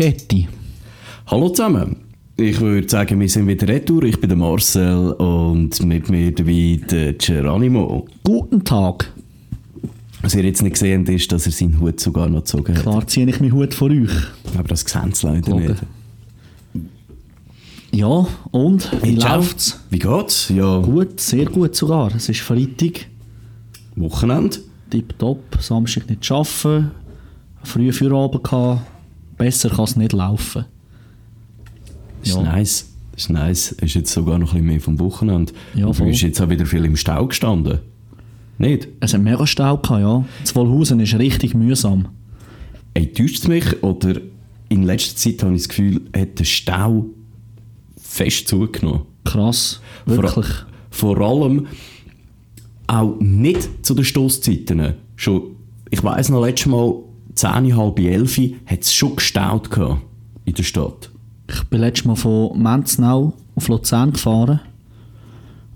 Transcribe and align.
Spaghetti. 0.00 0.48
Hallo 1.26 1.50
zusammen. 1.50 1.94
Ich 2.38 2.58
würde 2.58 2.88
sagen, 2.88 3.20
wir 3.20 3.28
sind 3.28 3.46
wieder 3.46 3.68
retour. 3.68 4.02
Ich 4.04 4.18
bin 4.18 4.30
der 4.30 4.38
Marcel 4.38 5.12
und 5.12 5.78
mit 5.84 6.08
mir 6.08 6.32
dabei 6.34 6.80
der 6.90 7.12
Geronimo. 7.12 8.06
Guten 8.24 8.64
Tag. 8.64 9.12
Was 10.22 10.34
ihr 10.34 10.42
jetzt 10.44 10.62
nicht 10.62 10.72
gesehen 10.72 11.04
ist, 11.06 11.30
dass 11.30 11.44
er 11.44 11.52
seinen 11.52 11.78
Hut 11.80 12.00
sogar 12.00 12.30
noch 12.30 12.38
gezogen 12.40 12.76
hat. 12.76 12.82
Klar 12.82 13.06
ziehe 13.08 13.28
ich 13.28 13.40
meinen 13.40 13.52
Hut 13.52 13.74
vor 13.74 13.90
euch. 13.90 14.08
Aber 14.56 14.68
das 14.68 14.80
sehen 14.80 15.12
sie 15.12 15.26
leider 15.26 15.54
nicht. 15.54 15.74
Ja, 17.92 18.26
und? 18.52 18.90
Wie 19.02 19.08
Hey, 19.10 19.14
läuft's? 19.16 19.80
Wie 19.90 19.98
geht's? 19.98 20.48
Ja, 20.48 20.78
Gut, 20.78 21.20
sehr 21.20 21.44
gut 21.44 21.76
sogar. 21.76 22.14
Es 22.14 22.26
ist 22.30 22.40
Freitag, 22.40 23.06
Wochenende. 23.96 24.60
tipptopp, 24.88 25.58
Samstag 25.60 26.08
nicht 26.08 26.30
arbeiten, 26.32 26.90
früh 27.64 27.92
Feierabend 27.92 28.44
gehabt. 28.44 28.80
Besser 29.40 29.70
kann 29.70 29.84
es 29.84 29.96
nicht 29.96 30.12
laufen. 30.12 30.66
Das 32.20 32.28
ist 32.28 32.34
Ja. 32.36 32.42
nice. 32.42 32.86
Das 33.12 33.22
ist 33.22 33.30
nice. 33.30 33.72
Ist 33.72 33.94
jetzt 33.94 34.12
sogar 34.12 34.38
noch 34.38 34.48
ein 34.48 34.52
bisschen 34.56 34.66
mehr 34.66 34.80
vom 34.80 34.98
Wochenende. 34.98 35.52
Ja, 35.74 35.86
Und 35.86 35.98
du 35.98 36.04
bist 36.04 36.20
jetzt 36.20 36.40
auch 36.42 36.50
wieder 36.50 36.66
viel 36.66 36.84
im 36.84 36.94
Stau 36.96 37.26
gestanden. 37.26 37.78
Nicht? 38.58 38.88
Es 39.00 39.14
hat 39.14 39.22
mega 39.22 39.46
Stau 39.46 39.78
gehabt, 39.78 40.02
ja. 40.02 40.22
Das 40.42 40.54
Wollhausen 40.54 41.00
ist 41.00 41.14
richtig 41.18 41.54
mühsam. 41.54 42.08
Ey, 42.92 43.10
täuscht 43.10 43.38
es 43.38 43.48
mich? 43.48 43.82
Oder 43.82 44.20
in 44.68 44.82
letzter 44.82 45.16
Zeit 45.16 45.42
habe 45.42 45.54
ich 45.54 45.62
das 45.62 45.68
Gefühl, 45.70 46.02
hat 46.14 46.38
der 46.38 46.44
Stau 46.44 47.06
fest 47.98 48.46
zugenommen. 48.48 49.02
Krass, 49.24 49.80
wirklich. 50.04 50.46
Vor, 50.90 51.16
vor 51.16 51.20
allem 51.20 51.66
auch 52.88 53.16
nicht 53.20 53.86
zu 53.86 53.94
den 53.94 54.04
Stoßzeiten. 54.04 54.94
Schon, 55.16 55.42
ich 55.88 56.04
weiss 56.04 56.28
noch, 56.28 56.44
letztes 56.44 56.66
Mal 56.66 56.94
10, 57.34 57.76
halb 57.76 57.98
11 57.98 58.40
hat 58.66 58.80
es 58.80 58.92
schon 58.92 59.16
gestaut 59.16 59.68
in 60.44 60.54
der 60.54 60.62
Stadt. 60.62 61.10
Ich 61.48 61.64
bin 61.64 61.80
letztes 61.80 62.06
Mal 62.06 62.16
von 62.16 62.60
Menznau 62.60 63.34
auf 63.56 63.68
Luzern 63.68 64.12
gefahren. 64.12 64.60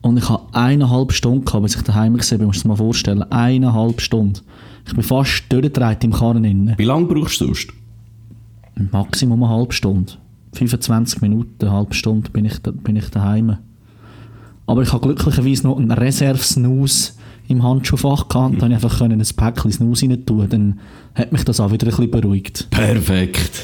Und 0.02 0.18
ich 0.18 0.28
hatte 0.28 0.44
eineinhalb 0.52 1.12
Stunden, 1.12 1.44
gehabt, 1.44 1.62
bis 1.62 1.76
ich 1.76 1.82
daheim 1.82 2.12
war. 2.12 2.38
Du 2.38 2.44
musst 2.46 2.60
dir 2.60 2.60
das 2.60 2.64
mal 2.64 2.76
vorstellen. 2.76 3.22
Eineinhalb 3.22 4.00
Stunden. 4.00 4.40
Ich 4.86 4.92
bin 4.92 5.02
fast 5.02 5.44
durchgedreht 5.48 6.04
im 6.04 6.12
Karren 6.12 6.44
innen. 6.44 6.74
Wie 6.76 6.84
lange 6.84 7.06
brauchst 7.06 7.40
du 7.40 7.46
sonst? 7.46 7.72
Maximum 8.92 9.42
eine 9.42 9.52
halbe 9.52 9.72
Stunde. 9.72 10.12
25 10.52 11.22
Minuten, 11.22 11.54
eine 11.60 11.72
halbe 11.72 11.94
Stunde 11.94 12.30
bin 12.30 12.44
ich, 12.44 12.60
bin 12.60 12.96
ich 12.96 13.08
daheim. 13.08 13.56
Aber 14.66 14.82
ich 14.82 14.92
habe 14.92 15.06
glücklicherweise 15.06 15.66
noch 15.66 15.78
einen 15.78 15.90
Reserve-Snooze 15.90 17.13
im 17.48 17.62
Handschuhfach 17.62 18.28
gehabt. 18.28 18.54
Und 18.54 18.62
dann 18.62 18.70
konnte 18.70 18.76
ich 18.76 18.84
einfach 18.84 19.00
ein 19.00 19.52
Päckchen 19.54 19.72
Snooze 19.72 20.06
rein 20.08 20.26
tun. 20.26 20.46
Dann 20.48 20.78
hat 21.14 21.32
mich 21.32 21.44
das 21.44 21.60
auch 21.60 21.70
wieder 21.70 21.86
ein 21.86 21.90
bisschen 21.90 22.10
beruhigt. 22.10 22.68
Perfekt. 22.70 23.62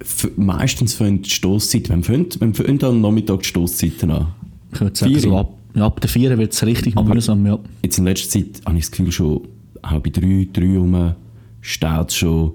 F 0.00 0.30
meistens 0.36 0.94
fangen 0.94 1.22
die 1.22 1.30
Stoßzeiten, 1.30 1.88
wenn 1.90 2.02
fängt, 2.04 2.40
wenn 2.40 2.54
fängt 2.54 2.84
am 2.84 3.00
Nachmittag 3.00 3.40
die 3.42 3.48
Stoßzeiten 3.48 4.10
an? 4.10 4.28
Ich 4.72 4.80
würde 4.80 4.96
sagen, 4.96 5.18
so 5.18 5.36
ab, 5.36 5.54
ab 5.74 6.00
der 6.00 6.10
4 6.10 6.36
wird 6.38 6.52
es 6.52 6.64
richtig 6.64 6.96
Aber- 6.96 7.14
mühsam. 7.14 7.44
Ja. 7.46 7.58
Jetzt 7.82 7.98
in 7.98 8.04
letzter 8.04 8.28
Zeit 8.28 8.60
habe 8.66 8.76
ich 8.76 8.84
das 8.84 8.90
Gefühl 8.90 9.10
schon, 9.10 9.40
bei 9.82 9.98
3, 10.10 10.48
3 10.52 10.78
rum 10.78 11.14
steht 11.60 12.12
schon 12.12 12.52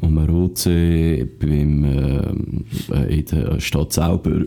um 0.00 0.14
den 0.16 0.28
Rotsee, 0.28 1.24
beim, 1.24 1.84
ähm, 1.84 2.64
äh, 2.90 3.20
in 3.20 3.24
der 3.26 3.60
Stadt 3.60 3.92
selber. 3.92 4.42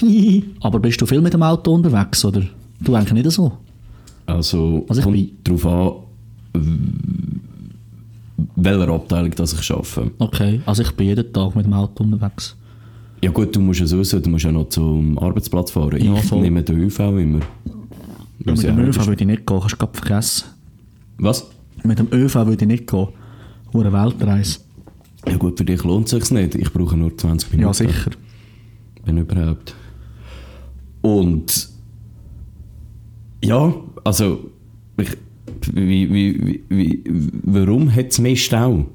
Aber 0.60 0.78
bist 0.78 1.00
du 1.00 1.06
viel 1.06 1.20
mit 1.20 1.32
dem 1.34 1.42
Auto 1.42 1.72
unterwegs, 1.72 2.24
oder? 2.24 2.42
Du 2.80 2.94
eigentlich 2.94 3.12
nicht 3.24 3.30
so. 3.30 3.52
Also, 4.34 4.84
Also 4.88 5.00
ich 5.00 5.04
kommt 5.04 5.48
darauf 5.48 5.66
an, 6.54 7.40
welcher 8.56 8.88
Abteilung 8.88 9.30
das 9.32 9.52
ich 9.52 9.70
arbeite. 9.70 10.10
Okay, 10.18 10.60
also 10.66 10.82
ich 10.82 10.92
bin 10.92 11.06
jeden 11.08 11.32
Tag 11.32 11.54
mit 11.54 11.66
dem 11.66 11.72
Auto 11.72 12.04
unterwegs. 12.04 12.56
Ja 13.22 13.30
gut, 13.30 13.54
du 13.54 13.60
musst 13.60 13.80
ja 13.80 13.86
sowieso, 13.86 14.18
du 14.18 14.30
musst 14.30 14.44
ja 14.44 14.52
noch 14.52 14.68
zum 14.68 15.18
Arbeitsplatz 15.18 15.70
fahren. 15.70 16.02
Ja, 16.02 16.14
ich 16.14 16.24
voll. 16.24 16.40
nehme 16.40 16.62
den 16.62 16.80
ÖV 16.80 17.00
immer. 17.00 17.40
Ja, 18.44 18.52
mit 18.52 18.62
dem 18.62 18.78
ÖV 18.78 19.06
würde 19.06 19.22
ich 19.22 19.26
nicht 19.26 19.46
gehen, 19.46 19.60
kannst 19.60 19.72
du 19.74 19.76
gerade 19.76 19.98
vergessen. 19.98 20.44
Was? 21.18 21.46
Mit 21.84 21.98
dem 21.98 22.08
ÖV 22.12 22.34
würde 22.34 22.64
ich 22.64 22.66
nicht 22.68 22.86
gehen. 22.86 23.08
Eine 23.74 23.92
Weltreise. 23.92 24.60
Ja 25.28 25.36
gut, 25.36 25.58
für 25.58 25.64
dich 25.64 25.84
lohnt 25.84 26.06
es 26.06 26.10
sich 26.12 26.30
nicht. 26.30 26.54
Ich 26.54 26.72
brauche 26.72 26.96
nur 26.96 27.16
20 27.16 27.52
Minuten. 27.52 27.68
Ja, 27.68 27.74
sicher. 27.74 28.10
Wenn 29.04 29.18
überhaupt. 29.18 29.74
Und 31.02 31.68
ja, 33.44 33.72
also 34.04 34.50
ich, 34.96 35.16
wie, 35.72 36.12
wie, 36.12 36.64
wie, 36.68 37.04
warum 37.44 37.94
hat 37.94 38.08
es 38.08 38.18
mehr 38.18 38.36
Stau? 38.36 38.86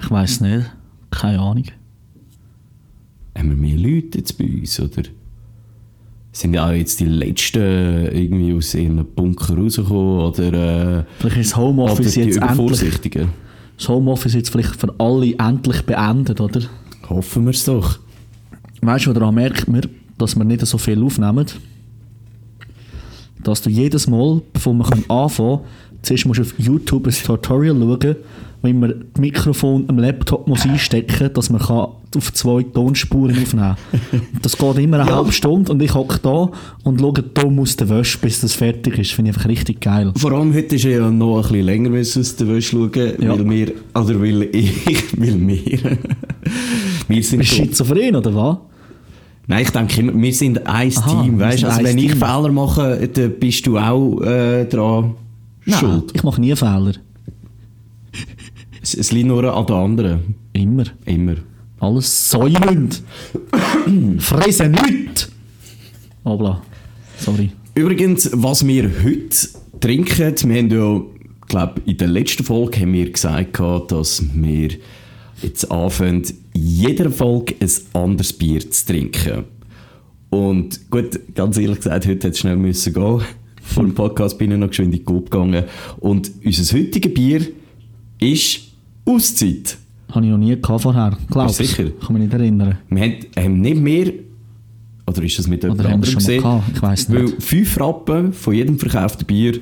Ich 0.00 0.10
weiß 0.10 0.40
nicht. 0.40 0.70
Keine 1.10 1.40
Ahnung. 1.40 1.64
Haben 3.36 3.50
wir 3.50 3.56
mehr 3.56 3.76
Leute 3.76 4.18
jetzt 4.18 4.36
bei 4.38 4.44
uns? 4.44 4.78
Oder 4.80 5.02
sind 6.32 6.54
ja 6.54 6.66
auch 6.66 6.72
jetzt 6.72 7.00
die 7.00 7.06
Letzten 7.06 7.58
irgendwie 7.58 8.54
aus 8.54 8.74
ihren 8.74 9.04
Bunker 9.04 9.56
rausgekommen? 9.56 10.20
Oder, 10.20 10.98
äh, 10.98 11.04
Vielleicht 11.18 11.36
ist 11.36 11.52
das 11.52 11.56
Homeoffice 11.56 12.14
jetzt 12.16 12.36
endlich, 12.36 13.00
das 13.76 13.88
Homeoffice 13.88 14.34
jetzt 14.34 14.50
vielleicht 14.50 14.76
für 14.76 14.94
alle 14.98 15.34
endlich 15.38 15.82
beendet, 15.82 16.40
oder? 16.40 16.62
Hoffen 17.08 17.44
wir 17.44 17.50
es 17.50 17.64
doch. 17.64 17.98
Weißt 18.82 19.06
du, 19.06 19.12
daran 19.12 19.34
merkt 19.34 19.68
man, 19.68 19.82
dass 20.18 20.36
wir 20.36 20.44
nicht 20.44 20.64
so 20.66 20.78
viel 20.78 21.02
aufnehmen. 21.02 21.46
Dass 23.44 23.62
du 23.62 23.70
jedes 23.70 24.06
Mal, 24.08 24.42
bevor 24.52 24.74
wir 24.74 24.84
anfangen 25.08 25.58
können, 25.58 25.60
zuerst 26.02 26.26
musst 26.26 26.38
du 26.40 26.42
auf 26.42 26.54
YouTube 26.58 27.06
ein 27.06 27.12
Tutorial 27.14 27.76
schauen, 27.78 28.16
wie 28.62 28.72
man 28.72 28.90
das 29.12 29.20
Mikrofon 29.20 29.84
am 29.88 29.98
Laptop 29.98 30.48
muss 30.48 30.64
einstecken 30.64 31.24
muss, 31.24 31.32
dass 31.34 31.50
man 31.50 31.60
kann 31.60 31.88
auf 32.16 32.32
zwei 32.32 32.62
Tonspuren 32.62 33.32
aufnehmen 33.36 33.76
kann. 34.10 34.20
Das 34.40 34.56
geht 34.56 34.78
immer 34.78 35.00
eine 35.00 35.14
halbe 35.14 35.32
Stunde 35.32 35.70
und 35.72 35.82
ich 35.82 35.92
hocke 35.94 36.18
da 36.22 36.48
und 36.84 37.00
schaue 37.00 37.12
dumm 37.22 37.58
aus 37.58 37.76
der 37.76 37.88
Wäsche, 37.90 38.18
bis 38.18 38.40
das 38.40 38.54
fertig 38.54 38.98
ist. 38.98 39.12
Finde 39.12 39.30
ich 39.32 39.36
einfach 39.36 39.48
richtig 39.50 39.80
geil. 39.80 40.12
Vor 40.16 40.32
allem 40.32 40.54
heute 40.54 40.76
ist 40.76 40.84
ja 40.84 41.10
noch 41.10 41.36
ein 41.36 41.42
bisschen 41.42 41.66
länger 41.66 41.90
müssen 41.90 42.20
aus 42.20 42.36
der 42.36 42.48
Wäsche 42.48 42.70
schauen, 42.76 43.12
Ja. 43.20 43.30
weil 43.38 43.50
wir, 43.50 43.72
oder 43.94 44.20
weil 44.20 44.42
ich, 44.54 44.86
weil 45.18 45.46
wir, 45.46 45.98
wir 47.08 47.22
sind 47.22 47.38
Bist 47.40 47.52
du 47.52 47.56
schizophren, 47.56 48.16
oder 48.16 48.34
was? 48.34 48.56
Nein, 49.46 49.62
ich 49.62 49.70
denke 49.70 50.00
immer, 50.00 50.14
wir 50.14 50.32
sind 50.34 50.66
ein 50.66 50.92
Aha, 50.96 51.22
Team, 51.22 51.38
weißt 51.38 51.64
also 51.64 51.82
wenn 51.84 51.98
ich 51.98 52.12
Team. 52.12 52.18
Fehler 52.18 52.52
mache, 52.52 53.08
dann 53.08 53.32
bist 53.38 53.66
du 53.66 53.78
auch 53.78 54.20
äh, 54.22 54.64
dran 54.66 55.14
schuld. 55.66 56.12
Ich 56.14 56.22
mache 56.22 56.40
nie 56.40 56.54
Fehler. 56.56 56.92
Es, 58.82 58.94
es 58.94 59.12
liegt 59.12 59.26
nur 59.28 59.44
an 59.54 59.66
den 59.66 59.76
anderen, 59.76 60.34
Immer. 60.52 60.84
immer. 61.06 61.36
Alles 61.80 62.30
säumend. 62.30 63.02
Fressen 64.18 64.72
nicht! 64.72 65.28
Obla. 66.22 66.62
Sorry. 67.18 67.50
Übrigens, 67.74 68.30
was 68.32 68.66
wir 68.66 68.90
heute 69.02 69.36
trinken, 69.80 70.34
wir 70.48 70.58
haben 70.58 70.70
ja, 70.70 71.02
glaube 71.48 71.82
in 71.84 71.96
der 71.98 72.08
letzten 72.08 72.44
Folge 72.44 72.80
haben 72.80 72.92
wir 72.92 73.10
gesagt, 73.10 73.58
dass 73.88 74.22
wir 74.34 74.70
jetzt 75.44 75.70
anfangen, 75.70 76.22
jeder 76.54 77.10
Folge 77.10 77.54
ein 77.60 77.70
anderes 77.92 78.32
Bier 78.32 78.68
zu 78.70 78.86
trinken. 78.86 79.44
Und 80.30 80.90
gut, 80.90 81.20
ganz 81.34 81.56
ehrlich 81.58 81.76
gesagt, 81.76 82.06
heute 82.06 82.08
hätte 82.08 82.28
es 82.28 82.38
schnell 82.38 82.56
müssen 82.56 82.92
gehen. 82.92 83.20
Vor 83.62 83.84
dem 83.84 83.94
Podcast 83.94 84.36
bin 84.38 84.50
ich 84.50 84.58
noch 84.58 84.68
geschwind 84.68 84.92
in 84.92 84.98
die 84.98 85.04
Coop 85.04 85.30
gegangen. 85.30 85.64
Und 86.00 86.30
unser 86.44 86.76
heutiges 86.76 87.14
Bier 87.14 87.46
ist 88.20 88.60
Auszeit. 89.06 89.78
Habe 90.10 90.26
ich 90.26 90.30
noch 90.30 90.38
nie 90.38 90.60
gehabt 90.60 90.82
vorher. 90.82 91.16
Glaubst 91.30 91.60
du 91.60 91.64
sicher? 91.64 91.90
Kann 91.90 92.14
mich 92.14 92.24
nicht 92.24 92.34
erinnern. 92.34 92.78
Wir 92.88 93.02
haben, 93.02 93.14
haben 93.36 93.60
nicht 93.60 93.80
mehr, 93.80 94.12
oder 95.06 95.22
ist 95.22 95.38
das 95.38 95.46
mit 95.46 95.62
jemand 95.62 95.84
anderem 95.84 96.14
gesehen? 96.14 96.42
gehabt? 96.42 96.64
Ich 96.74 97.08
Weil 97.10 97.24
nicht. 97.24 97.42
5 97.42 97.80
Rappen 97.80 98.32
von 98.32 98.54
jedem 98.54 98.78
verkauften 98.78 99.26
Bier 99.26 99.58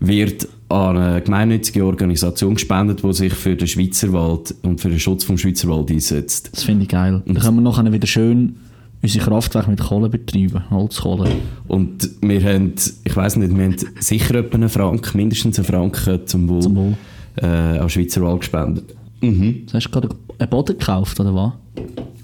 wird 0.00 0.48
an 0.68 0.96
eine 0.96 1.20
gemeinnützige 1.22 1.84
Organisation 1.84 2.54
gespendet, 2.54 3.02
die 3.02 3.12
sich 3.12 3.32
für 3.32 3.54
den 3.54 3.68
Schweizerwald 3.68 4.54
und 4.62 4.80
für 4.80 4.88
den 4.88 4.98
Schutz 4.98 5.24
vom 5.24 5.38
Schweizerwald 5.38 5.90
einsetzt. 5.90 6.50
Das 6.52 6.64
finde 6.64 6.82
ich 6.82 6.88
geil. 6.88 7.22
Dann 7.24 7.38
können 7.38 7.56
wir 7.56 7.62
nachher 7.62 7.92
wieder 7.92 8.06
schön 8.06 8.56
unsere 9.02 9.24
Kraftwerke 9.24 9.70
mit 9.70 9.80
Kohle 9.80 10.08
betreiben. 10.08 10.68
Holzkohle. 10.70 11.30
Und 11.68 12.10
wir 12.20 12.42
haben, 12.42 12.72
ich 13.04 13.16
weiß 13.16 13.36
nicht, 13.36 13.56
wir 13.56 13.64
haben 13.64 13.76
sicher 14.00 14.34
etwa 14.36 14.56
einen 14.56 14.68
Franken, 14.68 15.16
mindestens 15.16 15.58
einen 15.58 15.66
Franken 15.66 16.26
zum 16.26 16.48
Wohl, 16.48 16.60
Zum 16.62 16.76
Wohl. 16.76 16.94
Äh, 17.36 17.46
an 17.46 17.78
den 17.80 17.90
Schweizerwald 17.90 18.40
gespendet. 18.40 18.96
Mhm. 19.20 19.66
Du 19.66 19.74
hast 19.74 19.90
gerade 19.90 20.08
einen 20.38 20.50
Boden 20.50 20.78
gekauft, 20.78 21.20
oder 21.20 21.34
was? 21.34 21.52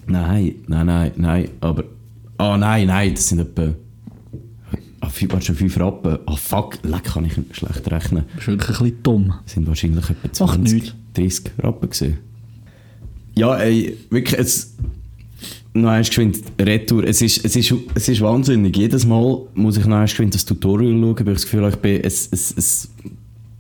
Nein, 0.07 0.57
nein, 0.67 0.87
nein, 0.87 1.13
nein, 1.17 1.49
aber... 1.61 1.85
Ah 2.39 2.57
nein, 2.57 2.87
nein, 2.87 3.15
das 3.15 3.29
sind 3.29 3.41
etwa... 3.41 3.75
Ah, 5.03 5.09
fünf, 5.09 5.33
warte, 5.33 5.47
schon 5.47 5.57
5 5.57 5.81
Rappen. 5.81 6.19
Ah 6.27 6.37
fuck, 6.37 6.79
leck, 6.85 7.03
kann 7.03 7.25
ich 7.25 7.33
schlecht 7.57 7.91
rechnen. 7.91 8.25
Du 8.29 8.37
bist 8.37 8.47
wirklich 8.47 8.79
ein 8.79 8.85
bisschen 8.85 9.03
dumm. 9.03 9.35
Das 9.45 9.53
sind 9.53 9.67
wahrscheinlich 9.67 10.05
etwa 10.05 10.15
Macht 10.23 10.37
20, 10.37 10.73
nichts. 10.73 10.95
30 11.15 11.53
Rappen 11.59 11.91
gesehen. 11.91 12.19
Ja, 13.35 13.57
ey, 13.57 13.97
wirklich, 14.11 14.39
es... 14.39 14.75
Noch 15.75 15.91
eins 15.91 16.07
geschwind, 16.09 16.39
Retour. 16.61 17.03
Es 17.03 17.21
ist, 17.21 17.45
es, 17.45 17.57
ist, 17.57 17.75
es 17.95 18.09
ist 18.09 18.21
wahnsinnig. 18.21 18.77
Jedes 18.77 19.05
Mal 19.05 19.41
muss 19.55 19.77
ich 19.77 19.87
noch 19.87 19.97
eins 19.97 20.11
geschwind 20.11 20.35
das 20.37 20.45
Tutorial 20.45 20.93
schauen, 20.93 21.27
weil 21.27 21.29
ich 21.29 21.35
das 21.35 21.45
Gefühl 21.45 21.63
habe, 21.63 21.71
ich 21.71 21.79
bin... 21.79 22.01
Es, 22.05 22.29
es, 22.31 22.55
es, 22.57 22.89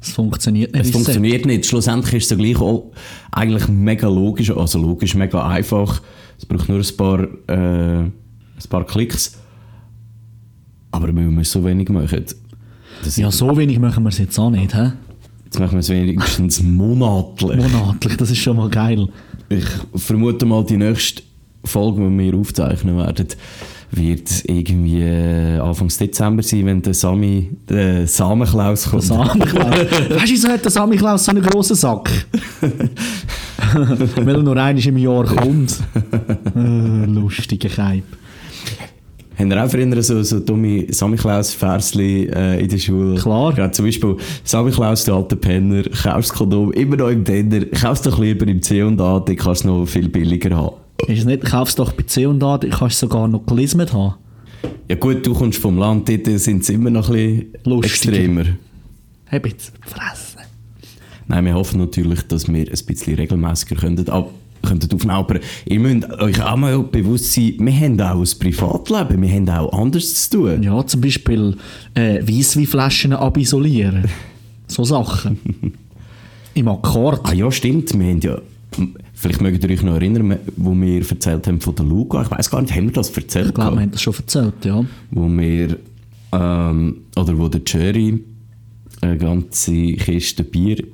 Es 0.00 0.12
funktioniert 0.12 0.72
nicht. 0.74 0.84
Es 0.84 0.90
funktioniert 0.92 1.44
nicht. 1.44 1.66
Schlussendlich 1.66 2.14
ist 2.14 2.24
es 2.24 2.30
ja 2.30 2.36
gleich 2.36 2.60
auch 2.60 2.92
eigentlich 3.32 3.66
mega 3.66 4.08
logisch, 4.08 4.50
also 4.50 4.78
logisch, 4.78 5.16
mega 5.16 5.44
einfach. 5.48 6.02
Es 6.38 6.46
braucht 6.46 6.68
nur 6.68 6.78
ein 6.78 6.96
paar, 6.96 7.20
äh, 7.48 8.02
ein 8.04 8.12
paar 8.68 8.86
Klicks. 8.86 9.38
Aber 10.92 11.08
wenn 11.08 11.36
wir 11.36 11.44
so 11.44 11.64
wenig 11.64 11.88
machen, 11.88 12.24
Ja, 13.16 13.30
so 13.30 13.56
wenig 13.56 13.78
machen 13.78 14.04
wir 14.04 14.10
es 14.10 14.18
jetzt 14.18 14.38
auch 14.38 14.50
nicht, 14.50 14.74
hä? 14.74 14.92
jetzt 15.46 15.58
machen 15.58 15.72
wir 15.72 15.80
es 15.80 15.88
wenigstens 15.90 16.62
monatlich. 16.62 17.56
Monatlich, 17.56 18.16
das 18.16 18.30
ist 18.30 18.38
schon 18.38 18.56
mal 18.56 18.70
geil. 18.70 19.08
Ich 19.48 19.64
vermute 19.96 20.46
mal, 20.46 20.64
die 20.64 20.76
nächste 20.76 21.22
Folge, 21.64 22.08
die 22.08 22.18
wir 22.18 22.34
aufzeichnen 22.38 22.96
werden, 22.96 23.26
wird 23.90 24.30
irgendwie 24.46 25.02
äh, 25.02 25.58
Anfang 25.58 25.88
Dezember 25.88 26.42
sein, 26.42 26.64
wenn 26.64 26.80
der 26.80 26.94
Sami, 26.94 27.50
der 27.68 28.06
Samenklaus 28.06 28.88
kommt. 28.90 29.02
Samichlaus. 29.02 29.76
weißt 29.76 30.28
du, 30.28 30.32
wieso 30.32 30.48
hat 30.48 30.64
der 30.64 30.70
Samichlaus 30.70 31.24
so 31.26 31.30
einen 31.32 31.42
grossen 31.42 31.76
Sack? 31.76 32.10
Weil 33.74 34.36
er 34.36 34.42
nur 34.42 34.56
einmal 34.56 34.86
im 34.86 34.96
Jahr 34.98 35.24
kommt. 35.24 35.78
Äh, 36.54 37.06
lustiger 37.06 37.68
Keib. 37.70 38.04
Haben 39.38 39.50
ihr 39.50 39.64
auch 39.64 39.70
früher 39.70 40.02
so, 40.02 40.22
so 40.22 40.40
dumme 40.40 40.86
Samichlaus-Versli 40.92 42.26
äh, 42.26 42.62
in 42.62 42.68
der 42.68 42.78
Schule? 42.78 43.18
Klar. 43.20 43.56
Ja, 43.56 43.72
zum 43.72 43.86
Beispiel 43.86 44.16
Samichlaus, 44.44 45.04
der 45.04 45.14
alte 45.14 45.36
Penner, 45.36 45.84
kaufst 45.84 46.32
Kondom 46.34 46.72
immer 46.72 46.96
noch 46.96 47.08
im 47.08 47.24
Denner, 47.24 47.64
kaufst 47.66 48.06
doch 48.06 48.18
lieber 48.18 48.46
im 48.46 48.60
C&A, 48.60 48.86
dann 48.86 49.24
kannst 49.24 49.46
du 49.46 49.50
es 49.50 49.64
noch 49.64 49.86
viel 49.86 50.08
billiger 50.08 50.56
haben. 50.56 50.76
Ist 51.06 51.20
es 51.20 51.24
nicht, 51.24 51.44
kaufst 51.44 51.78
doch 51.78 51.92
bei 51.92 52.02
C 52.04 52.26
und 52.26 52.42
A, 52.42 52.58
dann 52.58 52.70
kannst 52.70 53.02
du 53.02 53.06
sogar 53.06 53.26
noch 53.26 53.44
gelismet 53.46 53.92
haben. 53.92 54.14
Ja 54.88 54.96
gut, 54.96 55.26
du 55.26 55.32
kommst 55.32 55.58
vom 55.58 55.78
Land, 55.78 56.08
dort 56.08 56.26
sind 56.40 56.64
sie 56.64 56.74
immer 56.74 56.90
noch 56.90 57.08
ein 57.08 57.14
bisschen 57.14 57.52
Lustiger. 57.64 58.12
extremer. 58.14 58.44
Hab 59.30 59.46
jetzt 59.46 59.72
fressen. 59.80 60.40
Nein, 61.26 61.44
wir 61.46 61.54
hoffen 61.54 61.80
natürlich, 61.80 62.22
dass 62.28 62.46
wir 62.46 62.66
ein 62.68 62.86
bisschen 62.86 63.14
regelmäßiger 63.14 63.76
könnten, 63.76 64.08
ab, 64.10 64.30
könnten 64.78 64.94
aufnehmen. 64.94 65.16
Aber 65.16 65.40
ihr 65.64 65.80
müsst 65.80 66.10
euch 66.10 66.42
auch 66.42 66.56
mal 66.56 66.78
bewusst 66.82 67.32
sein, 67.32 67.54
wir 67.58 67.72
haben 67.72 68.00
auch 68.00 68.20
ein 68.20 68.38
Privatleben, 68.38 69.22
wir 69.22 69.30
haben 69.30 69.48
auch 69.48 69.72
anderes 69.72 70.28
zu 70.28 70.38
tun. 70.38 70.62
Ja, 70.62 70.86
zum 70.86 71.00
Beispiel 71.00 71.56
äh, 71.94 72.20
Weissweinflaschen 72.22 73.12
abisolieren. 73.12 74.04
So 74.66 74.84
Sachen. 74.84 75.38
Im 76.54 76.68
Akkord. 76.68 77.20
Ah 77.24 77.32
ja, 77.32 77.50
stimmt. 77.50 77.98
Wir 77.98 78.06
haben 78.06 78.20
ja, 78.20 78.38
vielleicht 79.14 79.40
mögt 79.40 79.64
ihr 79.64 79.70
euch 79.70 79.82
noch 79.82 79.94
erinnern, 79.94 80.38
wo 80.56 80.74
wir 80.74 81.08
erzählt 81.08 81.46
haben 81.46 81.60
von 81.60 81.74
der 81.74 81.84
Luga. 81.84 82.22
Ich 82.22 82.30
weiß 82.30 82.50
gar 82.50 82.60
nicht, 82.62 82.74
haben 82.74 82.86
wir 82.86 82.92
das 82.92 83.10
erzählt? 83.10 83.48
Ich 83.48 83.54
glaube, 83.54 83.76
wir 83.76 83.82
haben 83.82 83.90
das 83.90 84.02
schon 84.02 84.14
erzählt, 84.14 84.64
ja. 84.64 84.84
Wo 85.10 85.28
wir, 85.28 85.78
ähm, 86.32 86.96
oder 87.16 87.38
wo 87.38 87.48
der 87.48 87.62
Jerry 87.66 88.22
eine 89.00 89.18
ganze 89.18 89.72
Kiste 89.94 90.44
Bier 90.44 90.84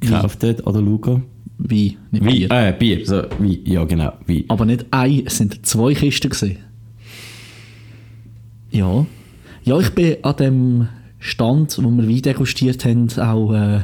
gekauft 0.00 0.42
hat 0.42 0.66
an 0.66 0.72
der 0.72 0.82
Luga. 0.82 1.20
Wie, 1.58 1.96
nicht 2.10 2.24
Wie? 2.24 2.46
Bier. 2.46 2.50
Äh, 2.50 2.72
Bier, 2.78 3.06
so, 3.06 3.22
wie, 3.38 3.60
ja 3.64 3.84
genau, 3.84 4.12
wie. 4.26 4.44
Aber 4.48 4.64
nicht 4.64 4.86
ein, 4.90 5.22
es 5.26 5.38
sind 5.38 5.64
zwei 5.64 5.94
Kisten 5.94 6.30
gewesen. 6.30 6.56
Ja. 8.70 9.06
Ja, 9.62 9.78
ich 9.78 9.90
bin 9.90 10.16
an 10.22 10.36
dem 10.36 10.88
Stand, 11.20 11.78
wo 11.82 11.88
wir 11.90 12.08
Wein 12.08 12.22
degustiert 12.22 12.84
haben, 12.84 13.08
auch 13.18 13.52
äh, 13.54 13.80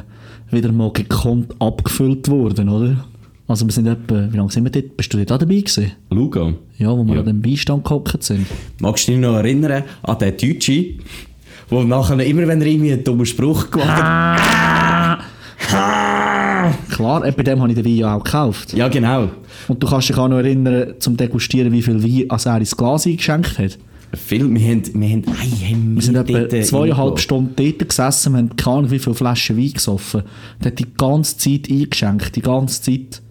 wieder 0.51 0.71
mal 0.71 0.91
gekonnt 0.91 1.55
abgefüllt 1.59 2.27
worden, 2.29 2.69
oder? 2.69 3.05
Also 3.47 3.65
wir 3.65 3.71
sind 3.73 3.87
etwa, 3.87 4.27
wie 4.31 4.37
lange 4.37 4.51
sind 4.51 4.63
wir 4.63 4.71
dort? 4.71 4.95
Bist 4.95 5.13
du 5.13 5.17
dort 5.17 5.31
auch 5.31 5.37
dabei 5.39 5.55
gewesen? 5.55 5.91
Luga. 6.09 6.53
Ja, 6.77 6.95
wo 6.95 7.03
wir 7.05 7.15
Ja. 7.15 7.19
an 7.21 7.25
dem 7.25 7.45
Weinstand 7.45 7.83
gehockt 7.83 8.21
sind. 8.23 8.45
Magst 8.79 9.07
du 9.07 9.13
dich 9.13 9.21
noch 9.21 9.35
erinnern 9.35 9.83
an 10.03 10.17
den 10.19 10.37
Deutschen, 10.37 10.99
wo 11.69 11.83
nachher 11.83 12.19
immer, 12.25 12.47
wenn 12.47 12.61
er 12.61 12.67
irgendwie 12.67 12.93
einen 12.93 13.03
dummen 13.03 13.25
Spruch 13.25 13.71
gemacht 13.71 13.87
hat, 14.03 15.19
Klar, 16.91 17.21
bei 17.21 17.43
dem 17.43 17.59
habe 17.59 17.69
ich 17.69 17.75
den 17.75 17.85
Wein 17.85 17.95
ja 17.95 18.15
auch 18.15 18.23
gekauft. 18.23 18.73
ja 18.73 18.87
genau, 18.87 19.29
Und 19.67 19.81
du 19.81 19.87
kannst 19.87 20.09
dich 20.09 20.17
auch 20.17 20.27
noch 20.27 20.37
erinnern, 20.37 20.95
zum 20.99 21.17
Degustieren, 21.17 21.71
wie 21.71 21.81
viel 21.81 22.01
Wein 22.03 22.39
er 22.45 22.57
ins 22.57 22.75
Glas 22.75 23.05
eingeschenkt 23.05 23.57
hat. 23.57 23.77
viel, 24.13 24.53
wir 24.53 24.61
haben, 24.61 24.83
wir 24.93 25.09
haben, 25.09 25.23
ei, 25.39 25.71
haben 25.71 25.95
Wir 25.95 26.01
sind 26.01 26.15
etwa 26.15 26.39
äh, 26.39 26.61
zweieinhalb. 26.61 27.19
Stunden 27.19 27.53
dort 27.55 27.89
gesessen, 27.89 28.33
wir 28.33 28.39
haben 28.39 28.55
keine 28.55 28.77
Ahnung, 28.77 28.91
wie 28.91 28.99
viele 28.99 29.15
Flaschen 29.15 29.57
Wein 29.57 29.71
gesoffen. 29.73 30.23
Der 30.63 30.71
hat 30.71 30.79
die 30.79 30.87
ganze 30.97 31.37
Zeit 31.37 31.69
eingeschenkt, 31.69 32.35
die 32.35 32.41
ganze 32.41 32.81
Zeit. 32.81 33.21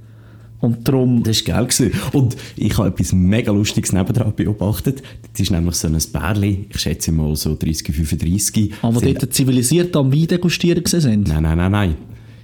Und 0.61 0.87
darum, 0.87 1.23
Das 1.23 1.47
war 1.47 1.57
geil. 1.57 1.67
Gewesen. 1.67 1.93
Und 2.13 2.37
ich 2.57 2.77
habe 2.77 2.89
etwas 2.89 3.13
mega 3.13 3.51
Lustiges 3.51 3.93
nebendran 3.93 4.35
beobachtet. 4.37 5.03
Das 5.33 5.41
ist 5.41 5.51
nämlich 5.51 5.75
so 5.77 5.89
ein 5.89 5.97
Bärli, 6.13 6.67
ich 6.69 6.79
schätze 6.79 7.13
mal 7.13 7.35
so 7.35 7.55
30, 7.55 7.95
35. 7.95 8.73
aber 8.83 9.01
sind, 9.01 9.23
dort 9.23 9.33
zivilisiert 9.33 9.97
am 9.97 10.13
Wein 10.13 10.27
degustieren 10.27 10.85
sind. 10.85 11.29
Nein, 11.29 11.43
nein, 11.43 11.57
nein, 11.57 11.73
nein. 11.73 11.95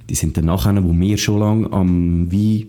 Die 0.08 0.14
sind 0.14 0.37
dann 0.37 0.47
nachher, 0.47 0.82
wo 0.85 0.93
wir 0.93 1.17
schon 1.19 1.41
lange 1.41 1.73
am 1.73 2.31
Wein 2.32 2.67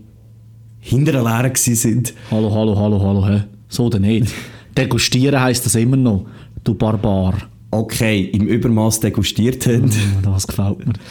hinter 0.80 1.12
der 1.12 1.24
Lehre 1.24 1.51
sind. 1.56 2.13
Hallo, 2.31 2.54
hallo, 2.54 2.75
hallo, 2.78 3.01
hallo, 3.01 3.28
hä? 3.28 3.44
So 3.68 3.89
denn 3.89 4.04
nicht. 4.04 4.34
Degustieren 4.78 5.42
heisst 5.42 5.66
das 5.66 5.75
immer 5.75 5.98
noch, 5.98 6.25
du 6.63 6.74
Barbar. 6.75 7.36
Okay, 7.72 8.22
im 8.22 8.48
Übermaß 8.48 9.00
degustiert 9.01 9.68
haben. 9.68 9.92
Oh, 10.25 10.30
das 10.31 10.48
gefällt 10.48 10.86
mir. 10.86 10.94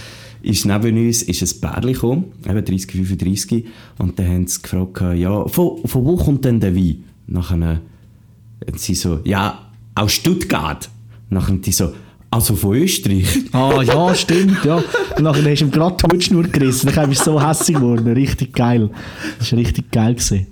ist 0.46 0.64
neben 0.64 1.06
uns 1.06 1.22
ist 1.22 1.42
ein 1.42 1.60
Bärli 1.60 1.92
gekommen, 1.92 2.26
eben 2.48 2.64
30, 2.64 2.90
35, 2.90 3.66
und 3.98 4.18
dann 4.18 4.26
haben 4.26 4.46
sie 4.46 4.62
gefragt, 4.62 5.18
ja, 5.18 5.46
von, 5.48 5.84
von 5.84 6.04
wo 6.04 6.16
kommt 6.16 6.44
denn 6.44 6.60
der 6.60 6.74
Wein? 6.76 7.04
Nachher 7.26 7.56
haben 7.56 8.78
sie 8.78 8.94
so, 8.94 9.20
ja, 9.24 9.70
aus 9.94 10.12
Stuttgart. 10.12 10.88
Nachher 11.30 11.48
haben 11.48 11.62
die 11.62 11.72
so, 11.72 11.92
also 12.30 12.56
von 12.56 12.76
Österreich. 12.76 13.26
Ah, 13.52 13.82
ja, 13.82 14.14
stimmt, 14.14 14.64
ja. 14.64 14.82
Und 15.16 15.22
nachher 15.22 15.50
hast 15.50 15.60
du 15.60 15.64
ihm 15.66 15.70
gerade 15.70 15.96
die 15.96 16.04
Hutschnur 16.14 16.42
gerissen. 16.44 16.90
Dann 16.94 17.08
bist 17.08 17.26
du 17.26 17.32
so 17.32 17.46
hässlich 17.46 17.76
geworden. 17.76 18.06
Richtig 18.12 18.52
geil. 18.54 18.90
Das 19.38 19.52
war 19.52 19.58
richtig 19.58 19.90
geil. 19.90 20.14
Gewesen. 20.14 20.46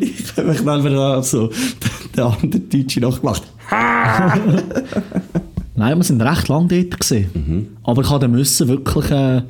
ich 0.00 0.36
habe 0.36 0.48
mich 0.48 0.60
dann 0.64 0.84
wieder 0.84 1.22
so, 1.22 1.50
der 2.16 2.26
andere 2.26 2.60
Deutsche 2.60 3.00
nachgemacht. 3.00 3.42
Nein, 5.74 5.96
wir 5.96 6.04
sind 6.04 6.20
recht 6.20 6.48
lang 6.48 6.68
dort 6.68 7.00
gewesen. 7.00 7.76
Aber 7.82 8.02
ich 8.02 8.28
müssen 8.28 8.68
wirklich, 8.68 9.10
äh, 9.10 9.42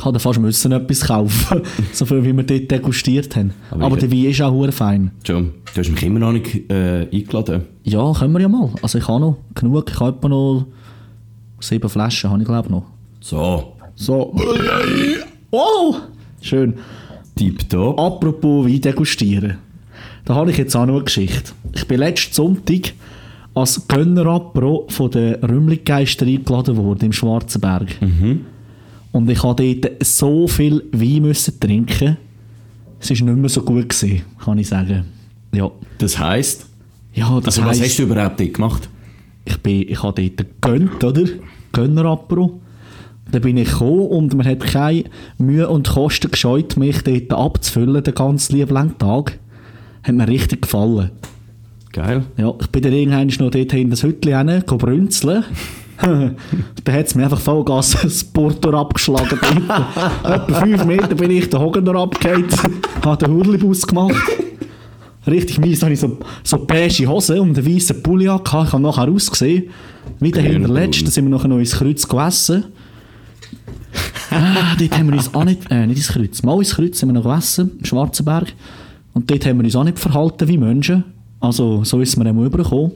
ich 0.00 0.04
hatte 0.06 0.18
fast 0.18 0.40
müssen 0.40 0.72
etwas 0.72 1.00
kaufen. 1.06 1.60
so 1.92 2.06
viel, 2.06 2.24
wie 2.24 2.34
wir 2.34 2.42
dort 2.44 2.70
degustiert 2.70 3.36
haben. 3.36 3.52
Aber 3.70 3.84
Aber, 3.84 3.96
der 3.98 4.10
Wein 4.10 4.24
ist 4.24 4.40
auch 4.40 4.50
hure 4.50 4.72
fein. 4.72 5.10
John, 5.24 5.52
du 5.74 5.80
hast 5.80 5.90
mich 5.90 6.02
immer 6.02 6.18
noch 6.20 6.32
nicht 6.32 6.70
äh, 6.70 7.06
eingeladen. 7.12 7.64
Ja, 7.84 8.12
können 8.14 8.32
wir 8.32 8.40
ja 8.40 8.48
mal. 8.48 8.70
Also 8.80 8.96
ich 8.98 9.06
habe 9.06 9.20
noch 9.20 9.36
genug. 9.54 9.90
Ich 9.90 10.00
habe 10.00 10.16
etwa 10.16 10.28
noch 10.28 10.66
sieben 11.60 11.88
Flaschen, 11.90 12.30
habe 12.30 12.40
ich 12.40 12.48
glaube 12.48 12.70
noch. 12.70 12.84
So, 13.20 13.74
So. 13.94 14.34
Oh! 15.50 15.96
Schön. 16.40 16.74
tipptopp. 17.36 17.98
Apropos 18.00 18.66
Wein 18.66 18.80
degustieren. 18.80 19.58
Da 20.24 20.34
habe 20.34 20.50
ich 20.50 20.56
jetzt 20.56 20.74
auch 20.76 20.86
noch 20.86 20.94
eine 20.94 21.04
Geschichte. 21.04 21.52
Ich 21.74 21.86
bin 21.86 21.98
letzten 21.98 22.32
Sonntag 22.32 22.94
als 23.54 23.86
Gönner-Apro 23.86 24.86
von 24.88 25.10
der 25.10 25.42
Rümmliggeister 25.42 26.24
eingeladen 26.24 26.76
worden 26.78 27.06
im 27.06 27.12
Schwarzenberg. 27.12 27.96
Und 29.12 29.28
ich 29.28 29.42
habe 29.42 29.74
dort 29.74 30.04
so 30.04 30.46
viel 30.46 30.84
Wein 30.92 31.22
müssen 31.22 31.58
trinken. 31.58 32.16
Es 33.00 33.10
war 33.10 33.16
nicht 33.28 33.38
mehr 33.38 33.48
so 33.48 33.62
gut, 33.62 33.88
gewesen, 33.88 34.22
kann 34.44 34.58
ich 34.58 34.68
sagen. 34.68 35.04
Ja. 35.52 35.70
Das 35.98 36.18
heisst, 36.18 36.66
Ja, 37.14 37.40
das 37.40 37.58
also 37.58 37.62
was 37.62 37.80
heisst, 37.80 37.90
hast 37.90 37.98
du 37.98 38.02
überhaupt 38.04 38.38
dort 38.40 38.54
gemacht? 38.54 38.88
ich, 39.44 39.58
bin, 39.58 39.82
ich 39.88 40.02
habe 40.02 40.30
dort 40.30 40.60
gegönnt, 40.60 41.04
oder? 41.04 41.24
Gönner-Apro. 41.72 42.60
Dann 43.30 43.42
bin 43.42 43.56
ich 43.56 43.70
gekommen 43.70 44.06
und 44.08 44.34
man 44.34 44.46
hat 44.46 44.60
keine 44.60 45.04
Mühe 45.38 45.68
und 45.68 45.88
Kosten 45.88 46.30
gescheut, 46.30 46.76
mich 46.76 47.02
dort 47.02 47.32
abzufüllen, 47.32 48.02
den 48.02 48.14
ganzen 48.14 48.56
lieben 48.56 48.74
langen 48.74 48.98
Tag. 48.98 49.38
Hat 50.02 50.14
mir 50.14 50.26
richtig 50.26 50.62
gefallen. 50.62 51.10
Geil. 51.92 52.24
Ja, 52.36 52.54
ich 52.60 52.66
bin 52.68 52.82
dann 52.82 52.92
irgendwann 52.92 53.26
noch 53.26 53.50
dort 53.50 53.72
in 53.72 53.90
das 53.90 54.02
Hütchen 54.02 54.48
hin, 54.48 54.62
brünzeln. 54.66 55.44
dann 56.84 56.94
hat 56.94 57.06
es 57.06 57.14
mir 57.14 57.24
einfach 57.24 57.40
Vollgas 57.40 57.96
das 58.02 58.24
Porto 58.24 58.70
abgeschlagen. 58.78 59.38
Etwa 60.24 60.60
fünf 60.60 60.84
Meter 60.84 61.14
bin 61.14 61.30
ich 61.30 61.48
den 61.50 61.60
Hogener 61.60 61.94
abgefallen, 61.96 62.46
habe 63.04 63.24
den 63.26 63.34
Hurlibus 63.34 63.86
gemacht. 63.86 64.14
Richtig 65.26 65.58
mies, 65.58 65.82
habe 65.82 65.92
ich 65.92 66.00
so, 66.00 66.16
so 66.42 66.64
beige 66.64 67.06
Hose 67.06 67.40
und 67.42 67.56
einen 67.58 67.66
weißen 67.76 68.02
Pulli 68.02 68.26
angehabt. 68.28 68.68
Ich 68.68 68.72
habe 68.72 68.82
nachher 68.82 69.08
ausgesehen, 69.08 69.64
wie 70.18 70.30
der 70.30 70.42
Grün 70.42 70.52
hinterletzt. 70.62 71.00
und- 71.00 71.06
Da 71.08 71.10
sind 71.12 71.24
wir 71.26 71.30
nachher 71.30 71.48
noch 71.48 71.58
ins 71.58 71.72
Kreuz 71.72 72.08
gegessen. 72.08 72.64
ah, 74.30 74.74
dort 74.78 74.98
haben 74.98 75.08
wir 75.08 75.14
uns 75.16 75.34
auch 75.34 75.44
nicht, 75.44 75.70
äh, 75.70 75.86
nicht 75.86 75.98
ins 75.98 76.08
Kreuz, 76.08 76.42
mal 76.42 76.58
ins 76.58 76.74
Kreuz 76.74 76.98
sind 76.98 77.08
wir 77.10 77.12
noch 77.14 77.24
gegessen, 77.24 77.72
im 77.78 77.84
Schwarzenberg. 77.84 78.52
Und 79.12 79.30
dort 79.30 79.44
haben 79.44 79.58
wir 79.58 79.64
uns 79.64 79.76
auch 79.76 79.84
nicht 79.84 79.98
verhalten 79.98 80.48
wie 80.48 80.56
Menschen. 80.56 81.04
Also, 81.40 81.84
so 81.84 82.00
ist 82.00 82.10
es 82.10 82.16
mir 82.16 82.26
einmal 82.26 82.46
übergekommen. 82.46 82.92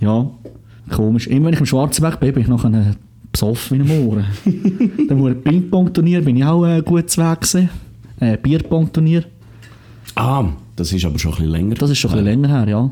Ja, 0.00 0.26
komisch. 0.88 1.26
Immer 1.26 1.46
wenn 1.46 1.54
ich 1.54 1.60
im 1.60 1.66
Schwarzenberg 1.66 2.20
bin, 2.20 2.32
bin 2.32 2.42
ich 2.42 2.48
nachher 2.48 2.72
äh, 2.72 2.94
besoffen 3.30 3.78
wie 3.78 3.92
ein 3.92 4.04
Mohren. 4.04 4.24
Dann 5.08 5.18
wurde 5.18 5.34
Ping-Pong-Turnier, 5.36 6.22
bin 6.22 6.36
ich 6.36 6.44
auch 6.44 6.66
äh, 6.66 6.82
gut 6.82 7.16
Weg 7.16 7.40
gewesen. 7.40 7.70
Äh, 8.20 8.36
Bierpong-Turnier. 8.36 9.24
Ah, 10.14 10.44
das 10.76 10.92
ist 10.92 11.04
aber 11.04 11.18
schon 11.18 11.32
ein 11.32 11.36
bisschen 11.36 11.52
länger. 11.52 11.74
Das 11.74 11.90
ist 11.90 11.98
schon 11.98 12.10
ein 12.10 12.24
bisschen 12.24 12.42
länger 12.42 12.48
her, 12.48 12.68
ja. 12.68 12.90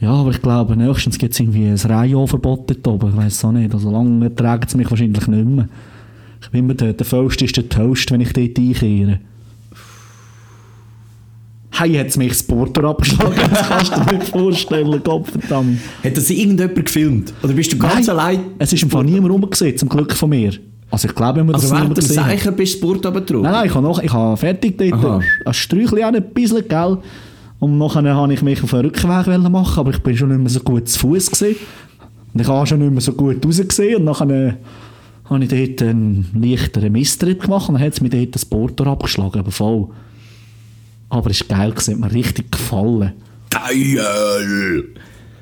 Ja, 0.00 0.10
aber 0.10 0.30
ich 0.30 0.42
glaube, 0.42 0.76
nächstens 0.76 1.18
gibt 1.18 1.32
es 1.32 1.40
irgendwie 1.40 1.66
ein 1.66 1.76
Rayon-Verbot 1.76 2.70
dort 2.70 2.86
oben. 2.86 3.10
Ich 3.10 3.16
weiß 3.16 3.32
es 3.32 3.44
auch 3.44 3.52
nicht. 3.52 3.72
Also 3.72 3.90
lange 3.90 4.34
trägt 4.34 4.68
es 4.68 4.76
mich 4.76 4.90
wahrscheinlich 4.90 5.26
nicht 5.26 5.46
mehr. 5.46 5.68
Ich 6.42 6.50
bin 6.50 6.64
immer 6.64 6.74
der, 6.74 6.92
der 6.92 7.06
Faust 7.06 7.40
ist 7.40 7.56
der 7.56 7.68
Toast, 7.68 8.10
wenn 8.10 8.20
ich 8.20 8.32
dort 8.32 8.58
einkehre. 8.58 9.20
Hey, 11.76 11.94
hat 11.94 12.16
mich 12.16 12.28
das 12.28 12.42
Porter 12.42 12.84
abgeschlagen. 12.84 13.34
Das 13.50 13.68
kannst 13.68 13.96
du 13.96 14.00
dir 14.04 14.18
nicht 14.18 14.28
vorstellen, 14.30 15.02
Gottverdammt. 15.02 15.78
Hat 16.04 16.16
das 16.16 16.30
irgendjemand 16.30 16.86
gefilmt? 16.86 17.34
Oder 17.42 17.52
bist 17.52 17.72
du 17.72 17.78
ganz 17.78 18.06
Nein, 18.06 18.18
allein? 18.18 18.40
Es 18.58 18.72
ist 18.72 18.82
im 18.82 18.90
Fall 18.90 19.04
niemand 19.04 19.32
rumgesehen, 19.32 19.76
zum 19.76 19.88
Glück 19.88 20.12
von 20.12 20.30
mir. 20.30 20.52
Also 20.90 21.08
ich 21.08 21.14
glaube, 21.14 21.40
haben 21.40 21.48
das 21.48 21.62
Also 21.62 21.74
während 21.74 21.88
niemand 21.88 21.98
dem 21.98 22.08
gesehen. 22.08 22.24
Seichen 22.24 22.56
bist 22.56 22.74
du 22.74 22.78
Sport 22.78 23.06
runtergetragen? 23.06 23.42
Nein, 23.42 23.52
nein, 23.52 23.66
ich 23.66 23.74
habe, 23.74 23.86
noch, 23.86 24.02
ich 24.02 24.12
habe 24.12 24.36
fertig 24.36 24.78
dort 24.78 24.92
Aha. 24.92 25.20
ein 25.44 25.54
Sträuchchen 25.54 26.02
an 26.04 26.14
ein 26.14 26.22
bisschen, 26.32 26.68
gell? 26.68 26.98
Und 27.58 27.78
nachher 27.78 28.14
habe 28.14 28.32
ich 28.32 28.42
mich 28.42 28.62
auf 28.62 28.70
den 28.70 28.80
Rückweg 28.80 29.26
machen, 29.50 29.78
aber 29.80 29.90
ich 29.90 29.98
bin 29.98 30.16
schon 30.16 30.28
nicht 30.28 30.38
mehr 30.40 30.50
so 30.50 30.60
gut 30.60 30.88
zu 30.88 30.98
Fuß 31.00 31.30
gesehen. 31.30 31.56
Und 32.32 32.40
ich 32.40 32.46
habe 32.46 32.66
schon 32.66 32.78
nicht 32.78 32.92
mehr 32.92 33.00
so 33.00 33.12
gut 33.12 33.44
rausgesehen. 33.44 33.96
Und 33.96 34.04
nachher 34.04 34.30
äh, 34.30 34.52
habe 35.30 35.44
ich 35.44 35.48
dort 35.48 35.88
einen 35.88 36.26
leichteren 36.34 36.92
Misstritt 36.92 37.42
gemacht 37.42 37.68
und 37.68 37.74
dann 37.74 37.82
hat 37.82 37.94
es 37.94 38.00
mir 38.00 38.10
dort 38.10 38.34
das 38.34 38.44
Porto 38.44 38.84
abgeschlagen, 38.84 39.38
aber 39.38 39.50
voll. 39.50 39.88
Aber 41.14 41.30
es 41.30 41.48
war 41.48 41.58
geil, 41.58 41.70
gewesen, 41.70 41.94
hat 41.94 42.00
mir 42.00 42.12
richtig 42.12 42.50
gefallen. 42.50 43.12
Geil! 43.50 44.84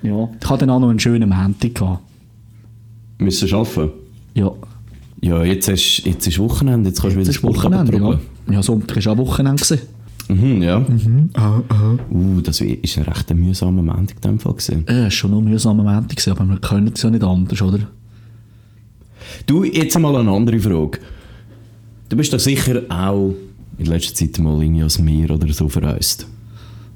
Ja. 0.02 0.28
Ich 0.40 0.50
hatte 0.50 0.66
dann 0.66 0.70
auch 0.70 0.80
noch 0.80 0.90
einen 0.90 0.98
schönen 0.98 1.28
Montag. 1.30 1.74
gehabt. 1.74 2.02
Müssen 3.18 3.48
wir 3.48 3.56
arbeiten? 3.56 3.90
Ja. 4.34 4.50
Ja, 5.22 5.44
jetzt, 5.44 5.68
hast, 5.68 6.02
jetzt 6.04 6.26
ist 6.26 6.38
Wochenende, 6.38 6.90
jetzt 6.90 7.00
kannst 7.00 7.16
du 7.16 7.20
Das 7.20 7.28
wieder 7.28 7.30
ist 7.30 7.36
Sport 7.36 7.56
Wochenende, 7.56 7.96
ja. 7.96 8.54
Ja, 8.54 8.62
Sonntag 8.62 9.04
war 9.06 9.12
auch 9.14 9.18
Wochenende. 9.18 9.62
gewesen. 9.62 9.82
Mhm, 10.28 10.62
ja. 10.62 10.84
Ah, 11.34 11.60
Uh, 12.10 12.40
das 12.42 12.60
war 12.60 12.66
ein 12.68 13.02
recht 13.12 13.34
mühsamer 13.34 13.82
Moment 13.82 14.10
in 14.12 14.20
dem 14.20 14.38
Fall. 14.40 14.52
Gewesen. 14.52 14.86
Äh, 14.88 14.92
es 14.92 15.02
war 15.04 15.10
schon 15.10 15.32
ein 15.34 15.44
mühsamer 15.44 15.84
Montag, 15.84 16.10
gewesen, 16.16 16.30
aber 16.32 16.44
wir 16.50 16.58
können 16.58 16.92
es 16.94 17.02
ja 17.02 17.08
nicht 17.10 17.24
anders, 17.24 17.62
oder? 17.62 17.78
Du, 19.46 19.64
jetzt 19.64 19.98
mal 19.98 20.14
eine 20.16 20.30
andere 20.30 20.58
Frage. 20.58 20.98
Du 22.10 22.16
bist 22.16 22.32
doch 22.32 22.40
sicher 22.40 22.82
auch 22.90 23.34
in 23.84 23.90
letzter 23.90 24.14
Zeit 24.14 24.38
mal 24.38 24.60
irgendwie 24.62 24.80
ans 24.80 24.98
Meer 24.98 25.30
oder 25.30 25.52
so 25.52 25.68
verreist. 25.68 26.26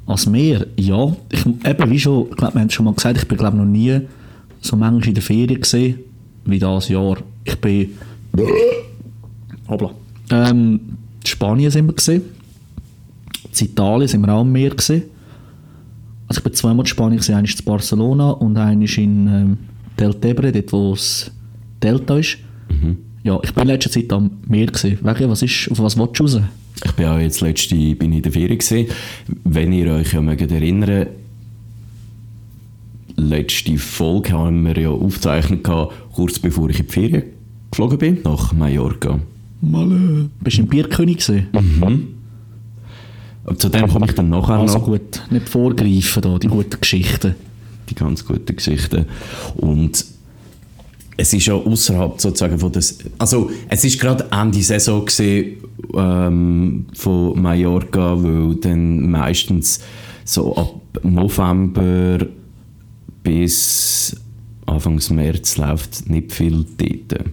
Als 0.07 0.26
Meer, 0.26 0.66
ja. 0.76 1.16
Ich, 1.31 1.47
eben, 1.47 1.90
wie 1.90 1.99
schon, 1.99 2.28
ich 2.31 2.37
glaube, 2.37 2.55
wir 2.55 2.61
haben 2.61 2.69
es 2.69 2.75
schon 2.75 2.85
mal 2.85 2.95
gesagt, 2.95 3.19
ich 3.19 3.28
bin 3.28 3.38
glaube 3.38 3.57
noch 3.57 3.64
nie 3.64 4.00
so 4.61 4.76
manchmal 4.76 5.09
in 5.09 5.14
der 5.14 5.23
Ferien 5.23 5.61
gesehen 5.61 5.99
wie 6.45 6.59
dieses 6.59 6.88
Jahr. 6.88 7.19
Ich 7.45 7.57
bin... 7.57 7.90
Hoppla. 9.69 9.90
Ähm, 10.31 10.81
in 11.21 11.26
Spanien 11.26 11.71
sind 11.71 11.87
wir 11.87 11.95
gesehen. 11.95 12.23
In 13.59 13.66
Italien 13.66 14.09
sind 14.09 14.21
wir 14.21 14.33
auch 14.33 14.40
am 14.40 14.52
Meer 14.52 14.71
gesehen. 14.71 15.05
Also 16.28 16.40
ich 16.40 16.45
bin 16.45 16.55
zweimal 16.55 16.85
in 16.85 16.87
Spanien 16.87 17.19
gesehen, 17.19 17.37
einmal 17.37 17.50
in 17.50 17.64
Barcelona 17.64 18.31
und 18.31 18.57
einmal 18.57 18.88
in 18.88 19.26
ähm, 19.28 19.59
Deltebre, 19.99 20.52
dort 20.52 20.73
wo 20.73 20.93
das 20.93 21.31
Delta 21.83 22.19
ist. 22.19 22.38
Ja, 23.23 23.40
ich 23.43 23.52
bin 23.52 23.62
in 23.62 23.69
letzter 23.69 23.90
Zeit 23.90 24.12
am 24.12 24.31
Meer 24.47 24.66
gesehen. 24.66 24.99
Wegen, 25.02 25.31
was 25.31 25.43
ist, 25.43 25.69
auf 25.71 25.81
was 25.81 25.97
willst 25.97 26.21
du 26.21 26.25
raus? 26.25 26.40
Ich 26.85 26.92
bin 26.92 27.06
auch 27.06 27.18
jetzt 27.18 27.40
letzte 27.40 27.75
bin 27.95 28.12
in 28.12 28.23
der 28.23 28.33
Ferien 28.33 28.59
gesehen. 28.59 28.88
Wenn 29.45 29.73
ihr 29.73 29.92
euch 29.92 30.12
ja 30.12 30.21
mögt 30.21 30.50
erinnern, 30.50 31.06
letzte 33.16 33.78
Folge 33.78 34.33
haben 34.33 34.64
wir 34.64 34.76
ja 34.78 34.90
aufgezeichnet 34.90 35.64
gehabt, 35.64 35.95
kurz 36.12 36.38
bevor 36.38 36.68
ich 36.71 36.80
in 36.80 36.87
die 36.87 36.92
Ferien 36.92 37.23
geflogen 37.71 37.99
bin 37.99 38.18
nach 38.25 38.52
Mallorca. 38.52 39.18
Mal, 39.62 40.28
Bist 40.40 40.59
du 40.59 40.62
im 40.62 40.68
Bierkönig 40.68 41.16
gesehen? 41.18 41.49
Und 43.45 43.61
zu 43.61 43.68
dem 43.68 43.88
komme 43.88 44.06
ich 44.06 44.12
dann 44.12 44.28
nachher 44.28 44.56
Also 44.59 44.78
noch. 44.78 44.85
gut, 44.87 45.23
nicht 45.30 45.49
vorgreifen 45.49 46.21
da, 46.23 46.38
die 46.38 46.49
guten 46.49 46.80
Geschichten. 46.80 47.35
die 47.88 47.95
ganz 47.95 48.25
guten 48.26 48.54
Geschichten. 48.56 49.06
Und 49.54 50.04
es 51.16 51.32
ist 51.32 51.46
ja 51.46 51.54
außerhalb 51.54 52.20
sozusagen 52.20 52.58
von 52.58 52.73
das, 52.73 52.99
also 53.18 53.50
es 53.68 53.85
ist 53.85 53.99
gerade 54.00 54.26
Ende 54.30 54.62
Saison 54.62 55.04
gesehen 55.04 55.56
ähm, 55.94 56.87
von 56.94 57.40
Mallorca, 57.40 58.23
weil 58.23 58.54
dann 58.56 59.11
meistens 59.11 59.80
so 60.25 60.54
ab 60.56 60.75
November 61.02 62.26
bis 63.23 64.16
Anfangs 64.66 65.11
März 65.11 65.56
läuft 65.58 66.08
nicht 66.11 66.32
viel 66.32 66.64
dort. 66.76 67.25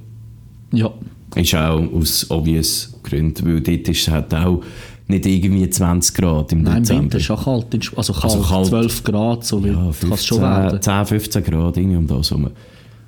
Ja, 0.72 0.92
Ist 1.36 1.56
auch 1.56 1.82
aus 1.94 2.30
obvious 2.30 2.94
Gründen, 3.04 3.46
weil 3.48 3.62
dort 3.62 3.88
ist 3.90 4.02
es 4.02 4.08
halt 4.08 4.34
auch 4.34 4.62
nicht 5.08 5.26
irgendwie 5.26 5.70
20 5.70 6.16
Grad 6.16 6.52
im 6.52 6.62
nein, 6.64 6.78
im 6.78 6.84
Dezember. 6.84 7.02
Winter 7.04 7.18
ist 7.18 7.32
auch 7.32 7.44
kalt, 7.44 7.68
Sp- 7.84 7.98
also 7.98 8.14
kalt, 8.14 8.24
Also 8.36 8.42
kalt. 8.42 8.66
12 8.68 9.04
Grad, 9.04 9.44
so 9.46 9.60
Ja, 9.60 9.74
kann 9.74 9.90
es 9.90 9.98
15, 9.98 10.18
schon 10.28 10.42
werden. 10.42 10.82
10, 10.82 11.06
15 11.06 11.44
Grad 11.44 11.78
irgendwie 11.78 11.98
um 11.98 12.08
das 12.08 12.30
herum. 12.32 12.50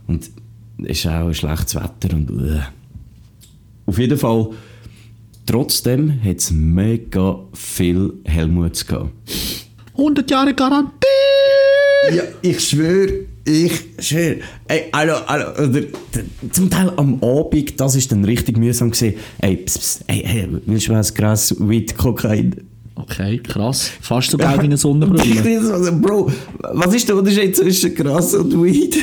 Und 0.08 0.30
ist 0.80 1.06
auch 1.08 1.28
ein 1.28 1.34
schlechtes 1.34 1.76
Wetter 1.76 2.14
und 2.16 2.30
äh. 2.48 2.60
Auf 3.88 4.00
jeden 4.00 4.18
Fall, 4.18 4.50
trotzdem 5.46 6.22
hat 6.24 6.38
es 6.38 6.52
mega 6.52 7.38
viel 7.54 8.14
Helmuts 8.24 8.86
gehabt. 8.88 9.12
100 9.94 10.30
Jahre 10.32 10.54
Garantie! 10.54 10.92
Ja, 12.16 12.24
ich 12.42 12.60
schwöre, 12.68 13.26
ich 13.46 13.72
schwöre. 14.00 14.40
Ey, 14.68 14.86
also, 14.92 15.14
also, 15.26 15.64
oder, 15.64 15.82
d- 15.82 15.90
zum 16.52 16.70
Teil 16.70 16.92
am 16.98 17.24
Abend, 17.24 17.80
das 17.80 17.96
ist 17.96 18.12
dann 18.12 18.24
richtig 18.26 18.58
mühsam 18.58 18.92
gewesen. 18.92 19.16
Ey, 19.40 19.58
pss, 19.58 19.78
pss, 19.80 20.04
ey, 20.08 20.24
hey, 20.26 20.48
willst 20.66 20.88
du 20.88 20.94
was 20.94 21.14
Gras, 21.14 21.56
Weed, 21.60 21.96
Kokain? 21.98 22.56
Okay, 22.96 23.40
krass. 23.40 23.92
Fast 24.02 24.32
so 24.32 24.38
geil 24.38 24.58
wie 24.60 24.66
eine 24.66 24.78
Sonnenbrille. 24.78 25.92
Bro, 25.94 26.32
was 26.74 26.94
ist 26.94 27.08
der 27.10 27.16
Unterschied 27.18 27.56
zwischen 27.56 27.94
Gras 27.96 28.34
und 28.34 28.62
Weed? 28.64 28.98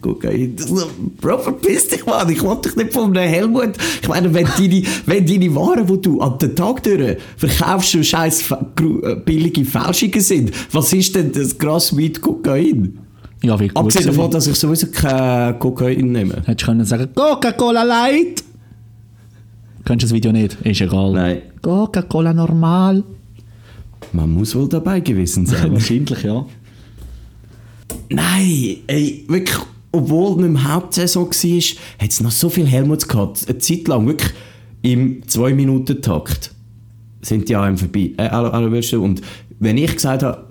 Kokain. 0.00 0.56
So, 0.58 0.88
Bro, 1.20 1.38
verpiss 1.38 1.88
dich, 1.88 2.04
Mann. 2.04 2.28
Ich 2.30 2.42
will 2.42 2.56
dich 2.64 2.76
nicht 2.76 2.92
von 2.92 3.16
einem 3.16 3.28
Helmut. 3.28 3.72
Ich 4.02 4.08
meine, 4.08 4.32
wenn 4.32 4.46
deine, 4.46 4.82
wenn 5.06 5.26
deine 5.26 5.54
Waren, 5.54 5.86
die 5.86 6.00
du 6.00 6.20
an 6.20 6.38
den 6.38 6.54
Tag 6.54 6.82
durch 6.82 7.16
verkaufst, 7.36 7.90
schon 7.90 8.04
scheiß 8.04 8.50
äh, 8.50 9.16
billige 9.24 9.64
Fälschungen 9.64 10.20
sind, 10.20 10.52
was 10.72 10.92
ist 10.92 11.14
denn 11.14 11.32
das 11.32 11.56
Gras, 11.56 11.96
Weed, 11.96 12.20
Kokain? 12.20 12.98
Ja, 13.42 13.58
wie. 13.60 13.70
Abgesehen 13.74 14.06
davon, 14.06 14.30
dass 14.30 14.46
ich 14.46 14.56
sowieso 14.56 14.88
kein 14.88 15.58
Kokain 15.58 16.12
nehme. 16.12 16.42
Hättest 16.44 16.62
du 16.62 16.66
können 16.66 16.84
sagen, 16.84 17.08
Coca-Cola 17.14 17.82
Light! 17.82 18.42
Kennst 19.84 20.02
du 20.02 20.06
das 20.06 20.12
Video 20.12 20.32
nicht? 20.32 20.56
Ist 20.64 20.80
egal. 20.80 21.12
Nein. 21.12 21.42
Coca-Cola 21.62 22.32
normal. 22.32 23.04
Man 24.12 24.30
muss 24.30 24.54
wohl 24.56 24.68
dabei 24.68 25.00
gewesen 25.00 25.46
sein. 25.46 25.72
Wahrscheinlich, 25.72 26.22
ja. 26.22 26.44
Nein, 28.08 28.76
ey, 28.86 29.24
wirklich, 29.28 29.58
obwohl 29.92 30.36
nicht 30.42 30.52
mehr 30.52 30.74
Hauptsaison 30.74 31.28
war, 31.28 31.62
hat 31.98 32.10
es 32.10 32.20
noch 32.20 32.30
so 32.30 32.48
viel 32.48 32.66
Helmuts 32.66 33.08
gehabt. 33.08 33.48
Eine 33.48 33.58
Zeit 33.58 33.88
lang, 33.88 34.06
wirklich 34.06 34.32
im 34.82 35.22
2-Minuten-Takt 35.22 36.52
sind 37.22 37.48
die 37.48 37.56
einem 37.56 37.76
vorbei. 37.76 38.12
Äh, 38.16 38.28
alle, 38.28 38.52
alle? 38.52 39.00
Und 39.00 39.22
wenn 39.58 39.78
ich 39.78 39.94
gesagt 39.94 40.22
habe, 40.22 40.46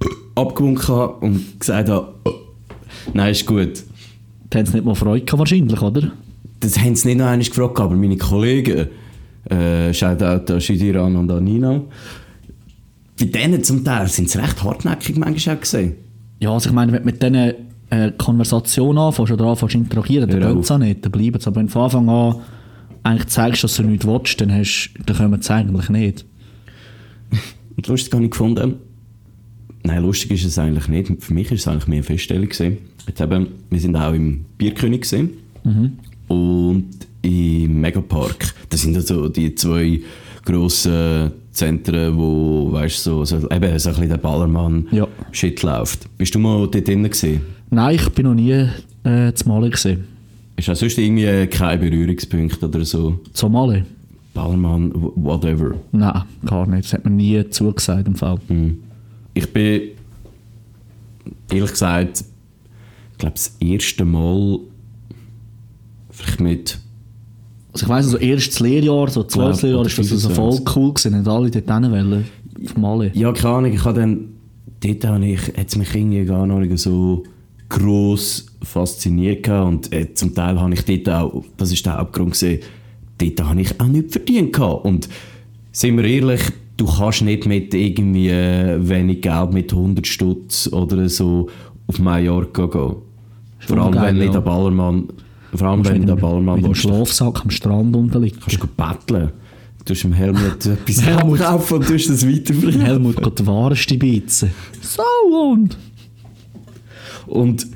abgewunken 0.34 0.88
habe 0.88 1.26
und 1.26 1.58
gesagt 1.58 1.88
habe, 1.88 2.14
nein, 3.12 3.32
ist 3.32 3.46
gut, 3.46 3.82
Da 4.50 4.58
haben 4.58 4.66
sie 4.66 4.74
nicht 4.74 4.84
mal 4.84 4.94
Freude 4.94 5.24
gehabt, 5.24 5.38
wahrscheinlich, 5.38 5.80
oder? 5.80 6.12
das 6.62 6.78
haben 6.78 6.94
sie 6.94 7.08
nicht 7.08 7.18
noch 7.18 7.26
einmal 7.26 7.46
gefragt, 7.46 7.80
aber 7.80 7.96
meine 7.96 8.16
Kollegen, 8.16 8.88
äh, 9.50 9.92
Shoutout 9.92 10.52
an 10.52 10.60
Shidiran 10.60 11.16
und 11.16 11.30
an 11.30 11.44
Nina, 11.44 11.82
bei 13.18 13.26
denen 13.26 13.62
zum 13.64 13.84
Teil 13.84 14.08
sind 14.08 14.30
sie 14.30 14.38
recht 14.38 14.62
hartnäckig 14.62 15.16
manchmal 15.16 15.56
auch 15.56 15.60
gesehen. 15.60 15.96
Ja, 16.42 16.52
also 16.52 16.70
ich 16.70 16.74
meine, 16.74 16.90
wenn 16.90 17.02
du 17.02 17.06
mit 17.06 17.22
diesen 17.22 17.36
äh, 17.90 18.10
Konversation 18.18 18.98
anfängst 18.98 19.30
oder 19.30 19.44
anfängst 19.44 19.74
zu 19.74 19.78
interagieren, 19.78 20.28
dann 20.28 20.42
Hör 20.42 20.54
geht 20.54 20.64
es 20.64 20.70
auch 20.72 20.78
nicht, 20.78 21.04
dann 21.04 21.12
bleiben 21.12 21.38
sie. 21.38 21.46
Aber 21.46 21.54
wenn 21.54 21.66
du 21.66 21.72
von 21.72 21.82
Anfang 21.82 22.08
an 22.08 22.34
eigentlich 23.04 23.28
zeigst, 23.28 23.62
dass 23.62 23.76
du 23.76 23.84
nichts 23.84 24.04
willst, 24.04 24.40
dann, 24.40 24.52
hast, 24.52 24.90
dann 25.06 25.16
können 25.16 25.30
wir 25.30 25.38
es 25.38 25.48
eigentlich 25.48 25.88
nicht. 25.88 26.24
Und 27.76 27.86
lustig 27.86 28.12
habe 28.12 28.24
ich 28.24 28.32
gefunden, 28.32 28.74
nein, 29.84 30.02
lustig 30.02 30.32
ist 30.32 30.44
es 30.44 30.58
eigentlich 30.58 30.88
nicht. 30.88 31.22
Für 31.22 31.32
mich 31.32 31.52
ist 31.52 31.60
es 31.60 31.68
eigentlich 31.68 31.86
mehr 31.86 31.98
eine 31.98 32.02
Feststellung 32.02 32.48
gewesen. 32.48 32.78
Jetzt 33.06 33.20
eben, 33.20 33.46
wir 33.70 33.80
sind 33.80 33.94
auch 33.94 34.12
im 34.12 34.44
Bierkönig 34.58 35.02
gesehen 35.02 35.30
und 36.26 36.88
im 37.22 37.80
Megapark. 37.80 38.52
Das 38.68 38.82
sind 38.82 38.96
also 38.96 39.28
die 39.28 39.54
zwei 39.54 40.00
grossen 40.44 41.30
Zentren, 41.52 42.16
wo, 42.16 42.72
weißt 42.72 43.06
du, 43.06 43.24
so, 43.24 43.40
so, 43.40 43.50
eben 43.50 43.78
so 43.78 43.88
ein 43.90 43.94
bisschen 43.94 44.08
der 44.08 44.16
Ballermann 44.16 44.86
Ja. 44.90 45.06
Shit 45.32 45.62
läuft. 45.62 46.06
Bist 46.16 46.34
du 46.34 46.38
mal 46.38 46.66
dort 46.66 46.86
drinnen 46.88 47.10
gesehen? 47.10 47.42
Nein, 47.70 47.94
ich 47.96 48.08
bin 48.10 48.24
noch 48.26 48.34
nie 48.34 48.68
äh, 49.04 49.32
zu 49.34 49.48
Mali 49.48 49.70
gesehen. 49.70 50.04
Ist 50.56 50.68
auch 50.70 50.76
sonst 50.76 50.98
irgendwie 50.98 51.46
kein 51.46 51.80
Berührungspunkt 51.80 52.62
oder 52.62 52.84
so? 52.84 53.20
Zu 53.32 53.48
Mali? 53.48 53.84
Ballermann, 54.34 54.92
whatever. 54.94 55.74
Nein, 55.92 56.22
gar 56.46 56.66
nicht. 56.66 56.84
Das 56.84 56.94
hat 56.94 57.04
mir 57.04 57.10
nie 57.10 57.48
zugesagt 57.50 58.06
im 58.08 58.14
Fall. 58.14 58.38
Ich 59.34 59.52
bin 59.52 59.82
ehrlich 61.50 61.70
gesagt, 61.70 62.24
ich 63.12 63.18
glaube, 63.18 63.34
das 63.34 63.56
erste 63.60 64.04
Mal 64.06 64.58
vielleicht 66.10 66.40
mit. 66.40 66.78
Also 67.72 67.86
ich 67.86 67.88
weiss, 67.88 68.06
so 68.06 68.18
erstes 68.18 68.60
Lehrjahr, 68.60 69.08
so 69.08 69.24
zwölftes 69.24 69.62
Ja, 69.62 69.68
Lehrjahr, 69.68 69.86
ist 69.86 69.98
das 69.98 70.08
so 70.08 70.28
25. 70.28 70.34
voll 70.36 70.74
cool 70.76 70.94
gewesen. 70.94 71.18
Nicht 71.18 71.28
alle 71.28 71.50
dort 71.50 71.90
wollen. 71.90 72.24
Auf 72.64 72.76
Mali. 72.76 73.10
Ja, 73.14 73.32
keine 73.32 73.54
Ahnung, 73.54 73.72
ich 73.72 73.84
habe 73.84 74.00
dann 74.00 74.28
dort 74.82 75.04
habe 75.04 75.26
ich, 75.26 75.40
hat 75.40 75.68
es 75.68 75.76
mich 75.76 75.94
irgendwie 75.94 76.24
gar 76.24 76.46
nicht 76.46 76.78
so 76.78 77.22
gross 77.68 78.46
fasziniert 78.62 79.44
gehabt. 79.44 79.68
und 79.68 79.92
äh, 79.92 80.12
zum 80.14 80.34
Teil 80.34 80.60
habe 80.60 80.74
ich 80.74 80.84
dort 80.84 81.08
auch, 81.08 81.44
das 81.56 81.72
ist 81.72 81.86
der 81.86 81.98
Hauptgrund 81.98 82.32
gesehen, 82.32 82.60
dort 83.18 83.48
habe 83.48 83.60
ich 83.60 83.80
auch 83.80 83.86
nicht 83.86 84.12
verdient 84.12 84.52
gehabt. 84.52 84.84
und 84.84 85.08
sind 85.72 85.96
wir 85.96 86.04
ehrlich, 86.04 86.42
du 86.76 86.86
kannst 86.86 87.22
nicht 87.22 87.46
mit 87.46 87.72
irgendwie 87.72 88.28
äh, 88.28 88.76
wenig 88.80 89.22
Geld, 89.22 89.52
mit 89.52 89.72
100 89.72 90.06
Stutz 90.06 90.68
oder 90.70 91.08
so 91.08 91.48
auf 91.86 91.98
Mallorca 91.98 92.66
gehen. 92.66 92.96
Vor 93.60 93.78
allem, 93.78 93.92
geil, 93.92 94.08
wenn 94.08 94.16
nicht 94.16 94.26
ja. 94.26 94.32
der 94.32 94.40
Ballermann, 94.40 95.08
vor 95.54 95.68
allem, 95.68 95.84
wenn 95.84 96.06
der 96.06 96.16
Ballermann 96.16 96.56
mit 96.56 96.66
dem 96.66 96.74
Schlafsack 96.74 97.42
am 97.42 97.50
Strand 97.50 97.94
unterliegt. 97.94 98.40
kannst 98.40 98.62
du 98.62 98.66
betteln. 98.66 99.32
Du 99.84 99.94
hast 99.94 100.02
dem 100.02 100.12
Helmut 100.12 100.66
etwas 100.66 101.02
Helmut. 101.02 101.40
abkaufen 101.40 101.78
und 101.78 101.88
du 101.88 101.94
hast 101.94 102.08
das 102.08 102.26
weiterverkaufen. 102.26 102.80
Helmut 102.80 103.22
geht 103.22 103.38
die 103.38 103.46
wahrste 103.46 103.98
Beizen. 103.98 104.50
So 104.80 105.02
und? 105.30 105.76
Und 107.26 107.66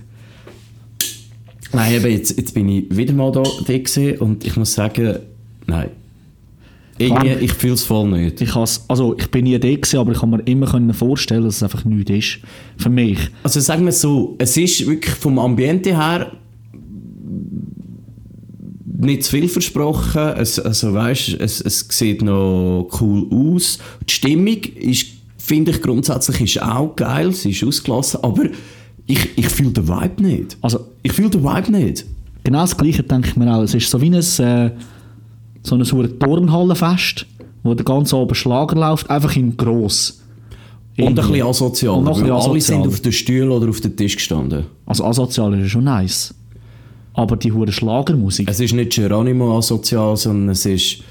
nein, 1.73 1.95
eben 1.95 2.13
jetzt, 2.13 2.37
jetzt 2.37 2.55
bin 2.55 2.69
ich 2.69 2.97
wieder 2.97 3.13
mal 3.13 3.33
da, 3.33 3.43
da 3.43 4.25
und 4.25 4.45
ich 4.45 4.57
muss 4.57 4.73
sagen, 4.75 5.19
nein. 5.67 5.91
Irgendwie, 6.99 7.33
ich 7.45 7.53
fühle 7.53 7.75
es 7.75 7.83
voll 7.83 8.09
nicht. 8.09 8.41
Ich, 8.41 8.57
also 8.57 9.15
ich 9.19 9.31
bin 9.31 9.45
nie 9.45 9.59
da 9.59 9.69
gewesen, 9.69 9.99
aber 9.99 10.13
ich 10.13 10.19
kann 10.21 10.31
mir 10.31 10.41
immer 10.47 10.67
können 10.67 10.95
vorstellen, 10.95 11.45
dass 11.45 11.57
es 11.57 11.63
einfach 11.63 11.85
nichts 11.85 12.11
ist. 12.11 12.39
Für 12.79 12.89
mich. 12.89 13.19
Also 13.43 13.61
sagen 13.61 13.83
wir 13.83 13.91
es 13.91 14.01
so, 14.01 14.35
es 14.39 14.57
ist 14.57 14.87
wirklich 14.87 15.15
vom 15.15 15.39
Ambiente 15.39 15.95
her 15.95 16.33
nicht 18.99 19.25
zu 19.25 19.31
viel 19.33 19.49
versprochen. 19.49 20.23
Es, 20.37 20.59
also 20.59 20.93
weißt, 20.93 21.37
es, 21.41 21.61
es 21.61 21.87
sieht 21.91 22.23
noch 22.23 22.89
cool 23.01 23.27
aus. 23.31 23.79
Die 24.09 24.13
Stimmung 24.13 24.59
ist, 24.77 25.07
finde 25.39 25.71
ich 25.73 25.83
grundsätzlich 25.83 26.41
ist 26.41 26.63
auch 26.63 26.95
geil, 26.97 27.33
sie 27.33 27.51
ist 27.51 27.63
ausgelassen, 27.65 28.21
aber 28.23 28.45
ich, 29.07 29.39
ich 29.39 29.49
fühle 29.49 29.71
den 29.71 29.87
Vibe 29.89 30.23
nicht. 30.23 30.57
Also 30.63 30.81
Ich 31.03 31.13
fühle 31.13 31.31
den 31.31 31.45
Vibe 31.45 31.73
nicht. 31.73 32.05
genau 32.43 32.61
das 32.61 32.77
Gleiche 32.77 33.03
denke 33.03 33.29
ich 33.29 33.37
mir 33.37 33.55
auch. 33.55 33.63
Es 33.63 33.75
ist 33.75 33.89
so 33.91 34.01
wie 34.01 34.07
ein, 34.07 34.15
äh, 34.15 34.71
so 35.63 35.75
ein 35.77 35.85
verdammtes 35.85 36.19
Turnhallenfest, 36.19 37.27
wo 37.63 37.75
der 37.75 37.85
ganze 37.85 38.17
oben 38.17 38.35
Schlager 38.35 38.77
läuft, 38.77 39.09
einfach 39.11 39.37
in 39.37 39.57
gross. 39.57 40.23
Und 40.99 41.09
ein 41.09 41.15
bisschen 41.15 41.43
asozial. 41.47 41.99
Und 41.99 42.05
noch 42.05 42.17
ein 42.19 42.25
weil 42.27 42.33
bisschen 42.35 42.51
alle 42.51 42.61
sind 42.61 42.87
auf 42.87 43.01
den 43.01 43.13
Stühlen 43.13 43.51
oder 43.51 43.69
auf 43.69 43.81
den 43.81 43.95
Tisch 43.97 44.17
gestanden. 44.17 44.65
Also 44.87 45.05
asozial 45.05 45.53
ist 45.55 45.61
ja 45.61 45.69
schon 45.69 45.85
nice. 45.85 46.35
Aber 47.17 47.37
die 47.37 47.51
hure 47.51 47.73
Schlagermusik. 47.73 48.49
Es 48.49 48.61
ist 48.61 48.75
nicht 48.75 48.95
Geronimo 48.95 49.57
asozial, 49.57 50.17
sondern 50.17 50.51
es 50.51 50.67
ist 50.67 51.03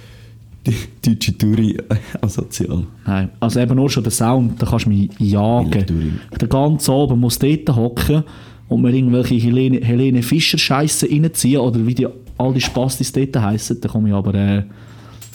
die 0.66 0.76
deutsche 1.04 1.38
Touri 1.38 1.78
asozial. 2.22 2.86
Nein, 3.06 3.30
also 3.40 3.60
eben 3.60 3.76
nur 3.76 3.90
schon 3.90 4.04
der 4.04 4.12
Sound, 4.12 4.62
da 4.62 4.68
kannst 4.68 4.86
du 4.86 4.90
mich 4.90 5.10
jagen. 5.20 6.20
Der 6.40 6.48
ganze 6.48 6.92
oben 6.92 7.20
muss 7.20 7.40
dort 7.40 7.76
hocken 7.76 8.24
und 8.68 8.82
mir 8.82 8.94
irgendwelche 8.94 9.36
Helene, 9.36 9.82
Helene 9.82 10.24
Fischer 10.24 10.58
Scheiße 10.58 11.10
reinziehen 11.10 11.60
oder 11.60 11.86
wie 11.86 11.96
die, 11.96 12.08
all 12.38 12.54
die 12.54 12.62
Spastis 12.62 13.12
dort 13.12 13.36
heissen, 13.36 13.82
da 13.82 13.90
komme 13.90 14.10
ich 14.10 14.16
aber 14.16 14.34
äh, 14.34 14.64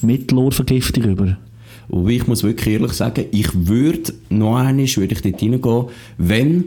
Mittelohrvergiftung 0.02 1.04
über. 1.04 1.36
Wobei 1.88 2.10
ich 2.12 2.26
muss 2.26 2.44
wirklich 2.44 2.74
ehrlich 2.74 2.92
sagen, 2.92 3.24
ich 3.32 3.48
würde 3.66 4.12
noch 4.28 4.56
einmal 4.56 4.86
würde 4.86 5.14
ich 5.14 5.22
dort 5.22 5.42
reingehen, 5.42 5.84
wenn, 6.18 6.64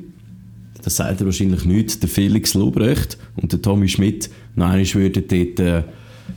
das 0.83 0.97
sagt 0.97 1.21
er 1.21 1.25
wahrscheinlich 1.25 1.65
nicht, 1.65 2.01
der 2.01 2.09
Felix 2.09 2.53
Lobrecht 2.53 3.17
und 3.35 3.51
der 3.51 3.61
Tommy 3.61 3.87
Schmidt 3.87 4.29
noch 4.55 4.67
einmal 4.67 4.85
würden 4.93 5.23
dort 5.27 5.59
äh, 5.59 5.83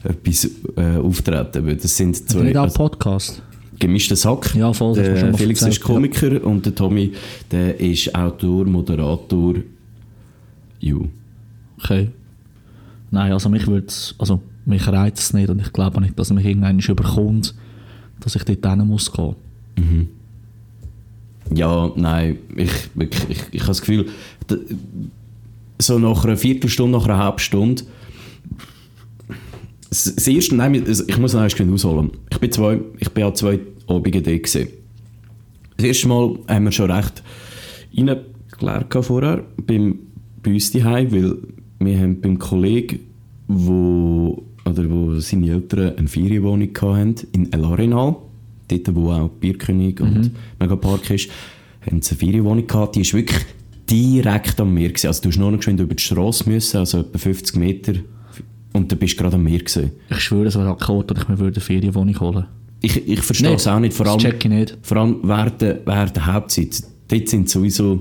etwas 0.05 0.50
äh, 0.76 0.99
auftreten. 0.99 1.79
Das 1.81 1.97
sind 1.97 2.17
Zwei, 2.29 2.45
nicht 2.45 2.57
auch 2.57 2.65
also, 2.65 2.76
Podcast? 2.76 3.43
gemischter 3.79 4.17
Sack. 4.17 4.55
Ja, 4.55 4.73
voll, 4.73 4.95
das 4.95 5.07
schon 5.07 5.15
Der 5.15 5.33
mal 5.33 5.37
Felix 5.38 5.61
erzählt, 5.61 5.79
ist 5.79 5.85
Komiker 5.85 6.44
und 6.44 6.64
der 6.64 6.75
Tommy 6.75 7.12
der 7.51 7.79
ist 7.79 8.14
Autor, 8.14 8.64
Moderator. 8.64 9.55
Ju. 10.81 11.07
Okay. 11.83 12.11
Nein, 13.11 13.33
also 13.33 13.49
mich 13.49 13.66
würd's, 13.66 14.14
also 14.18 14.40
mich 14.64 14.87
reizt 14.87 15.18
es 15.18 15.33
nicht 15.33 15.51
und 15.51 15.61
ich 15.61 15.73
glaube 15.73 15.97
auch 15.97 16.01
nicht, 16.01 16.18
dass 16.18 16.33
mich 16.33 16.44
irgendwann 16.44 16.79
überkommt, 16.79 17.55
dass 18.20 18.35
ich 18.35 18.44
dort 18.44 18.66
hin 18.66 18.87
muss 18.87 19.12
gehen. 19.12 19.37
Ja, 21.55 21.92
nein, 21.94 22.38
ich, 22.57 22.73
wirklich, 22.94 23.25
ich, 23.29 23.42
ich 23.53 23.61
habe 23.61 23.68
das 23.68 23.81
Gefühl, 23.81 24.07
so 25.78 25.98
nach 25.98 26.24
einer 26.24 26.37
Viertelstunde, 26.37 26.98
nach 26.98 27.06
einer 27.06 27.18
halben 27.18 27.38
Stunde, 27.38 27.82
das, 29.88 30.26
erste, 30.26 30.56
nein, 30.56 30.74
ich 30.74 31.18
muss 31.18 31.32
noch 31.32 31.48
schnell 31.48 31.72
ausholen. 31.72 32.11
Ich 32.30 32.38
bin 32.38 32.52
zwei, 32.52 32.80
ich 32.98 33.09
bin 33.11 33.24
an 33.24 33.35
zwei 33.35 33.61
Abende 33.87 34.22
da 34.22 34.37
gewesen. 34.37 34.68
Das 35.76 35.87
erste 35.87 36.09
Mal 36.09 36.38
haben 36.48 36.64
wir 36.64 36.72
schon 36.72 36.90
recht 36.90 37.22
reingeklärt 37.96 39.04
vorher, 39.04 39.44
beim, 39.66 39.98
bei 40.42 40.52
uns 40.52 40.70
daheim, 40.70 41.12
weil 41.12 41.37
wir 41.78 41.98
haben 41.98 42.20
beim 42.20 42.38
Kollegen, 42.38 43.00
wo, 43.48 44.42
oder 44.64 44.90
wo 44.90 45.18
seine 45.20 45.50
Eltern 45.50 45.96
eine 45.96 46.09
Ferienwohnung 46.09 46.70
hatten, 46.80 47.14
in 47.32 47.52
El 47.52 47.64
Arenal, 47.64 48.16
dort 48.68 48.94
wo 48.94 49.11
auch 49.12 49.28
Bierkönig 49.28 50.00
und 50.00 50.32
Megapark 50.59 51.11
ist, 51.11 51.30
haben 51.87 52.02
sie 52.02 52.11
eine 52.12 52.18
Ferienwohnung 52.18 52.66
gehabt, 52.66 52.96
die 52.96 53.02
ist 53.02 53.14
wirklich 53.14 53.44
direkt 53.90 54.61
am 54.61 54.75
Meer 54.75 54.88
gewesen. 54.88 55.07
Also 55.09 55.22
du 55.22 55.29
musst 55.29 55.38
nur 55.38 55.51
noch 55.51 55.59
geschwind 55.59 55.81
über 55.81 55.94
die 55.94 56.03
Straße 56.03 56.49
müssen, 56.49 56.79
also 56.79 57.01
etwa 57.01 57.18
50 57.18 57.57
Meter 57.57 57.94
und 58.72 58.90
du 58.90 58.96
bist 58.96 59.16
gerade 59.16 59.37
am 59.37 59.44
Meer 59.44 59.59
gewesen. 59.61 59.92
Ich 60.11 60.20
schwöre, 60.20 60.46
es 60.46 60.57
wäre 60.57 60.70
auch 60.70 60.88
Ort, 60.88 61.11
dass 61.11 61.22
ich 61.22 61.29
mir 61.29 61.38
eine 61.38 61.53
Ferienwohnung 61.53 62.18
holen 62.20 62.46
Ich, 62.83 63.09
ich 63.09 63.20
verstehe 63.20 63.55
es 63.55 63.66
auch 63.66 63.79
nicht, 63.81 63.94
vor 63.94 64.07
allem, 64.07 64.18
check 64.18 64.44
ich 64.44 64.51
nicht. 64.51 64.79
vor 64.83 64.96
allem 64.99 65.18
während 65.22 65.61
der, 65.61 65.81
während 65.87 66.14
der 66.16 66.27
Hauptzeit. 66.27 66.83
Dort 67.09 67.29
sind 67.29 67.49
sowieso 67.49 68.01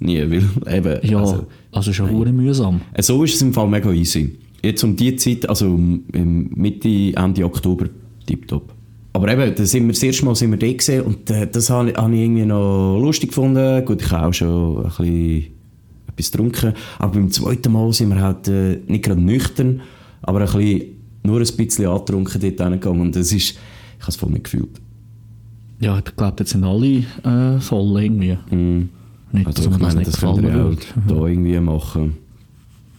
nie, 0.00 0.18
weil 0.20 0.76
eben, 0.76 1.06
Ja, 1.10 1.18
also, 1.20 1.46
also, 1.72 1.92
schon 1.92 2.10
hure 2.10 2.32
mühsam. 2.32 2.80
äh, 2.94 3.02
so 3.02 3.22
ist 3.24 3.34
es 3.34 3.42
im 3.42 3.52
Fall 3.52 3.68
mega 3.68 3.90
easy. 3.92 4.38
Jetzt 4.62 4.82
um 4.82 4.96
die 4.96 5.14
Zeit, 5.16 5.46
also 5.48 5.66
um- 5.66 6.04
Mitte, 6.12 6.88
Ende 7.14 7.44
Oktober, 7.44 7.86
tipptopp. 8.26 8.73
Aber 9.14 9.32
eben, 9.32 9.54
da 9.54 9.64
sind 9.64 9.84
wir, 9.86 9.92
das 9.92 10.02
erste 10.02 10.24
Mal 10.24 10.34
sind 10.34 10.50
wir 10.50 10.58
da 10.58 10.72
gesehen 10.72 11.02
und 11.02 11.30
äh, 11.30 11.46
das 11.46 11.70
habe 11.70 11.90
ich, 11.90 11.96
irgendwie 11.96 12.44
noch 12.44 12.98
lustig 12.98 13.28
gefunden. 13.28 13.84
Gut, 13.84 14.02
ich 14.02 14.10
habe 14.10 14.26
auch 14.26 14.34
schon 14.34 14.78
ein 14.78 14.82
bisschen 14.82 15.44
etwas 16.08 16.32
getrunken. 16.32 16.74
Aber 16.98 17.12
beim 17.12 17.30
zweiten 17.30 17.72
Mal 17.72 17.92
sind 17.92 18.08
wir 18.08 18.20
halt 18.20 18.48
äh, 18.48 18.80
nicht 18.88 19.04
gerade 19.04 19.20
nüchtern, 19.20 19.82
aber 20.20 20.40
ein 20.40 20.46
bisschen, 20.46 20.82
nur 21.22 21.38
ein 21.40 21.46
bisschen 21.56 21.86
angetrunken 21.86 22.40
dort 22.40 22.60
hingegangen. 22.60 23.00
Und 23.00 23.14
das 23.14 23.30
ist, 23.30 23.50
ich 23.52 23.56
habe 24.00 24.08
es 24.08 24.16
voll 24.16 24.30
nicht 24.30 24.44
gefühlt. 24.44 24.80
Ja, 25.78 25.96
ich 25.98 26.16
glaube, 26.16 26.36
jetzt 26.40 26.50
sind 26.50 26.64
alle 26.64 27.04
äh, 27.22 27.60
voll 27.60 28.02
irgendwie. 28.02 28.36
Mm. 28.50 28.88
Nicht, 29.30 29.46
Also 29.46 29.70
ich 29.70 29.78
meine, 29.78 30.02
das 30.02 30.20
ja 30.20 30.36
würde. 30.36 30.50
auch 30.60 30.76
da 31.06 31.26
irgendwie 31.26 31.58
machen. 31.60 32.16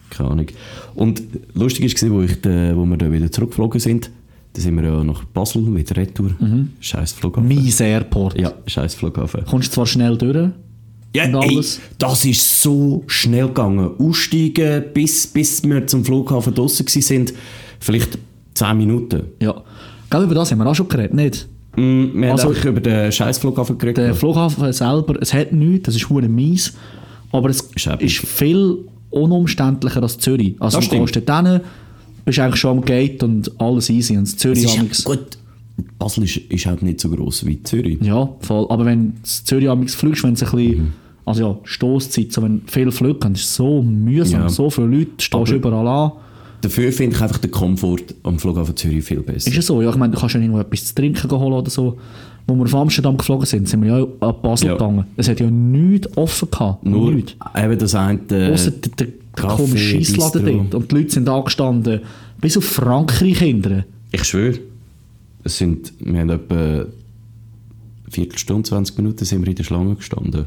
Keine 0.10 0.30
Ahnung. 0.30 0.48
Und 0.94 1.24
lustig 1.54 2.02
war, 2.04 2.10
wo, 2.12 2.22
ich 2.22 2.40
da, 2.40 2.74
wo 2.76 2.86
wir 2.86 2.96
dann 2.96 3.12
wieder 3.12 3.30
zurückgeflogen 3.30 3.82
sind, 3.82 4.12
da 4.56 4.62
sind 4.62 4.76
wir 4.82 4.84
ja 4.90 5.04
nach 5.04 5.24
Basel, 5.26 5.64
wieder 5.76 5.96
retour. 5.98 6.32
Scheiß 6.80 7.12
Flughafen. 7.14 7.48
Mies 7.48 7.80
Airport. 7.82 8.40
Ja, 8.40 8.54
scheiß 8.66 8.96
Flughafen. 8.96 9.44
Kommst 9.46 9.74
zwar 9.74 9.86
schnell 9.86 10.18
durch, 10.18 10.50
Ja, 11.14 11.24
ey, 11.42 11.62
das 11.98 12.26
ist 12.26 12.62
so 12.62 13.04
schnell 13.08 13.48
gegangen. 13.48 13.92
Aussteigen, 14.00 14.86
bis, 14.94 15.28
bis 15.28 15.64
wir 15.64 15.86
zum 15.88 16.04
Flughafen 16.06 16.54
draussen 16.54 16.86
sind, 16.88 17.34
vielleicht 17.80 18.18
10 18.54 18.78
Minuten. 18.78 19.24
ja. 19.42 19.54
Gell, 20.10 20.24
über 20.24 20.36
das 20.36 20.52
haben 20.52 20.60
wir 20.60 20.68
auch 20.68 20.76
schon 20.76 20.88
geredet, 20.88 21.14
nicht? 21.16 21.48
Mm, 21.76 22.22
wir 22.22 22.32
Also- 22.32 22.54
haben 22.56 22.68
über 22.68 22.80
den 22.80 23.12
scheiß 23.12 23.40
Flughafen 23.40 23.78
geredet. 23.78 23.98
Der 23.98 24.14
Flughafen 24.16 24.72
selber, 24.72 25.16
es 25.20 25.34
hat 25.34 25.52
nichts, 25.52 25.88
das 25.88 25.96
ist 25.96 26.08
hure 26.10 26.30
mies, 26.30 26.74
aber 27.32 27.50
es 27.50 27.62
Ist 27.76 27.88
ist 28.02 28.18
viel 28.20 28.78
unumständlicher 29.10 30.02
als 30.04 30.18
Zürich. 30.20 30.56
Also 30.60 30.78
Das 30.78 30.88
du 30.90 31.00
gehst 31.00 31.16
dort 31.16 31.30
bist 32.26 32.40
eigentlich 32.40 32.60
schon 32.60 32.78
am 32.80 32.84
Gate 32.86 33.24
und 33.24 33.52
alles 33.62 33.90
easy. 33.90 34.18
Und 34.18 34.26
Zürich 34.26 34.64
ist, 34.64 35.06
gut, 35.06 35.38
Basel 36.00 36.24
ist, 36.24 36.38
ist 36.38 36.66
halt 36.66 36.82
nicht 36.82 37.00
so 37.00 37.10
gross 37.10 37.46
wie 37.46 37.62
Zürich. 37.64 38.00
Ja, 38.02 38.30
voll. 38.42 38.66
Aber 38.70 38.86
wenn 38.86 39.14
du 39.14 39.20
Zürich 39.24 39.70
amigs 39.70 39.96
fliegst, 39.96 40.24
wenn 40.24 40.34
es 40.34 40.44
ein 40.44 40.52
bisschen, 40.52 40.78
Mhm. 40.78 40.94
also 41.26 41.42
ja, 41.48 41.58
Stoßzeit, 41.64 42.32
so 42.34 42.42
wenn 42.42 42.62
viel 42.68 42.92
Flüge 42.92 43.20
haben, 43.24 43.36
ist 43.36 43.44
es 43.44 43.56
so 43.56 43.82
mühsam, 43.82 44.42
Ja. 44.42 44.50
so 44.50 44.70
viele 44.70 44.88
Leute, 44.88 45.12
stehst 45.20 45.34
Aber- 45.34 45.52
überall 45.54 45.88
an. 45.88 46.12
Dafür 46.62 46.92
finde 46.92 47.16
ich 47.16 47.22
einfach 47.22 47.38
den 47.38 47.52
Komfort 47.52 48.16
am 48.24 48.40
Flughafen 48.40 48.76
Zürich 48.76 49.04
viel 49.04 49.20
besser. 49.20 49.50
Ist 49.52 49.58
es 49.58 49.68
so? 49.68 49.82
Ja, 49.84 49.90
ich 49.92 49.96
meine, 49.98 50.14
du 50.14 50.20
kannst 50.20 50.34
ja 50.34 50.42
irgendwo 50.42 50.60
etwas 50.62 50.86
zu 50.86 50.96
trinken 50.96 51.30
holen 51.30 51.54
oder 51.54 51.70
so. 51.70 51.98
Wo 52.48 52.54
wir 52.56 52.68
von 52.68 52.82
Amsterdam 52.82 53.18
geflogen 53.18 53.46
sind, 53.46 53.68
sind 53.68 53.82
wir 53.84 53.98
ja 54.00 54.08
ab 54.20 54.42
Basel 54.44 54.68
Ja. 54.68 54.74
gegangen. 54.74 55.06
Es 55.18 55.28
hat 55.28 55.40
ja 55.40 55.50
nichts 55.50 56.16
offen 56.16 56.50
gehabt. 56.52 56.86
Nur 56.86 57.12
nichts. 57.12 57.36
eben 57.58 57.80
das 57.80 57.96
eine... 57.96 58.20
Äh, 58.30 58.54
Ausser 58.54 58.72
der, 58.72 58.92
der, 58.92 59.08
der 59.08 59.46
komische 59.46 59.78
Scheissladen 59.78 60.46
dort. 60.46 60.76
Und 60.76 60.92
die 60.92 60.96
Leute 60.96 61.10
sind 61.12 61.28
angestanden, 61.28 62.02
bis 62.40 62.56
auf 62.58 62.66
Frankreich 62.66 63.40
hinterher. 63.40 63.86
ich 64.12 64.24
schwöre, 64.24 64.60
es 65.44 65.58
sind, 65.58 65.92
wir 66.00 66.20
haben 66.20 66.30
etwa 66.30 66.56
eine 66.56 66.88
Viertelstunde, 68.10 68.64
20 68.70 68.98
Minuten 68.98 69.26
sind 69.26 69.42
wir 69.42 69.50
in 69.50 69.56
der 69.56 69.64
Schlange 69.64 69.96
gestanden. 69.96 70.46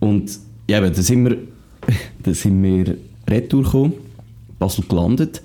Und 0.00 0.38
ja, 0.68 0.78
eben, 0.78 0.94
da 0.94 1.02
sind 1.02 1.24
wir, 1.24 1.38
da 2.22 2.34
sind 2.34 2.62
wir 2.62 2.96
retour 3.28 3.62
gekommen, 3.62 3.92
Basel 4.58 4.84
gelandet. 4.88 5.42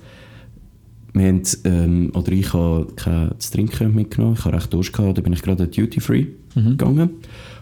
Wir 1.13 1.27
haben, 1.27 1.41
ähm, 1.63 2.11
oder 2.13 2.31
ich 2.31 2.53
habe 2.53 2.87
kein 2.95 3.31
trinken 3.39 3.95
mitgenommen. 3.95 4.35
Ich 4.37 4.45
habe 4.45 4.55
recht 4.55 4.71
Durst 4.71 4.93
gehabt. 4.93 5.17
Da 5.17 5.21
bin 5.21 5.33
ich 5.33 5.41
gerade 5.41 5.67
Duty 5.67 5.99
Free 5.99 6.27
gegangen, 6.53 7.09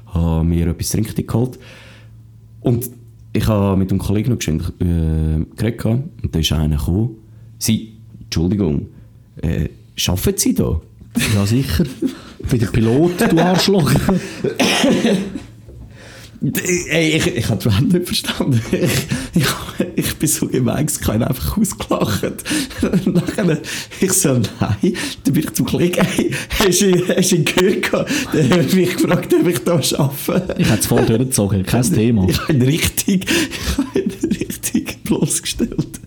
habe 0.08 0.44
mir 0.44 0.68
etwas 0.68 0.90
trinken 0.90 1.26
geholt. 1.26 1.60
Und 2.62 2.90
ich 3.34 3.48
habe 3.48 3.78
mit 3.78 3.92
einem 3.92 4.00
Kollegen 4.00 4.32
noch 4.32 4.38
geschwind, 4.38 4.74
äh, 4.80 5.46
geredet 5.56 5.86
und 5.86 6.34
da 6.36 6.40
ist 6.40 6.52
einer 6.52 6.78
gekommen. 6.78 7.18
Sie, 7.60 7.94
Entschuldigung, 8.24 8.88
äh, 9.42 9.70
arbeiten 10.08 10.38
Sie 10.38 10.54
da? 10.54 10.82
Ja, 11.36 11.46
sicher. 11.46 11.86
Wie 12.50 12.58
der 12.58 12.68
Pilot, 12.68 13.22
du 13.30 13.40
Arschloch. 13.40 13.92
Ey, 16.90 17.18
ich, 17.18 17.28
ich 17.28 17.50
habe 17.50 17.66
Welt 17.66 17.94
nicht 17.94 18.06
verstanden. 18.06 18.62
Ich, 19.34 19.44
ich, 19.96 20.08
ich 20.08 20.16
bin 20.16 20.30
so 20.30 20.48
gemein, 20.48 20.88
ich 20.88 21.08
habe 21.08 21.28
einfach 21.28 21.58
ausgelacht. 21.58 22.44
Nachher, 23.06 23.60
ich 24.00 24.14
so, 24.14 24.34
nein, 24.34 24.94
dann 25.24 25.34
bin 25.34 25.44
ich 25.44 25.54
zum 25.54 25.68
Kollegen, 25.68 26.04
hey, 26.04 26.32
hast 26.58 26.82
du, 26.82 27.08
hast 27.16 27.32
du 27.32 27.36
ihn 27.36 27.46
gehört? 27.46 27.84
gehabt? 27.84 28.12
Dann 28.34 28.50
habe 28.50 28.64
ich 28.64 28.74
mich 28.74 28.96
gefragt, 28.98 29.34
ob 29.40 29.48
ich 29.48 29.60
da 29.60 29.74
arbeite. 29.74 30.56
Ich 30.58 30.70
hätte 30.70 30.80
es 30.80 30.86
voll 30.88 31.06
durchgezogen, 31.06 31.64
kein 31.64 31.84
Thema. 31.84 32.28
Ich 32.28 32.40
habe 32.40 32.54
ihn 32.54 32.62
richtig, 32.64 33.26
ich 33.26 33.78
habe 33.78 34.00
ihn 34.00 34.12
richtig 34.40 35.04
bloßgestellt. 35.04 36.00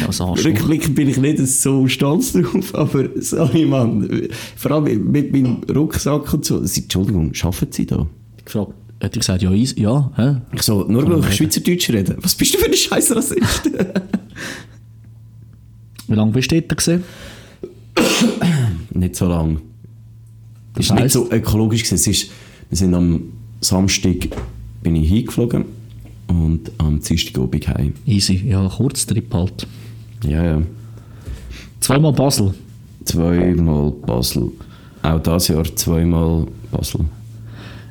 Ja. 0.00 0.24
Rückblickend 0.24 0.94
bin 0.94 1.08
ich 1.08 1.18
nicht 1.18 1.38
so 1.46 1.86
stolz 1.86 2.32
drauf, 2.32 2.74
aber 2.74 3.08
sorry, 3.16 3.64
Mann. 3.64 4.28
Vor 4.56 4.70
allem 4.72 5.10
mit 5.10 5.32
meinem 5.32 5.62
Rucksack 5.72 6.32
und 6.32 6.44
so. 6.44 6.58
Entschuldigung, 6.58 7.32
arbeiten 7.42 7.72
Sie 7.72 7.86
da? 7.86 8.06
Ich 8.38 8.44
gefragt, 8.44 8.74
hat 9.02 9.14
er 9.16 9.18
gesagt, 9.20 9.42
ja, 9.42 9.50
ja, 9.52 10.10
hä? 10.16 10.36
Ich 10.54 10.62
so, 10.62 10.84
nur 10.84 11.08
weil 11.08 11.20
ich 11.30 11.36
Schweizerdeutsch 11.36 11.90
rede. 11.90 12.16
Was 12.20 12.34
bist 12.34 12.54
du 12.54 12.58
für 12.58 12.66
ein 12.66 12.74
scheiß 12.74 13.14
Rassist? 13.16 13.70
Wie 16.08 16.14
lange 16.14 16.32
bist 16.32 16.50
du 16.50 16.60
dort 16.60 16.76
gewesen? 16.84 17.04
nicht 18.92 19.16
so 19.16 19.26
lang. 19.28 19.60
Das 20.74 20.86
ist 20.86 20.92
nicht 20.92 21.02
heisst- 21.04 21.12
so 21.14 21.30
ökologisch 21.30 21.82
gewesen. 21.84 21.94
Es 21.94 22.06
ist, 22.06 22.30
wir 22.68 22.76
sind 22.76 22.94
am 22.94 23.22
Samstag 23.60 24.28
bin 24.82 24.96
ich 24.96 25.08
hingeflogen 25.08 25.64
und 26.28 26.70
am 26.78 27.00
Dienstagabend 27.00 27.68
heim. 27.68 27.92
Easy, 28.06 28.44
ja, 28.48 28.66
Kurztrip 28.68 29.32
halt. 29.34 29.66
Ja, 30.24 30.44
ja. 30.44 30.62
Zweimal 31.80 32.12
Basel. 32.12 32.54
Zweimal 33.04 33.90
Basel. 33.90 34.50
Auch 35.02 35.18
dieses 35.22 35.48
Jahr 35.48 35.64
zweimal 35.76 36.46
Basel. 36.70 37.00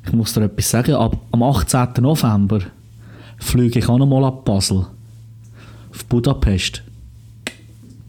Ich 0.06 0.14
muss 0.14 0.34
dir 0.34 0.44
etwas 0.44 0.70
sagen, 0.70 0.94
ab 0.96 1.18
am 1.32 1.44
18. 1.44 1.88
November 2.02 2.62
fliege 3.38 3.80
ich 3.80 3.88
auch 3.90 3.98
noch 3.98 4.06
mal 4.08 4.24
ab 4.26 4.46
Basel. 4.46 4.86
Auf 5.92 6.06
Budapest. 6.06 6.84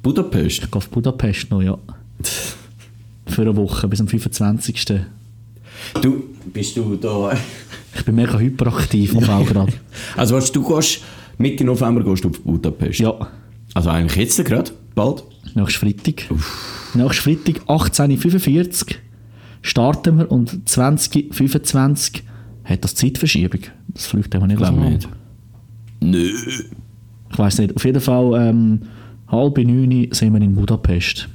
Budapest. 0.02 0.62
Ich 0.64 0.70
gehe 0.70 0.76
auf 0.76 0.88
Budapest 0.88 1.50
noch, 1.50 1.62
ja. 1.62 1.76
Für 3.26 3.42
eine 3.42 3.56
Woche, 3.56 3.86
bis 3.88 4.00
am 4.00 4.08
25. 4.08 4.84
Du, 6.02 6.24
bist 6.52 6.76
du 6.76 6.96
da? 6.96 7.32
Ich 7.94 8.04
bin 8.04 8.14
mega 8.14 8.38
hyperaktiv 8.38 9.14
auf 9.16 9.28
auch 9.28 9.46
gerade. 9.46 9.72
Also 10.16 10.36
was, 10.36 10.50
du 10.52 10.62
gehst, 10.66 11.00
Mitte 11.38 11.64
November 11.64 12.02
gehst 12.04 12.24
du 12.24 12.28
auf 12.30 12.40
Budapest? 12.40 13.00
Ja, 13.00 13.14
Also 13.74 13.90
eigentlich 13.90 14.16
jetzt 14.16 14.44
gerade, 14.44 14.70
bald? 14.94 15.22
nächstes 15.54 15.76
Freitag. 15.76 16.28
Nächstes 16.94 17.18
Freitag, 17.24 17.62
18.45 17.66 18.84
Uhr, 18.86 18.96
starten 19.62 20.18
wir 20.18 20.30
und 20.30 20.50
20.25 20.68 22.22
hat 22.64 22.84
das 22.84 22.94
Zeitverschiebung. 22.94 23.60
Das 23.88 24.06
fliegt 24.06 24.34
aber 24.34 24.46
nicht 24.46 24.58
so 24.58 24.64
Glaub 24.64 24.76
lang. 24.76 24.92
nicht. 24.92 25.08
Nö. 26.00 26.30
Ich 27.32 27.38
weiß 27.38 27.58
nicht. 27.58 27.76
Auf 27.76 27.84
jeden 27.84 28.00
Fall, 28.00 28.48
ähm, 28.48 28.80
halb 29.28 29.58
neun 29.58 30.08
sind 30.12 30.32
wir 30.32 30.40
in 30.40 30.54
Budapest. 30.54 31.28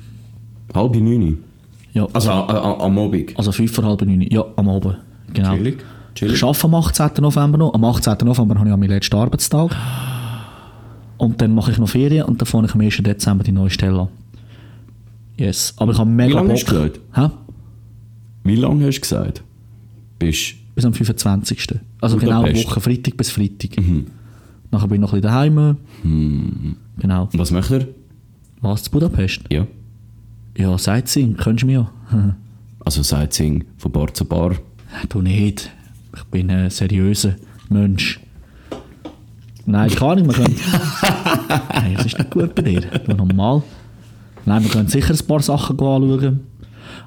Halb 0.73 0.95
neun. 0.95 1.37
Ja, 1.93 2.07
Also 2.11 2.29
a- 2.31 2.45
a- 2.47 2.83
am 2.85 2.97
Abend. 2.99 3.37
also 3.37 3.51
fünf 3.51 3.71
vor 3.71 3.85
halb 3.85 4.01
neun. 4.01 4.21
Ja, 4.29 4.43
am 4.55 4.69
Abend. 4.69 4.97
Genau. 5.33 5.55
Chillig. 5.55 5.77
Chillig. 6.15 6.35
Ich 6.35 6.43
arbeite 6.43 6.63
am 6.65 6.75
18. 6.75 7.11
November 7.21 7.57
noch. 7.57 7.73
Am 7.73 7.83
18. 7.85 8.15
November 8.25 8.55
habe 8.59 8.69
ich 8.69 8.75
meinen 8.75 8.89
letzten 8.89 9.15
Arbeitstag. 9.15 9.75
Und 11.17 11.41
dann 11.41 11.53
mache 11.55 11.71
ich 11.71 11.77
noch 11.77 11.87
Ferien 11.89 12.25
und 12.25 12.41
dann 12.41 12.45
fange 12.45 12.67
ich 12.67 12.73
am 12.73 12.81
1. 12.81 12.97
Dezember 13.03 13.43
die 13.43 13.51
neue 13.53 13.69
Stelle 13.69 14.01
an. 14.01 14.07
Yes. 15.37 15.73
Aber 15.77 15.91
ich 15.93 15.97
habe 15.97 16.09
mega 16.09 16.29
Wie 16.29 16.33
lange 16.33 16.47
Bock. 16.49 16.57
hast 16.57 16.71
du? 16.71 17.31
Wie 18.45 18.55
lange 18.55 18.85
hast 18.85 18.97
du 18.97 19.01
gesagt? 19.01 19.43
Bist 20.19 20.55
Bis 20.75 20.85
am 20.85 20.93
25. 20.93 21.67
Also 21.99 22.17
genau 22.17 22.43
eine. 22.43 22.55
Woche, 22.63 22.79
Freitag 22.79 23.17
bis 23.17 23.31
Freitag. 23.31 23.71
Nachher 24.71 24.87
bin 24.87 24.95
ich 24.95 25.01
noch 25.01 25.13
ein 25.13 25.21
bisschen 25.21 25.21
daheim. 25.21 25.77
Genau. 26.97 27.23
Und 27.23 27.39
was 27.39 27.51
macht 27.51 27.71
er? 27.71 27.87
Was, 28.61 28.83
zu 28.83 28.91
Budapest? 28.91 29.41
Ja. 29.49 29.65
Ja, 30.57 30.77
Sightseeing, 30.77 31.35
kennst 31.35 31.63
du 31.63 31.65
mich 31.67 31.75
ja. 31.75 31.91
Also 32.85 33.01
Sightseeing 33.01 33.65
von 33.77 33.91
Bar 33.91 34.13
zu 34.13 34.25
Bar. 34.25 34.55
Du 35.09 35.21
nicht. 35.21 35.71
Ich 36.15 36.23
bin 36.25 36.51
ein 36.51 36.69
seriöser 36.69 37.35
Mensch. 37.69 38.19
Nein, 39.65 39.89
kann 39.89 40.19
nicht. 40.19 40.27
Wir 40.27 40.33
können... 40.35 40.55
Nein, 41.73 41.93
das 41.97 42.05
ist 42.05 42.19
nicht 42.19 42.29
gut 42.29 42.53
bei 42.53 42.61
dir. 42.61 42.81
Du 42.81 43.13
normal. 43.13 43.63
Nein, 44.45 44.63
wir 44.63 44.69
können 44.69 44.87
sicher 44.87 45.15
ein 45.15 45.27
paar 45.27 45.41
Sachen 45.41 45.79
anschauen. 45.79 46.41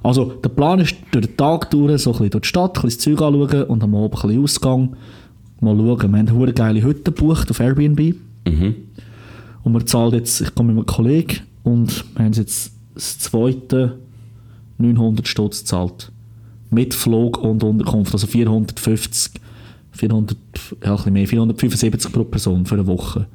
Also, 0.02 0.32
der 0.32 0.48
Plan 0.48 0.80
ist, 0.80 0.96
durch 1.10 1.26
den 1.26 1.36
Tag 1.36 1.70
durch, 1.70 2.02
so 2.02 2.10
ein 2.10 2.12
bisschen 2.12 2.30
durch 2.30 2.42
die 2.42 2.48
Stadt, 2.48 2.78
ein 2.78 2.82
bisschen 2.82 3.14
das 3.14 3.18
Zeug 3.18 3.22
anschauen 3.22 3.62
und 3.64 3.82
am 3.82 3.94
Abend 3.94 4.14
ein 4.14 4.28
bisschen 4.28 4.42
Ausgang. 4.42 4.96
Mal 5.60 5.76
schauen. 5.76 6.12
Wir 6.12 6.18
haben 6.18 6.42
eine 6.42 6.52
geile 6.52 6.82
Hütte 6.82 7.12
gebucht 7.12 7.50
auf 7.50 7.60
Airbnb. 7.60 8.14
Mhm. 8.46 8.74
Und 9.64 9.72
wir 9.72 9.84
zahlen 9.86 10.14
jetzt, 10.14 10.40
ich 10.40 10.54
komme 10.54 10.72
mit 10.72 10.78
einem 10.78 10.86
Kollegen 10.86 11.40
und 11.62 12.04
wir 12.16 12.24
haben 12.24 12.32
jetzt 12.32 12.72
das 12.94 13.18
zweite 13.18 13.98
900 14.78 15.26
Stutz 15.26 15.60
gezahlt. 15.60 16.12
Mit 16.70 16.94
Flug 16.94 17.38
und 17.38 17.62
Unterkunft, 17.64 18.12
also 18.12 18.26
450, 18.26 19.32
400, 19.92 20.36
ja, 20.84 20.90
ein 20.90 20.96
bisschen 20.96 21.12
mehr, 21.12 21.26
475 21.26 22.12
pro 22.12 22.24
Person 22.24 22.66
für 22.66 22.76
eine 22.76 22.86
Woche. 22.86 23.26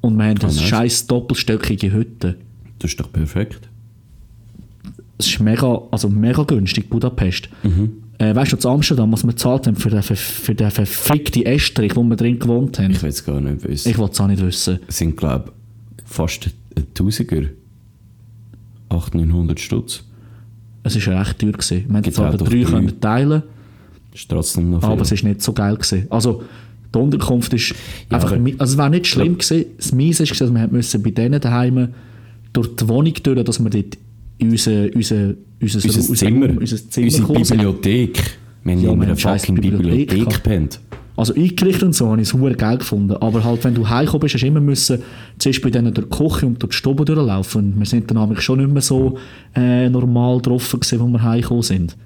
Und 0.00 0.16
wir 0.16 0.24
haben 0.24 0.38
eine 0.38 0.52
nice. 0.52 0.60
scheiß 0.60 1.06
doppelstöckige 1.06 1.92
Hütte. 1.92 2.36
Das 2.78 2.90
ist 2.90 3.00
doch 3.00 3.12
perfekt. 3.12 3.68
Es 5.26 5.32
ist 5.32 5.40
mega, 5.40 5.80
also 5.90 6.08
mega 6.08 6.42
günstig, 6.42 6.90
Budapest. 6.90 7.48
Mhm. 7.62 7.92
Äh, 8.18 8.34
weißt 8.34 8.52
du, 8.52 8.56
zu 8.56 8.68
Amsterdam, 8.68 9.12
was 9.12 9.22
wir 9.24 9.30
gezahlt 9.30 9.66
haben 9.66 9.76
für 9.76 9.90
den, 9.90 10.02
ver- 10.02 10.16
für 10.16 10.54
den 10.54 10.70
verfickten 10.70 11.42
Estrich, 11.44 11.96
wo 11.96 12.02
wir 12.02 12.16
drin 12.16 12.38
gewohnt 12.38 12.78
haben? 12.78 12.90
Ich 12.90 13.02
will 13.02 13.08
es 13.10 13.24
gar 13.24 13.40
nicht 13.40 13.66
wissen. 13.66 13.88
Ich 13.88 13.98
will 13.98 14.08
es 14.10 14.20
auch 14.20 14.26
nicht 14.26 14.42
wissen. 14.44 14.78
Es 14.86 14.98
sind, 14.98 15.16
glaube 15.16 15.52
ich, 15.98 16.02
fast 16.04 16.50
ein 16.76 16.84
Tausiger. 16.94 17.42
800, 18.88 19.26
900 19.28 19.60
Stutz. 19.60 20.04
Es 20.82 21.06
war 21.06 21.20
recht 21.20 21.38
teuer. 21.38 21.52
Gewesen. 21.52 21.84
Wir 21.88 21.94
haben 21.96 22.02
Gibt 22.02 22.18
doch 22.18 22.36
drei 22.36 22.62
drei. 22.62 22.64
können 22.64 23.00
teilen 23.00 23.42
ist 24.14 24.28
trotzdem 24.28 24.70
noch 24.70 24.80
viel. 24.82 24.90
aber 24.90 25.00
es 25.02 25.10
war 25.22 25.28
nicht 25.28 25.40
so 25.40 25.52
geil. 25.54 25.74
Gewesen. 25.76 26.06
Also, 26.10 26.42
die 26.94 26.98
Unterkunft 26.98 27.54
ist 27.54 27.74
einfach... 28.10 28.32
aber- 28.32 28.38
mi- 28.40 28.54
Also, 28.58 28.72
es 28.74 28.78
war 28.78 28.90
nicht 28.90 29.06
schlimm. 29.06 29.38
Gewesen. 29.38 29.64
Das 29.78 29.92
Miese 29.92 30.24
war, 30.28 30.36
dass 30.36 30.52
wir 30.54 30.68
müssen 30.68 31.02
bei 31.02 31.10
denen 31.10 31.40
daheim 31.40 31.88
durch 32.52 32.76
die 32.76 32.86
Wohnung 32.88 33.14
durch, 33.22 33.44
dass 33.44 33.62
wir 33.62 33.70
dort 33.70 33.96
in 34.42 34.50
unser, 34.50 34.94
unser, 34.94 35.34
unser, 35.60 35.84
unser 35.84 36.14
Zimmer, 36.14 36.48
unser 36.58 36.90
Zimmer 36.90 37.06
unsere 37.06 37.22
gekommen 37.22 37.44
sind. 37.44 37.56
Bibliothek. 37.58 38.38
Wir 38.64 38.74
haben 38.74 38.82
Ja, 38.82 38.92
immer 38.92 39.04
eine 39.04 39.16
fucking 39.16 39.54
Bibliothek 39.54 40.08
Bibliothek 40.08 40.44
gehabt. 40.44 40.80
Also 41.14 41.34
eingerichtet 41.34 41.82
und 41.82 41.94
so 41.94 42.08
habe 42.08 42.20
ich 42.20 42.28
es 42.28 42.30
verdammt 42.30 42.58
geil 42.58 42.78
gefunden. 42.78 43.12
Aber 43.16 43.44
halt, 43.44 43.62
wenn 43.64 43.74
du 43.74 43.88
heimgekommen 43.88 44.22
bist, 44.22 44.34
hast 44.34 44.42
du 44.42 44.46
immer 44.46 44.60
müssen, 44.60 45.02
zuerst 45.38 45.60
bei 45.62 45.70
denen 45.70 45.92
durch 45.92 46.08
die 46.08 46.16
Küche 46.16 46.46
und 46.46 46.62
durch 46.62 46.70
die 46.70 46.76
Stube 46.76 47.04
durchlaufen. 47.04 47.72
Und 47.72 47.78
wir 47.78 47.86
sind 47.86 48.10
dann 48.10 48.18
nämlich 48.18 48.40
schon 48.40 48.60
nicht 48.60 48.72
mehr 48.72 48.82
so 48.82 49.18
äh, 49.54 49.88
normal 49.88 50.38
getroffen 50.38 50.80
gewesen, 50.80 51.00
wo 51.00 51.06
wir 51.06 51.22
heimgekommen 51.22 51.62
sind. 51.62 51.96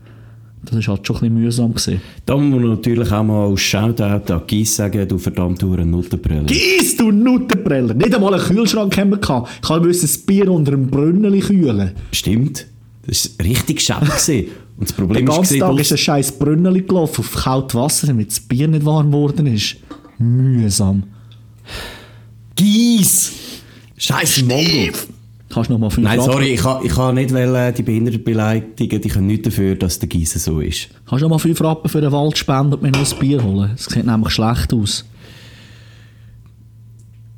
Das 0.64 0.74
war 0.74 0.96
halt 0.96 1.06
schon 1.06 1.16
ein 1.16 1.20
bisschen 1.20 1.34
mühsam. 1.34 1.74
Gewesen. 1.74 2.00
Da 2.24 2.36
muss 2.36 2.60
man 2.60 2.70
natürlich 2.70 3.12
auch 3.12 3.22
mal 3.22 3.50
als 3.50 3.60
Shoutout 3.60 4.32
an 4.32 4.42
Gies 4.46 4.74
sagen, 4.74 5.06
du 5.06 5.18
verdammt 5.18 5.62
Nuttenbrille. 5.62 6.44
Gies, 6.44 6.96
du 6.96 7.12
Nuttenbreller! 7.12 7.94
Nicht 7.94 8.14
einmal 8.14 8.34
einen 8.34 8.42
Kühlschrank 8.42 8.96
haben 8.96 9.10
wir 9.10 9.18
gehabt. 9.18 9.50
Ich 9.62 9.80
müssen 9.80 10.02
das 10.02 10.18
Bier 10.18 10.50
unter 10.50 10.72
einem 10.72 10.88
Brünneli 10.88 11.40
kühlen. 11.40 11.92
Stimmt. 12.12 12.66
Das 13.06 13.30
war 13.38 13.46
richtig 13.46 13.80
schade. 13.80 14.06
gewesen. 14.06 14.46
Und 14.76 14.88
das 14.88 14.96
Den 14.96 15.06
Problem 15.06 15.28
ist, 15.28 15.34
ganzen 15.34 15.58
gewesen, 15.58 15.76
Tag 15.76 15.80
ist 15.80 15.92
ein 15.92 15.98
scheiß 15.98 16.32
Brünneli 16.32 16.82
gelaufen 16.82 17.20
auf 17.20 17.34
kaltes 17.34 17.74
Wasser, 17.74 18.06
damit 18.08 18.30
das 18.30 18.40
Bier 18.40 18.66
nicht 18.66 18.84
warm 18.84 19.10
geworden 19.10 19.46
ist. 19.46 19.76
Mühsam. 20.18 21.04
Gies! 22.56 23.32
Scheiße 23.96 24.44
Mongo! 24.44 24.92
Kannst 25.56 25.70
du 25.70 25.72
noch 25.72 25.80
mal 25.80 25.88
fünf 25.88 26.04
Nein, 26.06 26.18
Rappen- 26.18 26.32
sorry, 26.32 26.48
ich 26.48 26.60
kann, 26.60 26.84
ich 26.84 26.92
kann 26.94 27.14
nicht 27.14 27.32
wollen, 27.32 27.74
die 27.74 27.82
Behinderten 27.82 28.22
beleidigen, 28.22 29.00
die 29.00 29.08
können 29.08 29.26
nichts 29.26 29.44
dafür, 29.44 29.74
dass 29.74 29.98
der 29.98 30.06
Giese 30.06 30.38
so 30.38 30.60
ist. 30.60 30.88
Kannst 31.06 31.22
du 31.22 31.28
noch 31.28 31.30
mal 31.30 31.38
fünf 31.38 31.58
Rappen 31.62 31.88
für 31.88 32.02
den 32.02 32.12
Wald 32.12 32.36
spenden 32.36 32.74
und 32.74 32.82
mir 32.82 32.90
noch 32.90 33.10
ein 33.10 33.18
Bier 33.18 33.42
holen? 33.42 33.70
Es 33.74 33.86
sieht 33.86 34.04
nämlich 34.04 34.34
schlecht 34.34 34.74
aus. 34.74 35.06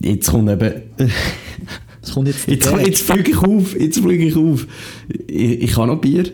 Jetzt 0.01 0.31
kommt 0.33 0.51
eben... 0.51 0.83
Es 2.03 2.15
kommt 2.15 2.27
jetzt, 2.27 2.49
Jetzt, 2.49 2.73
jetzt 2.87 3.03
fliege 3.03 3.31
ich 3.31 3.39
auf, 3.39 3.79
jetzt 3.79 4.01
fliege 4.01 4.25
ich 4.25 4.37
auf. 4.37 4.67
Ich, 5.29 5.63
ich 5.63 5.77
habe 5.77 5.87
noch 5.89 6.01
Bier, 6.01 6.25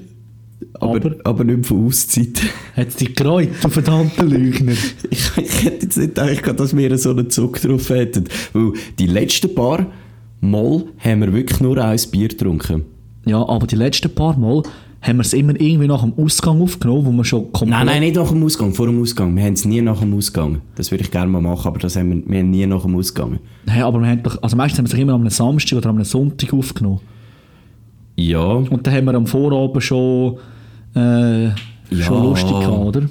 aber, 0.75 0.97
Aber? 0.97 1.17
aber, 1.25 1.45
nicht 1.45 1.67
von 1.67 1.87
Auszeit. 1.87 2.41
Hat 2.77 2.99
dich 2.99 3.15
gereut, 3.15 3.49
du 3.61 3.69
verdammter 3.69 4.25
Lügner. 4.25 4.73
Ich, 5.11 5.31
ich 5.37 5.65
hätte 5.65 5.85
jetzt 5.85 5.99
nicht 5.99 6.15
gedacht, 6.15 6.61
dass 6.61 6.75
wir 6.77 6.97
so 6.97 7.11
einen 7.11 7.29
Zug 7.29 7.61
drauf 7.61 7.91
hätten. 7.91 8.25
Weil 8.55 8.73
die 8.99 9.07
letzten 9.07 9.55
paar, 9.55 9.87
Mal 10.41 10.85
haben 10.99 11.21
wir 11.21 11.33
wirklich 11.33 11.61
nur 11.61 11.79
ein 11.83 11.99
Bier 12.11 12.29
getrunken. 12.29 12.83
Ja, 13.27 13.47
aber 13.49 13.67
die 13.67 13.77
letzten 13.77 14.15
paar 14.15 14.37
Mal 14.39 14.63
haben 15.01 15.17
wir 15.19 15.23
es 15.23 15.33
immer 15.33 15.59
irgendwie 15.61 15.87
nach 15.87 16.03
dem 16.03 16.13
Ausgang 16.15 16.61
aufgenommen, 16.63 17.07
wo 17.07 17.13
wir 17.13 17.25
schon 17.25 17.53
komplett... 17.53 17.71
Nein, 17.71 17.87
nein, 17.87 18.01
nicht 18.01 18.17
nach 18.17 18.29
dem 18.29 18.43
Ausgang, 18.43 18.73
vor 18.73 18.87
dem 18.87 19.01
Ausgang. 19.01 19.37
Wir 19.37 19.45
haben 19.45 19.53
es 19.53 19.65
nie 19.65 19.81
nach 19.83 20.01
dem 20.01 20.15
Ausgang. 20.15 20.61
Das 20.77 20.91
würde 20.91 21.05
ich 21.05 21.11
gerne 21.11 21.31
mal 21.31 21.43
machen, 21.43 21.69
aber 21.69 21.79
das 21.79 21.97
haben 21.97 22.11
wir, 22.11 22.23
wir 22.31 22.39
haben 22.41 22.51
nie 22.51 22.67
nach 22.67 22.83
dem 22.83 22.97
Ausgang. 22.97 23.39
Nein, 23.67 23.83
aber 23.83 24.01
wir 24.01 24.09
haben 24.09 24.23
doch, 24.23 24.43
also 24.43 24.57
meistens 24.57 24.79
haben 24.79 24.87
wir 24.87 24.95
es 24.95 25.01
immer 25.01 25.13
am 25.13 25.29
Samstag 25.29 25.79
oder 25.79 25.91
am 25.91 26.03
Sonntag 26.05 26.53
aufgenommen. 26.55 27.01
Ja, 28.17 28.45
Und 28.45 28.87
dann 28.87 28.95
haben 28.95 29.05
wir 29.07 29.15
am 29.15 29.27
Vorabend 29.27 29.83
schon, 29.83 30.39
äh, 30.95 31.51
schon 32.01 32.23
lustig 32.23 32.51
gehabt, 32.51 32.85
oder? 32.85 33.03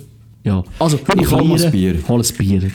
Ja. 0.43 0.63
Also, 0.79 0.97
Ich 1.19 1.31
hol 1.31 1.43
mal 1.43 1.61
ein 1.61 1.71
Bier. 1.71 1.95
Hol 2.07 2.21
ein 2.21 2.37
Bier. 2.37 2.71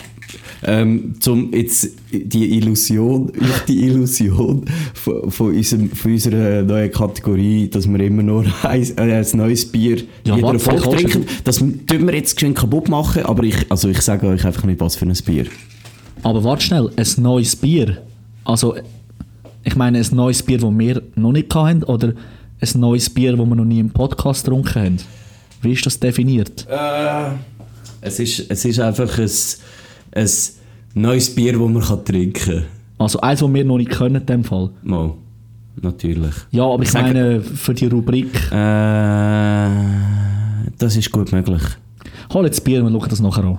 Ähm, 0.62 1.14
zum 1.20 1.52
jetzt 1.52 1.90
die 2.12 2.56
Illusion, 2.56 3.32
die 3.68 3.84
Illusion 3.84 4.64
von, 4.94 5.30
von, 5.30 5.54
unserem, 5.54 5.90
von 5.90 6.12
unserer 6.12 6.62
neuen 6.62 6.90
Kategorie, 6.90 7.68
dass 7.68 7.88
wir 7.88 8.00
immer 8.00 8.22
nur 8.22 8.44
ein, 8.62 8.98
äh, 8.98 9.14
ein 9.14 9.26
neues 9.34 9.70
Bier 9.70 10.02
Ja, 10.24 10.36
jeder 10.36 10.58
Folge 10.58 10.82
trinken. 10.82 11.26
Das 11.44 11.58
tun 11.58 12.06
wir 12.06 12.14
jetzt 12.14 12.36
geschwind 12.36 12.56
kaputt 12.56 12.88
machen, 12.88 13.24
aber 13.24 13.44
ich, 13.44 13.70
also 13.70 13.88
ich 13.88 14.00
sage 14.00 14.26
euch 14.26 14.44
einfach 14.44 14.64
nicht, 14.64 14.80
was 14.80 14.96
für 14.96 15.06
ein 15.06 15.16
Bier. 15.24 15.46
Aber 16.22 16.42
warte 16.44 16.62
schnell, 16.62 16.90
ein 16.96 17.22
neues 17.22 17.54
Bier. 17.54 17.98
Also, 18.44 18.76
ich 19.64 19.76
meine, 19.76 19.98
ein 19.98 20.06
neues 20.12 20.42
Bier, 20.42 20.58
das 20.58 20.70
wir 20.70 21.02
noch 21.14 21.32
nicht 21.32 21.54
hatten, 21.54 21.84
oder 21.84 22.14
ein 22.60 22.80
neues 22.80 23.10
Bier, 23.10 23.36
das 23.36 23.46
wir 23.46 23.54
noch 23.54 23.64
nie 23.64 23.80
im 23.80 23.90
Podcast 23.90 24.44
getrunken 24.44 24.74
haben? 24.74 24.96
Wie 25.62 25.72
ist 25.72 25.86
das 25.86 25.98
definiert? 25.98 26.66
Äh, 26.68 27.32
es, 28.00 28.18
ist, 28.18 28.50
es 28.50 28.64
ist 28.64 28.80
einfach 28.80 29.18
ein, 29.18 29.30
ein 30.12 30.28
neues 30.94 31.34
Bier, 31.34 31.52
das 31.52 31.60
man 31.60 31.80
kann 31.82 32.04
trinken 32.04 32.32
kann. 32.44 32.64
Also, 32.98 33.20
eins, 33.20 33.40
das 33.40 33.52
wir 33.54 33.64
noch 33.64 33.78
nicht 33.78 33.90
können, 33.90 34.16
in 34.16 34.26
dem 34.26 34.44
Fall. 34.44 34.70
Mal, 34.82 35.12
natürlich. 35.80 36.34
Ja, 36.50 36.64
aber 36.64 36.82
ich, 36.82 36.88
Ich 36.88 36.92
sage- 36.92 37.06
meine, 37.06 37.40
für 37.40 37.74
die 37.74 37.86
Rubrik, 37.86 38.34
Äh, 38.50 39.68
das 40.78 40.96
ist 40.96 41.10
gut 41.12 41.30
möglich. 41.32 41.62
hol 42.32 42.44
jetzt 42.44 42.58
das 42.58 42.64
Bier 42.64 42.82
und 42.84 42.92
wir 42.92 42.98
schauen 43.00 43.08
das 43.10 43.20
nachher 43.20 43.44
an. 43.44 43.58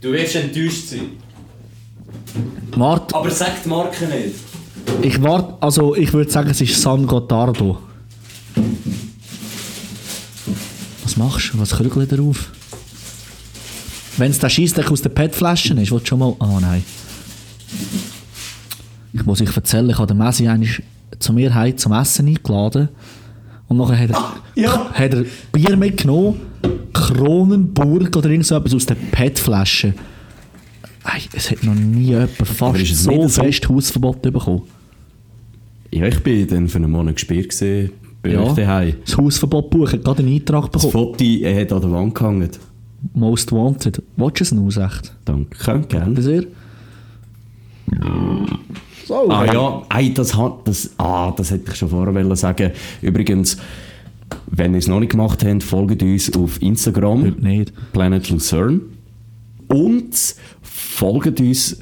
Du 0.00 0.12
wirst 0.12 0.34
enttäuscht 0.36 0.88
sein. 0.88 1.00
Warte, 2.76 3.14
Aber 3.14 3.30
sag 3.30 3.62
die 3.62 3.68
Marke 3.68 4.04
nicht. 4.06 4.34
ich 5.02 5.22
warte, 5.22 5.54
also 5.62 5.94
ich 5.94 6.12
würde 6.12 6.30
sagen, 6.30 6.50
es 6.50 6.60
ist 6.60 6.80
San 6.80 7.06
Gottardo. 7.06 7.78
Was 11.04 11.16
machst 11.16 11.54
du? 11.54 11.58
Was 11.60 11.70
krügelt 11.70 12.10
er 12.12 12.20
auf? 12.20 12.50
Wenn 14.16 14.30
es 14.30 14.38
der 14.38 14.48
Scheissdreck 14.48 14.90
aus 14.90 15.02
den 15.02 15.12
PET-Flaschen 15.14 15.78
ist, 15.78 15.90
willst 15.90 16.06
du 16.06 16.08
schon 16.10 16.18
mal... 16.20 16.34
Ah 16.38 16.58
nein. 16.60 16.84
Ich 19.12 19.24
muss 19.24 19.40
euch 19.40 19.54
erzählen, 19.56 19.88
ich 19.90 19.98
habe 19.98 20.06
den 20.08 20.18
Messi 20.18 20.46
einmal 20.48 20.68
zu 21.18 21.32
mir 21.32 21.54
heim 21.54 21.76
zum 21.76 21.92
Essen 21.92 22.26
eingeladen. 22.28 22.88
Und 23.68 23.76
nachher 23.78 23.98
hat 23.98 24.10
er, 24.10 24.32
ja. 24.62 24.90
hat 24.92 25.14
er 25.14 25.24
Bier 25.52 25.76
mitgenommen, 25.76 26.40
Kronenburg 26.92 28.14
oder 28.16 28.28
irgend 28.30 28.46
so 28.46 28.56
etwas 28.56 28.74
aus 28.74 28.86
den 28.86 28.96
PET-Flaschen. 29.10 29.94
Ey, 31.04 31.22
Es 31.34 31.50
hat 31.50 31.62
noch 31.64 31.74
nie 31.74 32.06
jemand 32.08 32.30
fast 32.36 32.86
so 32.96 33.10
nicht 33.10 33.30
so- 33.30 33.42
fest 33.42 33.68
Hausverbot 33.68 34.22
bekommen. 34.22 34.62
Ja, 35.90 36.06
ich 36.06 36.18
bin 36.22 36.46
dann 36.48 36.68
für 36.68 36.78
einen 36.78 36.90
Monat 36.90 37.14
gespielt 37.16 37.50
gesehen 37.50 37.90
bei 38.22 38.30
Ja. 38.32 38.40
euch 38.42 38.54
daheim. 38.54 38.94
Das 39.04 39.16
Hausverbot 39.16 39.70
buchen, 39.70 39.92
hat 39.92 40.04
gerade 40.04 40.22
einen 40.22 40.34
Eintrag 40.34 40.72
Das 40.72 40.82
bekommen. 40.82 40.92
Foto 41.14 41.24
äh, 41.24 41.60
hat 41.60 41.72
an 41.72 41.80
der 41.82 41.92
Wand 41.92 42.14
gehangen. 42.14 42.50
Most 43.12 43.52
Wanted. 43.52 44.02
Willst 44.16 44.40
du 44.40 44.44
es 44.44 44.52
noch 44.52 44.84
echt? 44.84 45.12
Danke, 45.24 45.80
gerne. 45.88 46.22
Sehr. 46.22 46.44
So. 49.06 49.28
Ah 49.28 49.44
ja, 49.44 49.82
ey, 49.94 50.14
das, 50.14 50.34
hat, 50.34 50.66
das, 50.66 50.90
ah, 50.96 51.30
das 51.36 51.50
hätte 51.50 51.70
ich 51.70 51.76
schon 51.76 51.90
vorher 51.90 52.36
sagen. 52.36 52.72
Übrigens, 53.02 53.58
wenn 54.46 54.72
ihr 54.72 54.78
es 54.78 54.88
noch 54.88 55.00
nicht 55.00 55.12
gemacht 55.12 55.44
habt, 55.44 55.62
folgt 55.62 56.02
uns 56.02 56.34
auf 56.34 56.60
Instagram, 56.62 57.22
Heute 57.24 57.42
nicht. 57.46 57.72
Planet 57.92 58.30
Lucerne. 58.30 58.80
Und 59.68 60.14
folgt 60.62 61.40
uns 61.40 61.78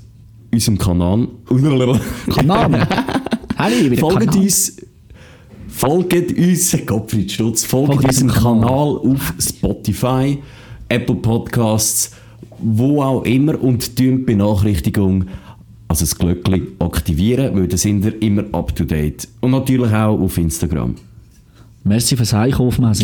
unserem 0.52 0.78
Kanal. 0.78 1.28
Kanal. 2.34 2.72
Wieder 2.72 3.96
folgt 4.00 4.26
Kanal. 4.26 4.38
uns. 4.38 4.76
Folgt 5.68 6.36
uns, 6.36 6.76
Gottfried 6.86 7.32
Stutz, 7.32 7.64
folgt 7.64 7.94
Folgt 7.94 8.04
unserem. 8.04 8.28
Kanal 8.28 8.98
auf 8.98 9.34
Spotify, 9.38 10.38
Apple 10.92 11.16
Podcasts, 11.16 12.12
wo 12.58 13.02
auch 13.02 13.22
immer 13.24 13.60
und 13.60 13.98
die 13.98 14.10
Benachrichtigung, 14.10 15.24
also 15.88 16.02
das 16.04 16.16
Glöckchen 16.16 16.68
aktivieren, 16.78 17.54
weil 17.56 17.66
dann 17.66 17.78
sind 17.78 18.04
ihr 18.04 18.20
immer 18.22 18.44
up 18.52 18.74
to 18.76 18.84
date. 18.84 19.26
Und 19.40 19.52
natürlich 19.52 19.92
auch 19.92 20.20
auf 20.20 20.36
Instagram. 20.36 20.94
Merci 21.84 22.16
fürs 22.16 22.34
Einkaufen. 22.34 22.94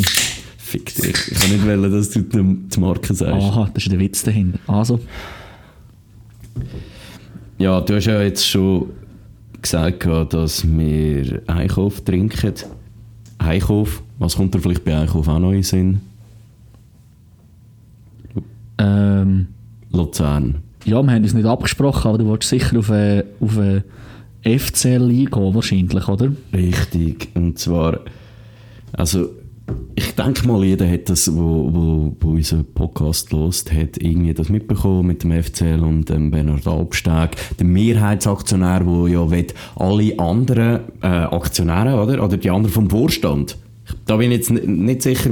Fick 0.59 0.95
dich. 0.95 1.33
Ich 1.33 1.39
kann 1.39 1.51
nicht 1.51 1.67
wollen, 1.67 1.91
dass 1.91 2.11
du 2.11 2.21
die 2.21 2.81
Marke 2.81 3.15
sagst. 3.15 3.33
Aha, 3.33 3.71
das 3.73 3.85
ist 3.85 3.93
der 3.93 3.99
Witz 3.99 4.23
dahinter. 4.23 4.59
Also, 4.67 5.01
Ja, 7.57 7.81
du 7.81 7.97
hast 7.97 8.05
ja 8.05 8.23
jetzt 8.23 8.47
schon 8.47 8.91
gesagt, 9.63 10.07
dass 10.07 10.65
wir 10.65 11.43
Einkauf 11.47 12.03
trinken. 12.03 12.53
Einkauf, 13.39 14.03
was 14.19 14.37
kommt 14.37 14.55
dir 14.55 14.61
vielleicht 14.61 14.85
bei 14.85 14.97
Einkauf 14.97 15.27
auch 15.27 15.39
noch 15.39 15.53
in 15.53 15.63
Sinn? 15.63 16.01
Ähm, 18.79 19.49
Luzern. 19.93 20.63
ja, 20.85 21.03
wir 21.03 21.13
haben 21.13 21.23
uns 21.23 21.35
nicht 21.35 21.47
abgesprochen, 21.47 22.09
aber 22.09 22.19
du 22.19 22.27
wolltest 22.27 22.51
sicher 22.51 22.79
auf 22.79 22.91
eine, 22.91 23.25
auf 23.41 23.59
eine 23.59 23.85
FCL 24.45 25.03
eingehen, 25.03 25.55
wahrscheinlich, 25.55 26.09
oder? 26.09 26.33
Richtig. 26.53 27.29
Und 27.35 27.59
zwar, 27.59 28.01
also 28.93 29.31
ich 29.95 30.15
denke 30.15 30.47
mal, 30.47 30.65
jeder 30.65 30.91
hat 30.91 31.09
das, 31.09 31.35
wo, 31.35 31.69
wo, 31.73 32.17
wo 32.21 32.31
unseren 32.31 32.65
Podcast 32.65 33.33
lost, 33.33 33.73
hat 33.73 33.99
irgendwie 33.99 34.33
das 34.33 34.49
mitbekommen 34.49 35.07
mit 35.07 35.23
dem 35.23 35.43
FCL 35.43 35.83
und 35.83 36.09
dem 36.09 36.31
Bernhard 36.31 36.67
Albsteg, 36.67 37.37
der 37.59 37.67
Mehrheitsaktionär, 37.67 38.87
wo 38.87 39.07
ja 39.07 39.31
will, 39.31 39.47
alle 39.77 40.19
anderen 40.19 40.81
äh, 41.03 41.07
Aktionäre, 41.07 42.01
oder? 42.01 42.25
Oder 42.25 42.37
die 42.37 42.51
anderen 42.51 42.73
vom 42.73 42.89
Vorstand. 42.89 43.59
Da 44.07 44.17
bin 44.17 44.31
ich 44.31 44.39
jetzt 44.39 44.51
nicht 44.51 45.03
sicher, 45.03 45.31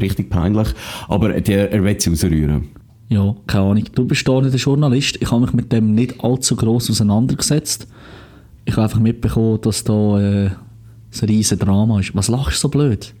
richtig 0.00 0.30
peinlich, 0.30 0.68
aber 1.08 1.40
der, 1.40 1.72
er 1.72 1.84
will 1.84 2.00
sie 2.00 2.10
rausrühren. 2.10 2.68
Ja, 3.10 3.34
keine 3.48 3.64
Ahnung. 3.64 3.84
Du 3.92 4.04
bist 4.04 4.26
da 4.26 4.40
nicht 4.40 4.52
der 4.52 4.60
Journalist. 4.60 5.18
Ich 5.20 5.30
habe 5.32 5.42
mich 5.42 5.52
mit 5.52 5.72
dem 5.72 5.94
nicht 5.94 6.22
allzu 6.22 6.54
gross 6.54 6.88
auseinandergesetzt. 6.88 7.88
Ich 8.64 8.74
habe 8.74 8.84
einfach 8.84 9.00
mitbekommen, 9.00 9.60
dass 9.60 9.82
da 9.82 10.20
äh, 10.20 10.46
ein 10.46 11.28
riesen 11.28 11.58
Drama 11.58 11.98
ist. 11.98 12.14
Was 12.14 12.28
lachst 12.28 12.58
du 12.58 12.60
so 12.60 12.68
blöd? 12.68 13.12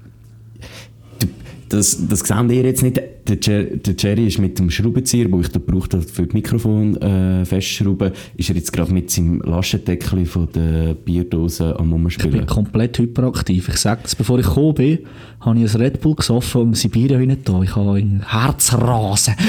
Das, 1.68 2.06
das 2.08 2.20
sehen 2.20 2.50
ihr 2.50 2.62
jetzt 2.62 2.82
nicht. 2.82 3.00
Der, 3.30 3.38
Jer 3.40 3.76
der 3.76 3.94
Jerry 3.96 4.26
ist 4.26 4.38
mit 4.38 4.58
dem 4.58 4.70
Schraubenzieher, 4.70 5.26
den 5.28 5.40
ich 5.40 5.48
da 5.48 5.60
gebraucht 5.60 5.94
habe 5.94 6.02
für 6.02 6.24
das 6.24 6.34
Mikrofon 6.34 6.96
äh, 6.96 7.44
festschrauben, 7.44 8.10
ist 8.36 8.48
er 8.48 8.56
jetzt 8.56 8.72
gerade 8.72 8.92
mit 8.92 9.10
seinem 9.10 9.40
Laschendeckel 9.42 10.26
von 10.26 10.48
der 10.52 10.94
Bierdose 10.94 11.78
am 11.78 11.86
Ich 11.86 11.90
bin 11.92 12.04
Umspielen. 12.04 12.46
komplett 12.46 12.98
hyperaktiv. 12.98 13.68
Ich 13.68 13.76
sage 13.76 14.00
es, 14.04 14.16
bevor 14.16 14.38
ich 14.40 14.46
gekommen 14.46 14.74
bin, 14.74 14.98
habe 15.40 15.60
ich 15.60 15.72
ein 15.74 15.80
Red 15.80 16.00
Bull 16.00 16.16
gesoffen 16.16 16.62
und 16.62 16.76
Sibirien 16.76 17.20
rein 17.30 17.36
da. 17.44 17.62
Ich 17.62 17.76
habe 17.76 17.98
ein 17.98 18.22
Herzrasen. 18.26 19.34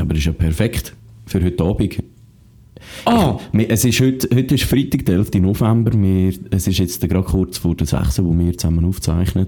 Aber 0.00 0.14
ist 0.14 0.24
ja 0.24 0.32
perfekt 0.32 0.94
für 1.26 1.42
heute 1.44 1.62
Abend. 1.64 2.02
Ah! 3.04 3.38
Wir- 3.52 3.70
Es 3.70 3.84
ist 3.84 4.00
heute, 4.00 4.28
heute 4.34 4.54
ist 4.54 4.64
Freitag, 4.64 5.04
der 5.04 5.16
11. 5.16 5.34
November. 5.34 5.92
Wir, 5.94 6.32
es 6.50 6.66
ist 6.66 6.78
jetzt 6.78 7.00
gerade 7.08 7.22
kurz 7.24 7.58
vor 7.58 7.74
der 7.76 7.86
6. 7.86 8.24
wo 8.24 8.36
wir 8.36 8.56
zusammen 8.56 8.84
aufzeichnen. 8.84 9.46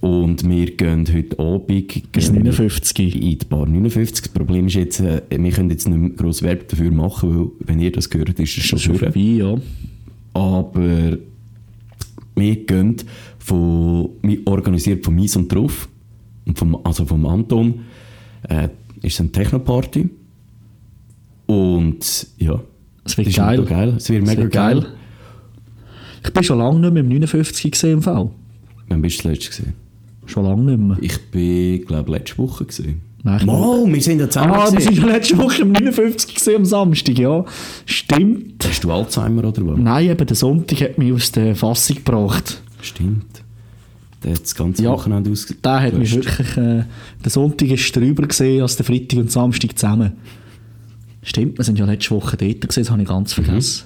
Und 0.00 0.48
wir 0.48 0.76
gehen 0.76 1.06
heute 1.12 1.38
Abend 1.38 1.88
gehen 1.88 2.04
wir 2.12 2.30
59. 2.30 3.14
in 3.16 3.38
die 3.38 3.44
Bar 3.48 3.66
59. 3.66 4.24
Das 4.24 4.28
Problem 4.32 4.66
ist 4.66 4.74
jetzt, 4.74 5.00
äh, 5.00 5.22
wir 5.30 5.50
können 5.50 5.70
jetzt 5.70 5.88
nicht 5.88 5.98
mehr 5.98 6.10
gross 6.10 6.42
Werbung 6.42 6.66
dafür 6.68 6.90
machen, 6.90 7.38
weil 7.38 7.48
wenn 7.60 7.80
ihr 7.80 7.92
das 7.92 8.08
hört, 8.12 8.38
ist 8.38 8.58
es 8.58 8.64
schon 8.64 8.78
Schon 8.78 8.96
vorbei, 8.96 9.20
ja. 9.20 9.56
Aber 10.34 11.16
wir 12.34 12.56
gehen 12.66 12.96
von, 13.38 14.10
wir 14.22 14.46
organisiert 14.46 15.04
von 15.04 15.14
Mies 15.14 15.36
und 15.36 15.50
Drauf, 15.52 15.88
und 16.46 16.58
vom, 16.58 16.78
also 16.84 17.04
vom 17.06 17.26
Anton, 17.26 17.80
äh, 18.48 18.68
ist 19.02 19.18
eine 19.20 19.32
Techno-Party. 19.32 20.08
Und 21.46 22.26
ja, 22.38 22.60
Es 23.04 23.16
wird 23.16 23.28
das 23.28 23.36
geil. 23.36 23.64
geil. 23.64 23.94
Es 23.96 24.10
wird 24.10 24.26
mega 24.26 24.42
wird 24.42 24.52
geil. 24.52 24.80
geil. 24.80 24.92
Ich 26.24 26.32
bin 26.32 26.42
schon 26.42 26.58
lange 26.58 26.80
nicht 26.80 26.92
mehr 26.92 27.02
im 27.02 27.08
59 27.08 27.70
gesehen 27.70 27.92
im 27.94 28.02
Fall. 28.02 28.30
Wann 28.88 29.00
bist 29.02 29.18
du 29.18 29.22
zuletzt 29.22 29.48
gesehen? 29.48 29.85
Schon 30.26 30.44
lange 30.44 30.62
nicht 30.62 30.80
mehr. 30.80 30.96
Ich 31.00 31.30
bin, 31.30 31.84
glaube 31.86 32.10
letzte 32.12 32.38
Woche 32.38 32.64
gesehen. 32.64 33.00
Nein, 33.22 33.40
ich 33.40 33.46
Wow, 33.46 33.86
wir 33.88 34.00
sind 34.02 34.20
ja 34.20 34.28
zusammen 34.30 34.52
Ah, 34.52 34.66
wir 34.70 34.76
gesehen. 34.76 34.94
sind 34.94 35.04
ja 35.06 35.12
letzte 35.12 35.38
Woche 35.38 35.62
im 35.62 35.72
59 35.72 36.34
gesehen 36.34 36.56
am 36.56 36.64
Samstag, 36.64 37.18
ja. 37.18 37.44
Stimmt. 37.84 38.64
Hast 38.66 38.84
du 38.84 38.92
Alzheimer 38.92 39.44
oder 39.44 39.66
was? 39.66 39.78
Nein, 39.78 40.10
eben 40.10 40.26
der 40.26 40.36
Sonntag 40.36 40.80
hat 40.80 40.98
mich 40.98 41.12
aus 41.12 41.32
der 41.32 41.56
Fassung 41.56 41.96
gebracht. 41.96 42.60
Stimmt. 42.82 43.24
Der 44.22 44.32
hat 44.34 44.42
das 44.42 44.54
ganze 44.54 44.82
Ja, 44.82 44.90
Wochenende 44.92 45.30
ausge... 45.30 45.54
Der 45.54 45.80
hat 45.80 45.94
mich 45.94 46.14
wirklich... 46.14 46.56
Äh, 46.56 46.84
der 47.24 47.30
Sonntag 47.30 47.68
ist 47.68 47.94
drüber 47.96 48.26
gesehen 48.26 48.62
als 48.62 48.76
der 48.76 48.86
Freitag 48.86 49.18
und 49.18 49.30
Samstag 49.30 49.76
zusammen. 49.78 50.12
Stimmt, 51.22 51.58
wir 51.58 51.64
sind 51.64 51.78
ja 51.78 51.84
letzte 51.84 52.12
Woche 52.14 52.36
dort 52.36 52.60
gewesen, 52.60 52.80
das 52.82 52.90
habe 52.90 53.02
ich 53.02 53.08
ganz 53.08 53.32
vergessen. 53.32 53.84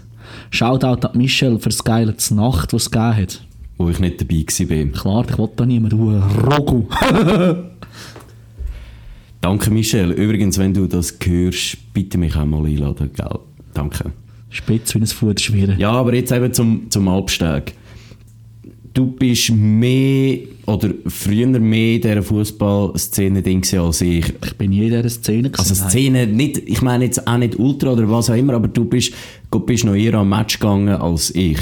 Shoutout 0.51 1.07
an 1.09 1.17
Michel 1.19 1.59
für 1.59 1.71
das 1.71 1.83
geile 1.83 2.15
Nacht, 2.35 2.73
was 2.73 2.83
es 2.83 2.91
gegeben 2.91 3.17
hat. 3.17 3.43
Wo 3.81 3.89
ich 3.89 3.99
nicht 3.99 4.21
dabei 4.21 4.45
war. 4.93 5.01
Klar, 5.01 5.25
ich 5.27 5.39
wollte 5.39 5.55
da 5.57 5.65
niemand, 5.65 5.95
du 5.95 6.11
Rogu. 6.11 6.85
Danke, 9.41 9.71
Michel. 9.71 10.11
Übrigens, 10.11 10.59
wenn 10.59 10.75
du 10.75 10.87
das 10.87 11.17
hörst, 11.25 11.79
bitte 11.95 12.19
mich 12.19 12.37
auch 12.37 12.45
mal 12.45 12.67
einladen, 12.67 13.09
gell? 13.17 13.39
Danke. 13.73 14.13
Spitz 14.51 14.95
wie 14.95 14.99
ein 14.99 15.07
Futschwirren. 15.07 15.79
Ja, 15.79 15.93
aber 15.93 16.13
jetzt 16.13 16.31
eben 16.31 16.53
zum, 16.53 16.91
zum 16.91 17.09
Alpsteg. 17.09 17.73
Du 18.93 19.07
bist 19.07 19.51
mehr 19.51 20.41
oder 20.67 20.91
früher 21.07 21.47
mehr 21.47 21.95
in 21.95 22.03
dieser 22.03 22.23
Fußballszene 22.23 23.43
als 23.79 24.01
ich. 24.03 24.27
Ich 24.45 24.57
bin 24.59 24.73
nie 24.73 24.89
in 24.89 24.91
dieser 24.91 25.09
Szene 25.09 25.51
Also. 25.57 25.75
Szene, 25.75 26.27
nicht, 26.27 26.59
ich 26.69 26.83
meine 26.83 27.07
jetzt 27.07 27.27
auch 27.27 27.39
nicht 27.39 27.59
Ultra 27.59 27.93
oder 27.93 28.11
was 28.11 28.29
auch 28.29 28.35
immer, 28.35 28.53
aber 28.53 28.69
du 28.69 28.85
bist, 28.85 29.15
du 29.51 29.61
bist 29.61 29.87
noch 29.87 29.95
eher 29.95 30.13
am 30.17 30.29
Match 30.29 30.59
gegangen 30.59 30.91
als 30.91 31.35
ich. 31.35 31.59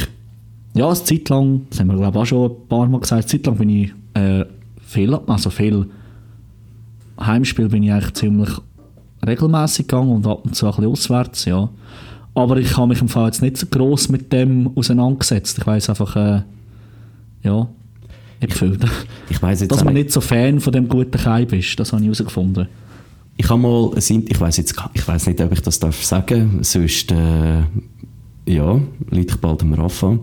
Ja, 0.75 0.87
eine 0.87 0.95
Zeit 0.95 1.29
lang, 1.29 1.63
das 1.71 1.81
haben 1.81 1.89
wir 1.89 1.97
glaube 1.97 2.17
ich 2.19 2.23
auch 2.23 2.27
schon 2.27 2.51
ein 2.51 2.69
paar 2.69 2.87
Mal 2.87 3.01
gesagt, 3.01 3.23
eine 3.23 3.27
Zeit 3.27 3.47
lang 3.47 3.57
bin 3.57 3.71
ich 3.71 3.93
äh, 4.15 4.45
viel, 4.81 5.15
also 5.15 5.51
viel 5.51 5.87
Heimspiel 7.21 7.69
bin 7.69 7.83
ich 7.83 7.93
eigentlich 7.93 8.15
ziemlich 8.15 8.51
regelmäßig 9.27 9.89
gegangen 9.89 10.13
und 10.13 10.27
ab 10.27 10.45
und 10.45 10.55
zu 10.55 10.67
ein 10.67 10.73
bisschen 10.73 10.91
auswärts, 10.93 11.45
ja. 11.47 11.69
Aber 12.35 12.57
ich 12.59 12.77
habe 12.77 12.89
mich 12.89 13.01
im 13.01 13.09
Fall 13.09 13.27
jetzt 13.27 13.43
nicht 13.43 13.57
so 13.57 13.67
gross 13.67 14.09
mit 14.09 14.33
dem 14.33 14.71
auseinandergesetzt. 14.77 15.59
Ich 15.59 15.67
weiß 15.67 15.89
einfach, 15.91 16.15
äh, 16.15 16.43
ja, 17.43 17.69
ich 18.41 18.49
gefühlt, 18.49 18.85
Ich 19.29 19.43
weiß 19.43 19.63
jetzt 19.63 19.73
dass 19.73 19.85
man 19.85 19.95
nicht. 19.95 20.13
so 20.13 20.21
Fan 20.21 20.61
von 20.61 20.73
dem 20.73 20.89
guten 20.89 21.19
Keib 21.19 21.53
ist. 21.53 21.79
Das 21.81 21.93
habe 21.93 22.03
ich 22.03 22.07
herausgefunden. 22.07 22.69
Ich 23.37 23.49
habe 23.51 23.61
mal 23.61 23.91
ein 23.95 24.25
ich 24.29 24.41
weiß 24.41 24.57
jetzt 24.57 24.75
ich 24.95 25.07
weiß 25.07 25.27
nicht, 25.27 25.41
ob 25.41 25.53
ich 25.53 25.63
das 25.63 25.81
darf 25.81 26.05
sagen, 26.05 26.59
sonst 26.63 27.11
äh, 27.11 27.63
ja, 28.49 28.81
liegt 29.11 29.31
ich 29.31 29.37
bald 29.37 29.63
am 29.63 29.75
Rafa. 29.75 30.19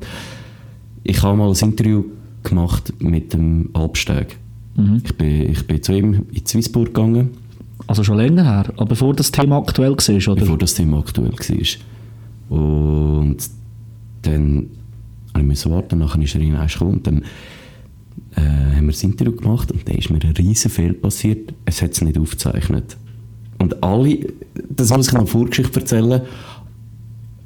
Ich 1.04 1.22
habe 1.22 1.38
mal 1.38 1.50
ein 1.50 1.56
Interview 1.56 2.04
gemacht 2.44 2.94
mit 3.00 3.34
dem 3.34 3.70
Alpsteg. 3.74 4.38
Mhm. 4.76 5.02
Ich, 5.04 5.16
bin, 5.16 5.52
ich 5.52 5.68
bin 5.68 5.84
zu 5.84 5.94
ihm 5.94 6.26
in 6.32 6.46
Swissburg 6.46 6.88
gegangen, 6.88 7.30
Also 7.88 8.04
schon 8.04 8.18
länger 8.18 8.44
her, 8.44 8.66
aber 8.76 8.86
bevor 8.86 9.14
das 9.14 9.32
Thema 9.32 9.58
aktuell 9.58 9.92
war, 9.92 10.32
oder? 10.32 10.42
bevor 10.42 10.58
das 10.58 10.74
Thema 10.74 11.00
aktuell 11.00 11.32
war. 11.32 12.58
Und 12.58 13.38
dann 14.24 14.68
habe 15.34 15.54
ich 15.54 15.70
warten, 15.70 16.00
nachher 16.00 16.22
ist 16.22 16.36
er 16.36 16.42
hineingekommen 16.42 16.96
und 16.96 17.08
dann 17.08 17.22
äh, 18.36 18.76
haben 18.76 18.86
wir 18.86 18.92
das 18.92 19.04
Interview 19.04 19.34
gemacht 19.34 19.72
und 19.72 19.88
dann 19.88 19.96
ist 19.96 20.10
mir 20.10 20.20
ein 20.24 20.32
riesen 20.32 20.72
Fehler 20.72 20.94
passiert. 20.94 21.54
Es 21.66 21.82
hat 21.82 21.92
es 21.92 22.02
nicht 22.02 22.18
aufgezeichnet. 22.18 22.98
Und 23.60 23.82
alle, 23.84 24.20
das 24.70 24.90
muss 24.92 25.08
ich 25.08 25.14
noch 25.14 25.22
eine 25.22 25.28
Vorgeschichte 25.28 25.80
erzählen, 25.80 26.22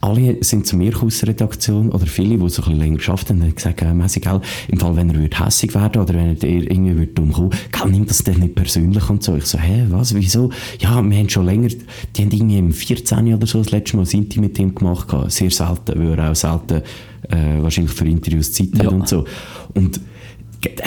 alle 0.01 0.37
sind 0.43 0.65
zu 0.65 0.77
mir 0.77 0.93
aus 1.01 1.19
der 1.19 1.29
Redaktion, 1.29 1.89
oder 1.91 2.05
viele, 2.05 2.37
die 2.37 2.49
so 2.49 2.61
ein 2.61 2.65
bisschen 2.65 2.79
länger 2.79 2.97
geschafft 2.97 3.29
haben, 3.29 3.41
haben 3.41 3.55
gesagt, 3.55 3.81
äh, 3.81 3.93
Messi, 3.93 4.19
gell, 4.19 4.39
im 4.67 4.79
Fall, 4.79 4.95
wenn 4.95 5.09
er 5.09 5.15
würde 5.19 5.37
hässig 5.37 5.73
werden 5.75 6.01
oder 6.01 6.13
wenn 6.13 6.37
er 6.37 6.43
irgendwie 6.43 6.95
würde 6.97 7.11
dumm 7.13 7.31
kommen, 7.31 7.51
gell, 7.71 7.91
nimm 7.91 8.05
das 8.05 8.23
dann 8.23 8.39
nicht 8.39 8.55
persönlich 8.55 9.09
und 9.09 9.23
so. 9.23 9.35
Ich 9.35 9.45
so, 9.45 9.57
hä, 9.57 9.85
was, 9.89 10.15
wieso? 10.15 10.51
Ja, 10.79 11.01
wir 11.03 11.17
haben 11.17 11.29
schon 11.29 11.45
länger, 11.45 11.69
die 12.15 12.21
haben 12.21 12.31
irgendwie 12.31 12.57
im 12.57 12.71
14. 12.71 13.33
oder 13.33 13.45
so 13.47 13.59
das 13.59 13.71
letzte 13.71 13.97
Mal 13.97 14.05
ein 14.11 14.27
mit 14.37 14.57
ihm 14.59 14.73
gemacht, 14.73 15.07
sehr 15.27 15.51
selten, 15.51 15.99
weil 15.99 16.17
er 16.17 16.31
auch 16.31 16.35
selten 16.35 16.81
äh, 17.29 17.61
wahrscheinlich 17.61 17.93
für 17.93 18.07
Interviews 18.07 18.53
Zeit 18.53 18.69
Ja. 18.75 18.85
hat 18.85 18.93
und 18.93 19.07
so. 19.07 19.25
Und 19.73 19.99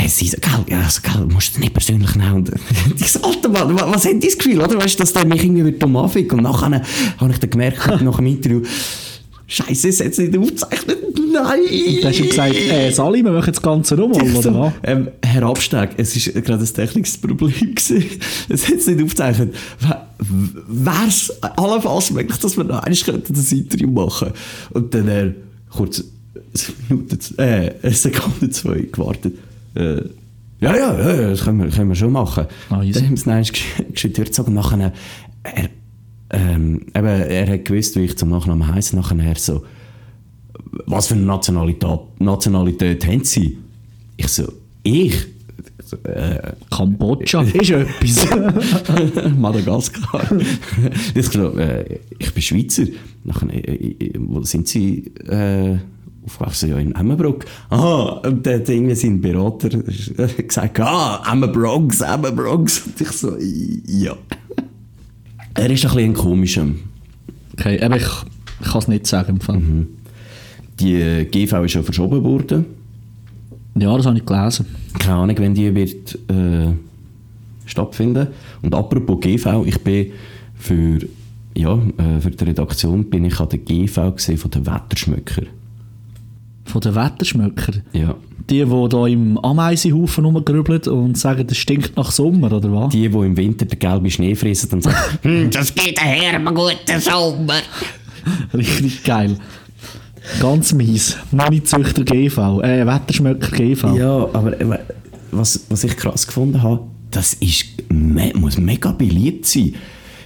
Sie 0.07 0.29
so, 0.29 0.37
gell, 0.41 0.79
also, 0.79 1.01
gell, 1.03 1.27
musst 1.33 1.57
du 1.57 1.61
nicht 1.61 1.73
persönlich 1.73 2.15
nehmen. 2.15 2.35
Und 2.35 3.01
ich 3.01 3.11
so, 3.11 3.21
Alter 3.23 3.49
Mann, 3.49 3.75
wa- 3.75 3.91
was 3.95 4.05
hat 4.05 4.23
das 4.23 4.37
Gefühl, 4.37 4.61
oder? 4.61 4.77
Weißt 4.77 4.95
du, 4.95 4.99
dass 5.03 5.13
der 5.15 5.25
mich 5.25 5.43
irgendwie 5.43 5.73
dumm 5.73 5.97
anfickt? 5.97 6.33
Und 6.33 6.43
nachher 6.43 6.83
habe 7.19 7.33
ich 7.33 7.39
dann 7.39 7.51
gemerkt, 7.51 7.87
nach 8.03 8.17
dem 8.17 8.27
Interview, 8.27 8.63
Scheiße, 9.47 9.89
es 9.89 10.01
hat 10.01 10.09
es 10.09 10.19
nicht 10.19 10.37
aufgezeichnet. 10.37 10.99
Nein! 11.33 11.61
Du 12.01 12.09
hast 12.09 12.19
ihm 12.21 12.29
gesagt, 12.29 12.55
äh, 12.55 12.91
Sali, 12.91 13.23
wir 13.25 13.33
machen 13.33 13.53
das 13.53 13.63
Ganze 13.63 13.95
nochmal, 13.97 14.23
oder 14.23 14.43
so, 14.43 14.55
was? 14.55 14.73
ähm, 14.83 15.09
Herr 15.25 15.43
Absteg, 15.45 15.91
es 15.97 16.35
war 16.35 16.43
gerade 16.43 16.63
ein 16.65 16.75
technisches 16.75 17.19
Problem. 17.19 17.53
gewesen. 17.75 18.05
Es 18.51 18.67
hat 18.69 18.77
es 18.77 18.87
nicht 18.87 19.03
aufgezeichnet. 19.03 19.55
Wäre 20.19 21.09
es 21.09 21.33
allenfalls 21.43 22.11
möglich, 22.11 22.39
dass 22.39 22.57
wir 22.57 22.65
noch 22.65 22.83
könnten 22.85 23.33
das 23.35 23.53
Interview 23.53 23.91
machen 23.91 24.33
Und 24.71 24.93
dann 24.95 25.09
äh, 25.09 25.33
kurz 25.71 26.05
eine 26.91 26.99
Minute, 26.99 27.19
äh, 27.39 27.75
eine 27.83 27.95
Sekunde, 27.95 28.51
zwei 28.51 28.81
gewartet. 28.93 29.35
Äh, 29.75 30.03
ja, 30.61 30.77
ja, 30.77 30.97
ja, 30.97 31.31
das 31.31 31.43
können 31.43 31.61
wir, 31.61 31.71
können 31.71 31.89
wir 31.89 31.97
schon 31.97 32.13
machen. 32.13 32.47
Easy. 32.83 32.93
dann 32.93 33.07
haben 33.07 33.15
es 33.15 33.25
dann 33.25 33.43
gescheit 33.93 34.17
durchgezogen. 34.17 34.55
Nachher, 34.55 34.93
er, 35.43 35.69
ähm, 36.31 36.83
eben, 36.95 37.07
er 37.07 37.49
hat 37.49 37.65
gewusst, 37.65 37.97
wie 37.97 38.05
ich 38.05 38.17
zum 38.17 38.31
Nachnamen 38.31 38.73
heisse. 38.73 38.95
Nachher 38.95 39.19
er 39.19 39.35
so, 39.35 39.65
was 40.87 41.09
für 41.09 41.15
eine 41.15 41.25
Nationalität, 41.25 42.01
Nationalität 42.19 43.07
haben 43.07 43.25
Sie? 43.25 43.59
Ich 44.17 44.29
so, 44.29 44.53
ich? 44.83 45.27
Äh, 46.05 46.53
Kambodscha 46.71 47.43
ist 47.43 47.71
etwas. 47.71 48.27
Madagaskar. 49.37 50.31
ich 51.15 51.27
so, 51.27 51.59
äh, 51.59 51.99
ich 52.19 52.33
bin 52.33 52.43
Schweizer. 52.43 52.85
Nachher, 53.25 53.53
äh, 53.53 53.75
äh, 53.75 54.13
wo 54.17 54.43
sind 54.43 54.69
Sie 54.69 55.13
äh, 55.29 55.79
aufgewachsen? 56.25 56.71
Ja, 56.71 56.79
in 56.79 56.95
Emmenbrook. 56.95 57.45
Ah, 57.71 58.21
und 58.25 58.47
dann 58.47 58.61
hat 58.61 58.69
irgendwie 58.69 58.95
sein 58.95 59.21
Berater 59.21 59.69
gesagt, 60.49 60.81
ah, 60.81 61.23
Emmenbrox, 61.31 62.01
Emmenbrox. 62.01 62.87
Und 62.87 63.01
ich 63.01 63.11
so, 63.11 63.37
ja. 63.39 64.17
Er 65.55 65.71
ist 65.71 65.85
ein 65.85 65.91
bisschen 65.91 65.99
ein 65.99 66.15
komischer. 66.15 66.67
okay, 67.55 67.81
aber 67.81 67.97
ich, 67.97 68.09
ich 68.61 68.71
kann 68.71 68.79
es 68.79 68.89
nicht 68.89 69.07
sagen. 69.07 69.33
Im 69.33 69.41
Fall. 69.41 69.61
Die 70.81 70.95
äh, 70.95 71.25
GV 71.25 71.65
ist 71.65 71.75
ja 71.75 71.83
verschoben 71.83 72.25
worden. 72.25 72.65
Ja, 73.75 73.97
das 73.97 74.07
habe 74.07 74.19
ich 74.19 74.27
gelesen. 74.27 74.67
keine 74.99 75.17
Ahnung, 75.17 75.39
wenn 75.39 75.55
die 75.55 75.75
wird 75.75 76.15
äh, 76.29 76.73
stattfinden. 77.67 78.29
Und 78.63 78.75
apropos 78.75 79.21
GV, 79.21 79.65
ich 79.67 79.79
bin 79.83 80.13
für, 80.55 80.99
ja, 81.55 81.75
äh, 81.75 82.21
für 82.21 82.31
die 82.31 82.45
Redaktion 82.45 83.05
bin 83.09 83.25
ich 83.25 83.39
an 83.41 83.49
der 83.49 83.59
GV 83.59 84.13
gesehen 84.13 84.39
von 84.39 84.51
den 84.51 84.67
Wetterschmöcker. 84.67 85.43
Von 86.65 86.81
den 86.81 86.95
Wetterschmöcker. 86.95 87.73
Ja. 87.93 88.15
Die, 88.51 88.65
die 88.65 88.89
da 88.89 89.07
im 89.07 89.39
Ameisenhaufen 89.39 90.25
rumgrübeln 90.25 90.83
und 90.89 91.17
sagen, 91.17 91.47
das 91.47 91.57
stinkt 91.57 91.97
nach 91.97 92.11
Sommer, 92.11 92.53
oder 92.53 92.73
was? 92.73 92.93
Die, 92.93 93.09
die 93.09 93.17
im 93.19 93.37
Winter 93.37 93.65
den 93.67 93.79
gelben 93.79 94.11
Schnee 94.11 94.35
fressen 94.35 94.71
und 94.73 94.83
sagen, 94.83 94.97
Hm, 95.23 95.51
Das 95.51 95.75
geht 95.75 95.99
daher, 95.99 96.35
einen 96.35 96.55
guten 96.55 97.01
Sommer. 97.01 97.55
Richtig 98.55 99.05
geil. 99.05 99.37
Ganz 100.41 100.73
mies. 100.73 101.17
Monizüchter 101.31 102.05
GV. 102.05 102.61
Äh, 102.63 102.87
Wetterschmöcker 102.87 103.51
GV. 103.57 103.95
ja, 103.97 104.29
aber 104.33 104.61
äh, 104.61 104.79
was, 105.31 105.65
was 105.69 105.85
ich 105.85 105.97
krass 105.97 106.27
gefunden 106.27 106.63
habe, 106.63 106.81
das 107.11 107.35
ist, 107.35 107.65
me 107.91 108.33
muss 108.35 108.59
mega 108.59 108.93
beliebt 108.93 109.47
sein. 109.47 109.75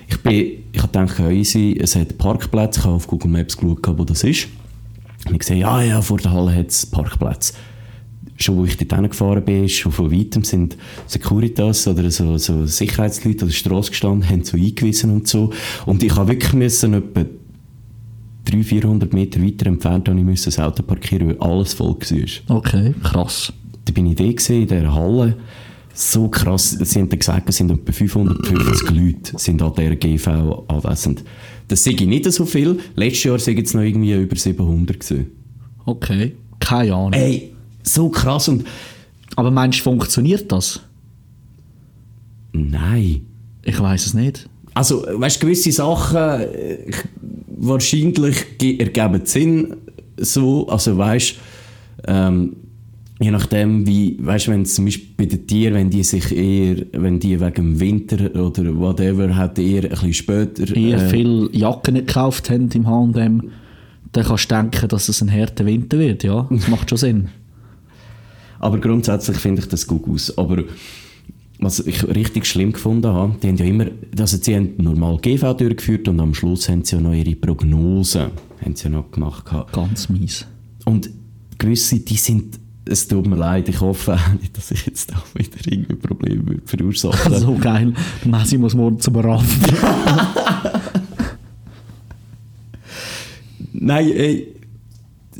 Ich 0.08 0.18
bin, 0.22 0.34
ich 0.72 0.82
habe 0.82 0.88
gedacht, 0.92 1.18
easy, 1.30 1.76
es 1.80 1.96
hat 1.96 2.16
Parkplätze, 2.18 2.80
ich 2.80 2.84
habe 2.86 2.96
auf 2.96 3.06
Google 3.06 3.30
Maps 3.30 3.56
geschaut, 3.56 3.80
wo 3.98 4.04
das 4.04 4.22
ist. 4.24 4.48
Und 5.28 5.36
ich 5.36 5.42
sehe, 5.42 5.58
ja, 5.58 5.82
ja, 5.82 6.00
vor 6.00 6.18
der 6.18 6.32
Halle 6.32 6.54
hat 6.54 6.68
es 6.68 6.86
Parkplätze. 6.86 7.54
Schon 8.38 8.58
wo 8.58 8.64
ich 8.64 8.76
dort 8.76 9.10
gefahren 9.10 9.44
bin, 9.44 9.68
schon 9.68 9.92
von 9.92 10.12
weitem 10.12 10.44
sind 10.44 10.76
Securitas 11.06 11.88
oder 11.88 12.10
so, 12.10 12.36
so 12.36 12.66
Sicherheitsleute 12.66 13.42
an 13.42 13.48
der 13.48 13.54
Straße 13.54 13.90
gestanden, 13.90 14.28
haben 14.28 14.44
so 14.44 14.56
eingewiesen 14.56 15.10
und 15.10 15.26
so. 15.26 15.52
Und 15.86 16.02
ich 16.02 16.14
habe 16.14 16.28
wirklich 16.28 16.52
müssen, 16.52 16.94
etwa 16.94 17.24
300, 18.44 18.66
400 18.66 19.12
Meter 19.12 19.42
weiter 19.42 19.66
entfernt, 19.66 20.08
habe 20.08 20.18
ich 20.18 20.24
müssen 20.24 20.44
das 20.46 20.58
Auto 20.58 20.82
parkieren, 20.82 21.28
weil 21.28 21.38
alles 21.38 21.74
voll 21.74 21.96
war. 21.96 22.56
Okay, 22.56 22.94
krass. 23.02 23.52
Da 23.86 23.92
bin 23.92 24.06
ich 24.06 24.16
da 24.16 24.24
gewesen, 24.24 24.62
in 24.62 24.68
dieser 24.68 24.94
Halle. 24.94 25.36
So 25.94 26.28
krass. 26.28 26.72
Sie 26.72 27.00
haben 27.00 27.08
gesagt, 27.08 27.48
es 27.48 27.56
sind 27.56 27.70
etwa 27.70 27.90
550 27.90 28.90
Leute 28.90 29.38
sind 29.38 29.62
an 29.62 29.72
dieser 29.74 29.96
GV 29.96 30.64
anwesend. 30.68 31.24
Das 31.68 31.82
sehe 31.84 31.94
ich 31.94 32.00
nicht 32.06 32.24
so 32.32 32.44
viel. 32.46 32.78
Letztes 32.94 33.24
Jahr 33.24 33.36
ich 33.36 33.46
jetzt 33.46 33.74
noch 33.74 33.82
irgendwie 33.82 34.12
über 34.14 34.36
700 34.36 35.00
gewesen. 35.00 35.26
Okay. 35.84 36.36
Keine 36.60 36.94
Ahnung. 36.94 37.12
Ey, 37.12 37.52
so 37.82 38.08
krass 38.08 38.48
und 38.48 38.64
Aber 39.36 39.50
meinst 39.50 39.80
du, 39.80 39.82
funktioniert 39.84 40.50
das? 40.52 40.80
nein. 42.52 43.22
Ich 43.62 43.78
weiß 43.80 44.06
es 44.06 44.14
nicht. 44.14 44.48
Also, 44.74 45.04
weißt 45.08 45.42
du, 45.42 45.46
gewisse 45.46 45.72
Sachen 45.72 46.16
äh, 46.16 46.78
wahrscheinlich 47.58 48.58
ge- 48.58 48.78
ergeben 48.78 49.22
Sinn. 49.24 49.74
So, 50.18 50.68
also 50.68 50.96
weißt 50.96 51.34
ähm, 52.06 52.56
je 53.18 53.30
nachdem, 53.30 53.86
wie, 53.86 54.16
weißt 54.20 54.46
du, 54.46 54.50
wenn 54.52 54.66
zum 54.66 54.84
Beispiel 54.84 55.08
bei 55.16 55.26
den 55.26 55.46
Tieren, 55.46 55.74
wenn 55.74 55.90
die 55.90 56.02
sich 56.02 56.36
eher, 56.36 56.84
wenn 56.92 57.18
die 57.18 57.40
wegen 57.40 57.54
dem 57.54 57.80
Winter 57.80 58.34
oder 58.34 58.76
whatever, 58.76 59.34
halt 59.34 59.58
eher 59.58 59.84
ein 59.84 59.90
bisschen 59.90 60.12
später. 60.12 60.76
Eher 60.76 60.98
äh, 60.98 61.08
viele 61.08 61.48
Jacken 61.52 61.94
gekauft 61.94 62.50
haben 62.50 62.68
im 62.70 62.86
H&M, 62.86 63.50
dann 64.12 64.24
kannst 64.24 64.50
du 64.50 64.54
denken, 64.54 64.88
dass 64.88 65.08
es 65.08 65.22
ein 65.22 65.32
harter 65.32 65.64
Winter 65.64 65.98
wird, 65.98 66.24
ja. 66.24 66.46
Das 66.50 66.68
macht 66.68 66.90
schon 66.90 66.98
Sinn. 66.98 67.28
Aber 68.58 68.78
grundsätzlich 68.78 69.36
finde 69.38 69.62
ich 69.62 69.68
das 69.68 69.86
gut 69.86 70.08
aus. 70.08 70.36
Aber 70.36 70.64
was 71.58 71.80
ich 71.80 72.06
richtig 72.06 72.46
schlimm 72.46 72.72
gefunden 72.72 73.12
habe, 73.12 73.34
die 73.42 73.48
haben 73.48 73.56
ja 73.56 73.64
immer, 73.64 73.86
also 74.18 74.36
sie 74.40 74.54
haben 74.54 74.74
normal 74.78 75.18
GV 75.18 75.54
durchgeführt 75.54 76.08
und 76.08 76.20
am 76.20 76.34
Schluss 76.34 76.68
haben 76.68 76.84
sie 76.84 76.96
ja 76.96 77.02
noch 77.02 77.14
ihre 77.14 77.34
Prognose 77.34 78.30
haben 78.62 78.76
sie 78.76 78.84
ja 78.84 78.90
noch 78.90 79.10
gemacht. 79.10 79.44
Ganz 79.72 80.08
mies. 80.08 80.46
Und 80.84 81.10
gewisse, 81.58 82.00
die 82.00 82.16
sind, 82.16 82.58
es 82.88 83.08
tut 83.08 83.26
mir 83.26 83.36
leid, 83.36 83.68
ich 83.68 83.80
hoffe 83.80 84.14
auch 84.14 84.40
nicht, 84.40 84.56
dass 84.56 84.70
ich 84.70 84.86
jetzt 84.86 85.10
da 85.10 85.22
wieder 85.34 85.58
irgendwie 85.66 85.96
Probleme 85.96 86.46
würde 86.46 86.62
verursachen 86.64 87.38
So 87.38 87.54
geil. 87.56 87.92
Der 88.24 88.30
Messi 88.30 88.56
muss 88.58 88.74
morgen 88.74 89.00
zum 89.00 89.16
Raff. 89.16 89.44
Nein, 93.72 94.10
ey, 94.12 94.54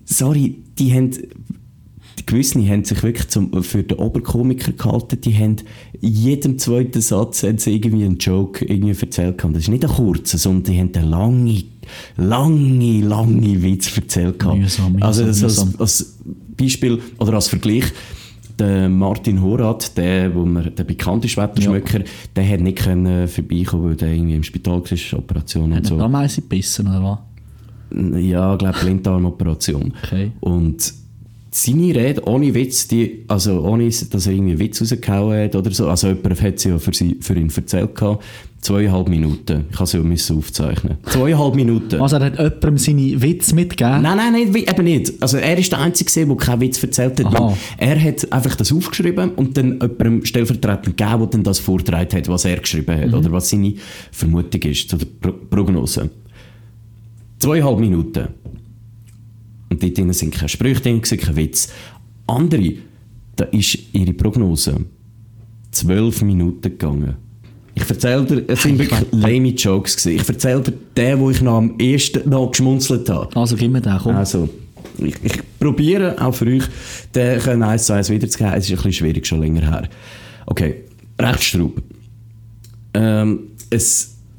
sorry, 0.05 0.57
die 0.79 0.93
haben, 0.93 1.11
die 1.11 2.27
Gewissen 2.27 2.69
haben 2.69 2.85
sich 2.85 3.03
wirklich 3.03 3.29
zum, 3.29 3.63
für 3.63 3.83
den 3.83 3.99
Oberkomiker 3.99 4.73
gehalten, 4.73 5.21
die 5.21 5.35
haben 5.35 5.57
in 6.01 6.13
jedem 6.13 6.59
zweiten 6.59 7.01
Satz 7.01 7.43
haben 7.45 7.59
sie 7.59 7.75
irgendwie 7.75 8.05
einen 8.05 8.19
Joke 8.19 8.65
irgendwie 8.65 9.01
erzählt 9.01 9.39
gehabt. 9.39 9.55
Das 9.55 9.63
ist 9.63 9.69
nicht 9.69 9.85
ein 9.85 9.91
kurzer, 9.91 10.37
sondern 10.37 10.73
die 10.75 10.81
haben 10.81 10.95
einen 10.95 11.09
lange, 11.09 11.65
lange, 12.17 13.01
lange 13.01 13.63
Witz 13.63 13.97
erzählt. 13.97 14.45
Mühsam, 14.45 14.93
mühsam, 14.93 15.03
also 15.03 15.25
mühsam. 15.25 15.75
als, 15.79 15.81
als 15.81 16.17
Beispiel 16.57 17.01
oder 17.19 17.35
als 17.35 17.49
Vergleich, 17.49 17.85
der 18.59 18.89
Martin 18.89 19.43
Horath, 19.43 19.97
der, 19.97 20.35
wo 20.35 20.45
man, 20.45 20.75
der 20.75 20.85
bekannte 20.85 21.29
Schwetterschmöcker, 21.29 22.01
der 22.35 22.49
hat 22.49 22.61
nicht 22.61 22.79
können 22.79 23.29
vorbeikommen, 23.29 23.85
weil 23.85 23.97
der 23.97 24.13
irgendwie 24.13 24.37
im 24.37 24.43
Spital 24.43 24.83
war, 24.83 25.19
Operation 25.19 25.65
und 25.65 25.75
Hat 25.75 25.85
er 25.85 25.89
so. 25.89 25.99
da 25.99 26.09
Messi 26.09 26.41
gebissen, 26.41 26.87
oder 26.87 27.03
was? 27.03 28.23
Ja, 28.23 28.53
ich 28.53 28.59
glaube, 28.59 28.79
Blinddarmoperation. 28.81 29.93
Okay. 30.03 30.33
Und 30.41 30.93
seine 31.51 31.95
Rede, 31.95 32.27
ohne 32.27 32.55
Witz, 32.55 32.89
die, 32.89 33.25
also 33.29 33.63
ohne, 33.63 33.89
dass 33.89 34.27
er 34.27 34.33
irgendwie 34.33 34.53
einen 34.53 34.59
Witz 34.59 34.81
rausgehauen 34.81 35.45
hat 35.45 35.55
oder 35.55 35.71
so, 35.71 35.89
also 35.89 36.09
jemand 36.09 36.43
hat 36.43 36.59
sie 36.59 36.71
ja 36.71 36.79
für, 36.79 36.93
sie, 36.93 37.17
für 37.21 37.35
ihn 37.35 37.51
erzählt 37.55 37.95
gehabt, 37.95 38.25
zweieinhalb 38.67 39.09
Minuten. 39.09 39.67
Ich 39.71 39.79
habe 39.79 39.87
sie 39.87 39.99
ja 39.99 40.37
aufzeichnen. 40.37 40.99
Zweieinhalb 41.05 41.55
Minuten. 41.55 42.01
Also 42.01 42.17
er 42.17 42.25
hat 42.27 42.39
jemandem 42.39 42.79
seine 42.79 43.23
Witze 43.23 43.55
mitgegeben. 43.55 44.03
Nein, 44.03 44.17
nein, 44.17 44.33
nein, 44.33 44.55
eben 44.55 44.85
nicht. 44.85 45.23
Also 45.23 45.37
er 45.37 45.57
ist 45.57 45.71
der 45.71 45.79
Einzige, 45.79 46.27
der 46.27 46.37
keinen 46.37 46.61
Witz 46.61 46.83
erzählt 46.83 47.25
hat. 47.25 47.35
Aha. 47.35 47.57
Er 47.79 48.03
hat 48.03 48.33
einfach 48.33 48.57
das 48.57 48.73
aufgeschrieben 48.73 49.31
und 49.35 49.57
dann 49.57 49.75
jemandem 49.81 50.25
stellvertretend 50.25 50.97
gegeben, 50.97 51.19
der 51.21 51.27
dann 51.29 51.45
das 51.45 51.61
vorgetragen 51.61 52.17
hat, 52.17 52.29
was 52.29 52.45
er 52.45 52.57
geschrieben 52.57 53.01
hat 53.01 53.15
oder 53.15 53.31
was 53.31 53.51
seine 53.51 53.75
Vermutung 54.11 54.63
ist 54.63 54.91
zu 54.91 54.97
der 54.97 55.07
Pro 55.07 55.33
Prognose. 55.33 56.11
Zweieinhalb 57.39 57.79
Minuten. 57.79 58.29
Und 59.71 59.83
dort 59.83 59.97
drinnen 59.97 60.13
sind 60.13 60.35
keine 60.35 60.49
Sprüche 60.49 60.81
drin, 60.81 61.03
kein 61.03 61.37
Witz. 61.37 61.69
Andere, 62.27 62.73
da 63.37 63.45
ist 63.45 63.79
ihre 63.93 64.13
Prognose 64.13 64.75
zwölf 65.71 66.23
Minuten 66.23 66.63
gegangen. 66.63 67.26
Ich 67.79 67.91
erzähle 67.91 68.25
dir, 68.25 68.45
es 68.47 68.63
sind 68.63 68.79
wirklich 68.79 69.01
lame 69.13 69.49
Jokes 69.51 69.97
gewesen. 69.97 70.21
Ich 70.23 70.29
erzähle 70.29 70.63
dir 70.63 70.73
den, 70.97 71.21
wo 71.21 71.31
ich 71.31 71.43
noch 71.43 71.59
am 71.59 71.79
ersten 71.79 72.29
noch 72.29 72.51
geschmunzelt 72.51 73.09
habe. 73.11 73.37
Also 73.37 73.55
gib 73.55 73.71
mir 73.71 73.83
den, 73.83 73.99
komm. 74.03 74.17
Also, 74.17 74.49
ich, 74.99 75.15
ich 75.23 75.41
probiere 75.61 76.17
auch 76.21 76.35
für 76.35 76.47
euch, 76.47 76.65
den 77.15 77.39
können 77.39 77.63
eins 77.63 77.85
zu 77.85 77.93
eins 77.93 78.09
wiederzugeben. 78.09 78.55
Es 78.55 78.65
ist 78.65 78.71
ein 78.71 78.77
bisschen 78.77 78.93
schwierig, 78.95 79.27
schon 79.27 79.43
länger 79.43 79.61
her. 79.61 79.89
Okay, 80.47 80.85
Rechtsstraub. 81.21 81.83
Ähm, 82.95 83.41
ein 83.71 83.83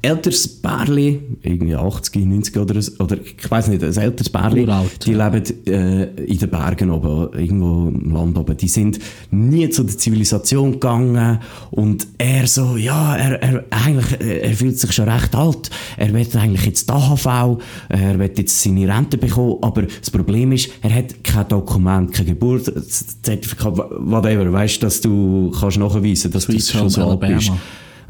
älteres 0.00 0.46
Pärli, 0.60 1.20
irgendwie 1.42 1.74
80, 1.74 2.24
90 2.24 2.56
oder, 2.56 2.80
oder 3.00 3.16
ich 3.20 3.50
weiß 3.50 3.68
nicht, 3.68 3.82
ein 3.82 3.96
älteres 3.96 4.30
Pärli, 4.30 4.62
Uralt, 4.62 5.04
die 5.04 5.14
leben 5.14 5.42
äh, 5.66 6.04
in 6.24 6.38
den 6.38 6.50
Bergen 6.50 6.90
oben, 6.90 7.36
irgendwo 7.36 7.88
im 7.88 8.12
Land 8.12 8.38
oben. 8.38 8.56
Die 8.56 8.68
sind 8.68 9.00
nie 9.32 9.68
zu 9.70 9.82
der 9.82 9.98
Zivilisation 9.98 10.72
gegangen 10.72 11.40
und 11.72 12.06
er 12.16 12.46
so, 12.46 12.76
ja, 12.76 13.16
er, 13.16 13.42
er, 13.42 13.64
eigentlich, 13.70 14.20
er 14.20 14.54
fühlt 14.54 14.78
sich 14.78 14.92
schon 14.92 15.08
recht 15.08 15.34
alt. 15.34 15.68
Er 15.96 16.14
wird 16.14 16.34
eigentlich 16.36 16.66
jetzt 16.66 16.88
die 16.88 16.92
AHV, 16.92 17.58
er 17.88 18.18
wird 18.18 18.38
jetzt 18.38 18.62
seine 18.62 18.88
Rente 18.88 19.18
bekommen, 19.18 19.56
aber 19.62 19.82
das 19.82 20.10
Problem 20.10 20.52
ist, 20.52 20.70
er 20.80 20.94
hat 20.94 21.24
kein 21.24 21.48
Dokument, 21.48 22.12
kein 22.12 22.26
Geburtszertifikat, 22.26 23.76
whatever, 23.76 24.52
weißt, 24.52 24.80
dass 24.80 25.00
du 25.00 25.52
kannst 25.58 25.78
nachweisen, 25.78 26.30
dass 26.30 26.46
du 26.46 26.58
schon 26.60 26.88
so 26.88 27.04
alt 27.04 27.20
bist. 27.20 27.50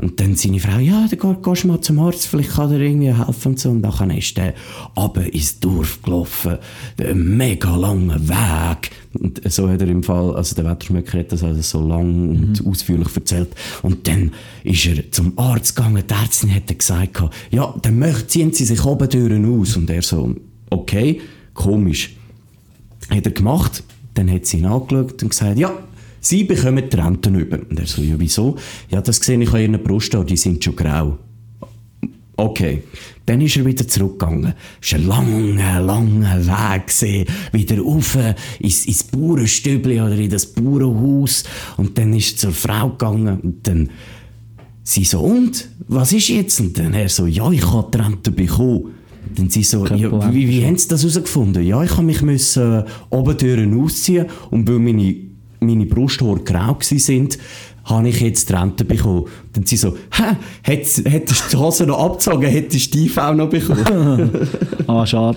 Und 0.01 0.21
dann 0.21 0.37
seine 0.37 0.61
Frau, 0.61 0.79
ja, 0.79 1.07
dann 1.11 1.19
geh- 1.19 1.43
gehst 1.43 1.65
du 1.65 1.69
mal 1.69 1.81
zum 1.81 1.99
Arzt, 1.99 2.27
vielleicht 2.29 2.51
kann 2.51 2.71
er 2.71 2.79
irgendwie 2.81 3.13
helfen 3.13 3.49
und 3.49 3.59
so. 3.59 3.71
Und 3.71 3.83
dann 3.83 4.11
ist 4.11 4.37
der 4.37 4.55
runter 4.97 5.33
ins 5.33 5.59
Dorf 5.59 6.01
gelaufen, 6.03 6.59
einen 6.99 7.37
mega 7.37 7.75
langen 7.75 8.29
Weg. 8.29 8.91
Und 9.15 9.41
so 9.51 9.69
hat 9.69 9.81
er 9.81 9.89
im 9.89 10.05
Fall, 10.05 10.37
also 10.37 10.55
der 10.55 10.67
Wetterschmöcker 10.67 11.19
hat 11.19 11.33
das 11.33 11.43
also 11.43 11.61
so 11.63 11.85
lang 11.87 12.29
und 12.29 12.65
ausführlich 12.65 13.09
erzählt. 13.15 13.49
Und 13.83 14.07
dann 14.07 14.33
ist 14.63 14.87
er 14.87 15.11
zum 15.11 15.37
Arzt 15.37 15.75
gegangen, 15.75 16.05
die 16.09 16.15
Ärztin 16.15 16.55
hat 16.55 16.79
gesagt, 16.79 17.21
ja, 17.51 17.75
dann 17.83 17.99
möchten, 17.99 18.29
ziehen 18.29 18.53
Sie 18.53 18.67
sich 18.67 18.85
oben 18.85 19.09
durch 19.09 19.61
aus. 19.61 19.77
Und 19.77 19.91
er 19.91 20.03
so, 20.03 20.37
okay, 20.71 21.21
komisch. 21.55 22.15
Hat 23.11 23.25
er 23.25 23.33
gemacht, 23.33 23.83
dann 24.15 24.31
hat 24.31 24.47
sie 24.47 24.59
ihn 24.59 24.67
angeschaut 24.67 25.23
und 25.23 25.31
gesagt, 25.31 25.59
ja, 25.59 25.73
Sie 26.29 26.45
bekommen 26.45 26.85
die 26.91 26.97
Renten 26.97 27.37
über. 27.37 27.59
Und 27.59 27.81
er 27.81 27.87
so, 27.87 28.03
ja, 28.03 28.15
wieso? 28.19 28.57
Ja, 28.91 29.01
das 29.01 29.17
sehe 29.17 29.43
ich 29.43 29.51
an 29.51 29.61
Ihren 29.63 29.83
Brust, 29.83 30.15
die 30.29 30.37
sind 30.37 30.63
schon 30.63 30.77
grau. 30.77 31.17
Okay. 32.37 32.83
Dann 33.25 33.41
ist 33.41 33.57
er 33.57 33.65
wieder 33.65 33.89
zurückgegangen. 33.89 34.53
Es 34.83 34.93
war 34.93 34.99
ein 34.99 35.07
langer, 35.07 35.81
langer 35.81 36.47
Weg. 36.47 36.87
gewesen. 36.87 37.25
Wieder 37.53 37.81
rauf 37.81 38.19
ins, 38.59 38.85
ins 38.85 39.05
Bauernstübli 39.05 40.03
oder 40.03 40.17
in 40.17 40.29
das 40.29 40.45
Bauernhaus. 40.45 41.45
Und 41.79 41.97
dann 41.97 42.13
ist 42.13 42.35
er 42.35 42.37
zur 42.37 42.53
Frau 42.53 42.91
gegangen. 42.91 43.41
Und 43.41 43.67
dann 43.67 43.89
sie 44.83 45.05
so, 45.05 45.21
und? 45.21 45.67
Was 45.89 46.13
ist 46.13 46.29
jetzt? 46.29 46.61
Und 46.61 46.77
dann 46.77 46.93
er 46.93 47.09
so, 47.09 47.25
ja, 47.25 47.51
ich 47.51 47.65
habe 47.65 47.91
die 47.91 47.99
Rente 48.03 48.31
bekommen. 48.33 48.93
Dann 49.35 49.49
sie 49.49 49.63
so, 49.63 49.87
ja, 49.87 50.35
wie, 50.35 50.47
wie 50.47 50.63
haben 50.67 50.77
sie 50.77 50.89
das 50.89 51.01
herausgefunden? 51.03 51.65
Ja, 51.65 51.83
ich 51.83 51.93
habe 51.93 52.03
mich 52.03 52.21
müssen, 52.21 52.81
äh, 52.81 52.85
oben 53.09 53.37
durch 53.39 53.83
ausziehen 53.83 54.27
und 54.51 54.69
weil 54.69 54.79
meine, 54.79 55.28
meine 55.61 55.87
Brusthaare 55.87 56.41
grau 56.41 56.77
sind, 56.81 57.39
habe 57.85 58.09
ich 58.09 58.21
jetzt 58.21 58.49
die 58.51 58.53
Rente 58.53 58.85
bekommen. 58.85 59.25
Dann 59.53 59.65
sie 59.65 59.77
so, 59.77 59.97
hä, 60.13 60.37
hättest 60.63 60.99
du 61.07 61.11
die 61.53 61.57
Hose 61.57 61.87
noch 61.87 61.99
abgezogen, 61.99 62.49
hättest 62.49 62.95
du 62.95 62.99
die 62.99 63.07
IV 63.07 63.17
noch 63.35 63.49
bekommen? 63.49 64.31
Ah, 64.87 65.05
schade. 65.05 65.37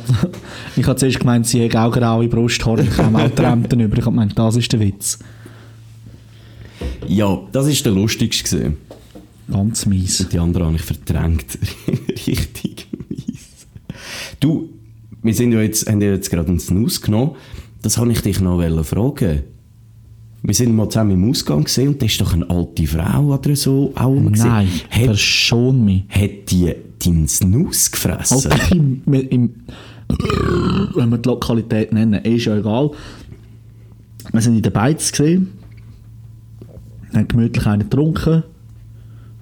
Ich 0.77 0.87
habe 0.87 0.97
zuerst 0.97 1.19
gemeint, 1.19 1.45
sie 1.45 1.69
haben 1.69 1.75
auch 1.75 1.91
graue 1.91 2.29
Brusthaare, 2.29 2.83
ich 2.83 2.97
habe 2.97 3.17
auch 3.17 3.29
die 3.29 3.41
Renten 3.41 3.81
über. 3.81 3.97
Ich 3.97 4.05
habe 4.05 4.11
gemeint, 4.11 4.37
das 4.39 4.55
ist 4.55 4.71
der 4.71 4.79
Witz. 4.79 5.19
ja, 7.07 7.37
das 7.51 7.67
ist 7.67 7.85
der 7.85 7.91
lustigste 7.91 8.45
gewesen. 8.57 8.77
Ganz 9.51 9.85
mies. 9.85 10.25
Die 10.31 10.39
anderen 10.39 10.67
habe 10.67 10.77
ich 10.77 10.83
verdrängt. 10.83 11.59
Richtig 12.27 12.87
mies. 13.09 13.67
Du, 14.39 14.69
wir 15.21 15.33
sind 15.33 15.51
ja 15.51 15.61
jetzt, 15.61 15.89
haben 15.89 16.01
ja 16.01 16.11
jetzt 16.11 16.29
gerade 16.29 16.47
einen 16.47 16.59
Snus 16.59 17.01
genommen. 17.01 17.31
Das 17.81 17.97
habe 17.97 18.11
ich 18.11 18.21
dich 18.21 18.39
noch 18.39 18.61
fragen. 18.85 19.43
Wir 20.43 20.55
sind 20.55 20.75
mal 20.75 20.89
zusammen 20.89 21.11
im 21.11 21.29
Ausgang 21.29 21.63
gesehen 21.63 21.89
und 21.89 22.01
da 22.01 22.05
ist 22.07 22.19
doch 22.19 22.33
eine 22.33 22.49
alte 22.49 22.87
Frau 22.87 23.25
oder 23.25 23.55
so 23.55 23.91
auch 23.95 24.07
rum 24.07 24.27
gewesen. 24.27 24.47
Nein, 24.47 24.69
verschon 24.89 25.85
mich. 25.85 26.03
hat 26.09 26.49
die 26.49 26.73
deinen 27.03 27.27
Snus 27.27 27.91
gefressen? 27.91 28.51
Alter, 28.51 28.75
im, 28.75 29.01
im, 29.05 29.53
wenn 30.95 31.09
wir 31.09 31.17
die 31.17 31.29
Lokalität 31.29 31.93
nennen, 31.93 32.23
ist 32.25 32.45
ja 32.45 32.57
egal. 32.57 32.91
Wir 34.31 34.41
sind 34.41 34.55
in 34.55 34.61
der 34.61 34.71
Beiz 34.71 35.11
gesehen, 35.11 35.51
haben 37.13 37.27
gemütlich 37.27 37.65
einen 37.67 37.83
getrunken. 37.83 38.43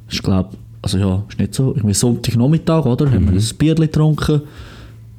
Ich 0.09 0.21
glaube, 0.21 0.49
also 0.81 0.97
ja, 0.97 1.23
ist 1.29 1.39
nicht 1.39 1.53
so. 1.53 1.73
Irgendwie 1.75 1.93
Sonntagnachmittag, 1.93 2.85
oder? 2.85 3.11
Haben 3.11 3.31
wir 3.31 3.39
ein 3.39 3.57
Bier 3.57 3.75
getrunken. 3.75 4.41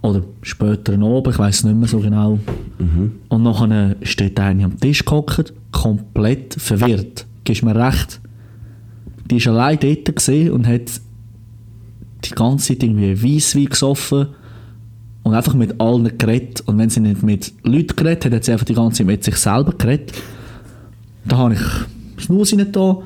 Oder 0.03 0.23
später 0.43 0.97
noch 0.97 1.19
oben, 1.19 1.31
ich 1.31 1.39
weiß 1.39 1.65
nicht 1.65 1.77
mehr 1.77 1.89
so 1.89 1.99
genau. 2.01 2.39
Und 3.29 3.43
nachher 3.43 3.97
steht 4.03 4.41
eine 4.41 4.65
am 4.65 4.81
Tisch 4.81 5.05
gehockt, 5.05 5.53
komplett 5.73 6.55
verwirrt. 6.55 7.27
Gibst 7.45 7.63
mir 7.63 7.75
recht. 7.75 8.21
Die 9.31 9.37
ist 9.37 9.47
allein 9.47 9.79
dort 9.81 10.29
und 10.29 10.67
hat 10.67 11.01
die 12.25 12.31
ganze 12.31 12.69
Zeit 12.69 12.83
irgendwie 12.83 13.23
Weisswein 13.23 13.67
gesoffen 13.67 14.29
und 15.23 15.35
einfach 15.35 15.55
mit 15.55 15.81
allen 15.81 16.19
geredet. 16.19 16.63
Und 16.63 16.79
wenn 16.79 16.91
sie 16.91 17.01
nicht 17.01 17.23
mit 17.23 17.53
Leuten 17.63 17.97
geredet 17.97 18.25
hat, 18.25 18.33
hat 18.33 18.45
sie 18.45 18.53
einfach 18.53 18.67
die 18.67 18.75
ganze 18.75 18.99
Zeit 18.99 19.07
mit 19.07 19.25
sich 19.25 19.37
selber 19.37 19.73
geredet. 19.73 20.13
Da 21.25 21.37
habe 21.37 21.55
ich 21.55 21.61
das 22.17 22.29
Nuss 22.29 22.53
rein 22.53 22.73
da 22.73 22.81
und 22.81 23.05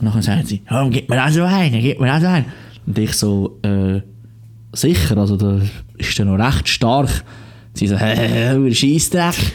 dann 0.00 0.22
sagt 0.22 0.48
sie, 0.48 0.62
oh, 0.70 0.88
gib 0.90 1.08
mir 1.08 1.24
auch 1.24 1.30
so 1.30 1.42
einen, 1.42 1.80
gib 1.80 2.00
mir 2.00 2.14
auch 2.14 2.20
so 2.20 2.26
einen. 2.26 2.46
Und 2.86 2.98
ich 2.98 3.12
so, 3.12 3.58
äh, 3.62 4.00
sicher, 4.72 5.16
also 5.16 5.36
da 5.36 5.60
ist 5.96 6.18
der 6.18 6.26
noch 6.26 6.38
recht 6.38 6.68
stark. 6.68 7.24
Sie 7.74 7.86
so, 7.86 7.96
hä, 7.98 8.72
Scheissdreck. 8.72 9.52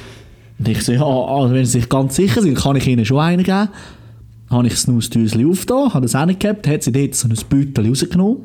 Und 0.60 0.68
ich 0.68 0.84
so, 0.84 0.91
ja, 0.91 1.05
also 1.05 1.53
wenn 1.53 1.66
sie 1.66 1.80
sich 1.80 1.89
ganz 1.89 2.16
sicher 2.16 2.41
sind, 2.41 2.57
kann 2.57 2.76
ich 2.76 2.86
ihnen 2.86 3.05
schon 3.05 3.20
einen 3.20 3.43
geben. 3.43 3.70
Dann 4.49 4.57
habe 4.57 4.68
ich 4.68 4.74
das 4.74 4.88
Nussdüseli 4.88 5.45
aufgetan, 5.45 5.93
habe 5.93 6.05
das 6.05 6.16
reingehabt, 6.16 6.68
hat 6.68 6.84
sie 6.84 6.91
dort 6.91 7.16
so 7.16 7.28
ein 7.28 7.36
Beutel 7.49 7.88
rausgenommen, 7.88 8.38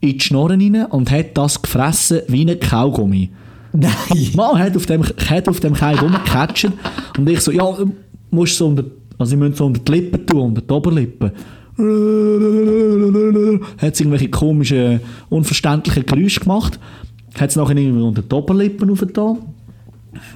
in 0.00 0.12
die 0.12 0.20
Schnorren 0.20 0.60
rein 0.60 0.86
und 0.86 1.10
hat 1.10 1.36
das 1.36 1.60
gefressen 1.60 2.22
wie 2.28 2.50
ein 2.50 2.58
Kaugummi. 2.58 3.30
Nein! 3.72 3.92
Mann 4.34 4.58
hat 4.58 4.76
auf 4.76 4.86
dem, 4.86 5.04
hat 5.04 5.48
auf 5.48 5.60
dem 5.60 5.74
Kaugummi 5.74 6.16
gecatcht 6.24 6.68
und 7.16 7.28
ich 7.28 7.40
so, 7.40 7.52
ja, 7.52 7.76
musst 8.30 8.56
so 8.56 8.66
unter, 8.66 8.84
Also, 9.18 9.30
sie 9.30 9.36
müssen 9.36 9.54
so 9.54 9.66
unter 9.66 9.80
die 9.80 9.92
Lippen 9.92 10.26
tun, 10.26 10.40
unter 10.40 10.62
die 10.62 10.72
Oberlippe. 10.72 11.32
Hat 13.78 13.96
sie 13.96 14.02
irgendwelche 14.02 14.30
komischen, 14.30 15.00
unverständlichen 15.28 16.06
Geräusche 16.06 16.40
gemacht. 16.40 16.80
Hat 17.38 17.50
es 17.50 17.56
nachher 17.56 17.76
irgendwie 17.76 18.02
unter 18.02 18.22
die 18.22 18.34
Oberlippen 18.34 18.90
aufgetan. 18.90 19.38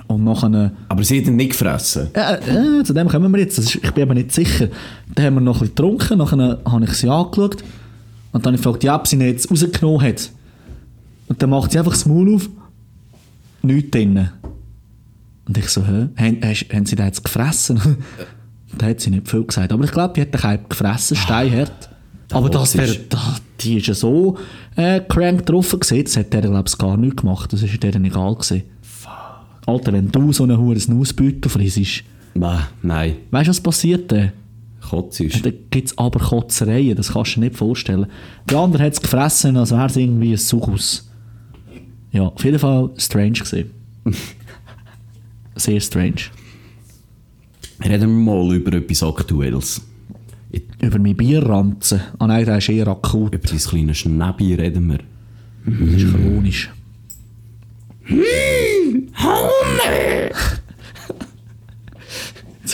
Und 0.06 0.24
nachher... 0.24 0.72
Aber 0.88 1.04
sie 1.04 1.20
hat 1.20 1.26
ihn 1.26 1.36
nicht 1.36 1.50
gefressen. 1.50 2.08
Ja, 2.14 2.34
äh, 2.36 2.84
zu 2.84 2.92
dem 2.92 3.08
kommen 3.08 3.32
wir 3.32 3.40
jetzt. 3.40 3.58
Ist, 3.58 3.74
ich 3.74 3.90
bin 3.90 4.02
aber 4.04 4.14
nicht 4.14 4.32
sicher. 4.32 4.68
Dann 5.14 5.26
haben 5.26 5.34
wir 5.34 5.40
noch 5.40 5.56
ein 5.56 5.68
bisschen 5.68 5.74
getrunken, 5.74 6.18
nachher 6.18 6.58
habe 6.64 6.84
ich 6.84 6.92
sie 6.92 7.08
angeschaut 7.08 7.62
und 8.32 8.44
dann 8.44 8.52
habe 8.52 8.56
ich 8.56 8.62
gefragt, 8.62 8.84
ja, 8.84 8.96
ob 8.96 9.06
sie 9.06 9.16
ihn 9.16 9.22
jetzt 9.22 9.50
rausgenommen 9.50 10.02
hat. 10.02 10.30
Und 11.28 11.40
dann 11.40 11.50
macht 11.50 11.72
sie 11.72 11.78
einfach 11.78 11.92
das 11.92 12.04
Maul 12.04 12.34
auf, 12.34 12.48
nichts 13.62 13.90
drin. 13.92 14.28
Und 15.46 15.58
ich 15.58 15.68
so, 15.68 15.84
hä, 15.84 16.08
haben, 16.16 16.40
hast, 16.42 16.66
haben 16.72 16.86
sie 16.86 16.96
den 16.96 17.06
jetzt 17.06 17.22
gefressen? 17.22 17.80
da 18.78 18.86
hat 18.86 19.00
sie 19.00 19.10
nicht 19.10 19.28
viel 19.28 19.44
gesagt. 19.44 19.72
Aber 19.72 19.84
ich 19.84 19.92
glaube, 19.92 20.14
die 20.14 20.22
hat 20.22 20.34
den 20.34 20.40
Kalb 20.40 20.68
gefressen, 20.68 21.16
steinhart. 21.16 21.90
Aber 22.32 22.50
das 22.50 22.76
wär, 22.76 22.88
da, 23.08 23.36
die 23.60 23.76
ist 23.76 23.86
ja 23.86 23.94
so 23.94 24.36
äh, 24.74 25.00
crank 25.00 25.46
drauf 25.46 25.70
gewesen, 25.70 26.04
das 26.04 26.16
hat 26.16 26.32
der, 26.32 26.40
glaube 26.40 26.68
ich, 26.68 26.78
gar 26.78 26.96
nicht 26.96 27.18
gemacht. 27.18 27.52
Das 27.52 27.62
ist 27.62 27.82
der 27.82 27.94
egal 27.94 28.34
gewesen. 28.34 28.62
Alter, 29.66 29.92
wenn 29.92 30.10
du 30.10 30.32
so 30.32 30.44
einen 30.44 30.58
hohen 30.58 30.80
Nussbeutel 30.88 31.48
frisst, 31.50 32.04
Nein, 32.34 32.60
nein. 32.82 33.16
weißt 33.30 33.46
du, 33.46 33.50
was 33.50 33.60
passiert 33.60 34.10
dann? 34.12 34.32
Kotz 34.90 35.20
ist. 35.20 35.44
Da 35.46 35.50
gibt 35.70 35.88
es 35.88 35.96
aber 35.98 36.20
Kotzereien, 36.20 36.94
das 36.96 37.12
kannst 37.12 37.36
du 37.36 37.40
dir 37.40 37.46
nicht 37.46 37.56
vorstellen. 37.56 38.06
Der 38.50 38.58
andere 38.58 38.82
hat 38.84 38.92
es 38.92 39.00
gefressen, 39.00 39.56
als 39.56 39.70
wäre 39.70 39.86
es 39.86 39.96
irgendwie 39.96 40.32
ein 40.32 40.36
Suchhaus. 40.36 41.08
Ja, 42.12 42.22
auf 42.24 42.44
jeden 42.44 42.58
Fall 42.58 42.90
strange 42.98 43.32
gesehen. 43.32 43.70
Sehr 45.56 45.80
strange. 45.80 46.14
Reden 47.82 48.10
wir 48.24 48.34
mal 48.34 48.54
über 48.54 48.72
etwas 48.74 49.02
Aktuelles. 49.02 49.80
Über 50.80 50.98
mein 50.98 51.16
Bierranzen. 51.16 52.00
Ah 52.18 52.26
nein, 52.26 52.44
der 52.44 52.58
ist 52.58 52.68
eher 52.68 52.86
akut. 52.88 53.34
Über 53.34 53.48
dein 53.48 53.58
kleine 53.58 53.94
Schnäbi 53.94 54.54
reden 54.54 54.88
wir. 54.90 54.98
Das 55.66 56.02
ist 56.02 56.12
chronisch. 56.14 56.70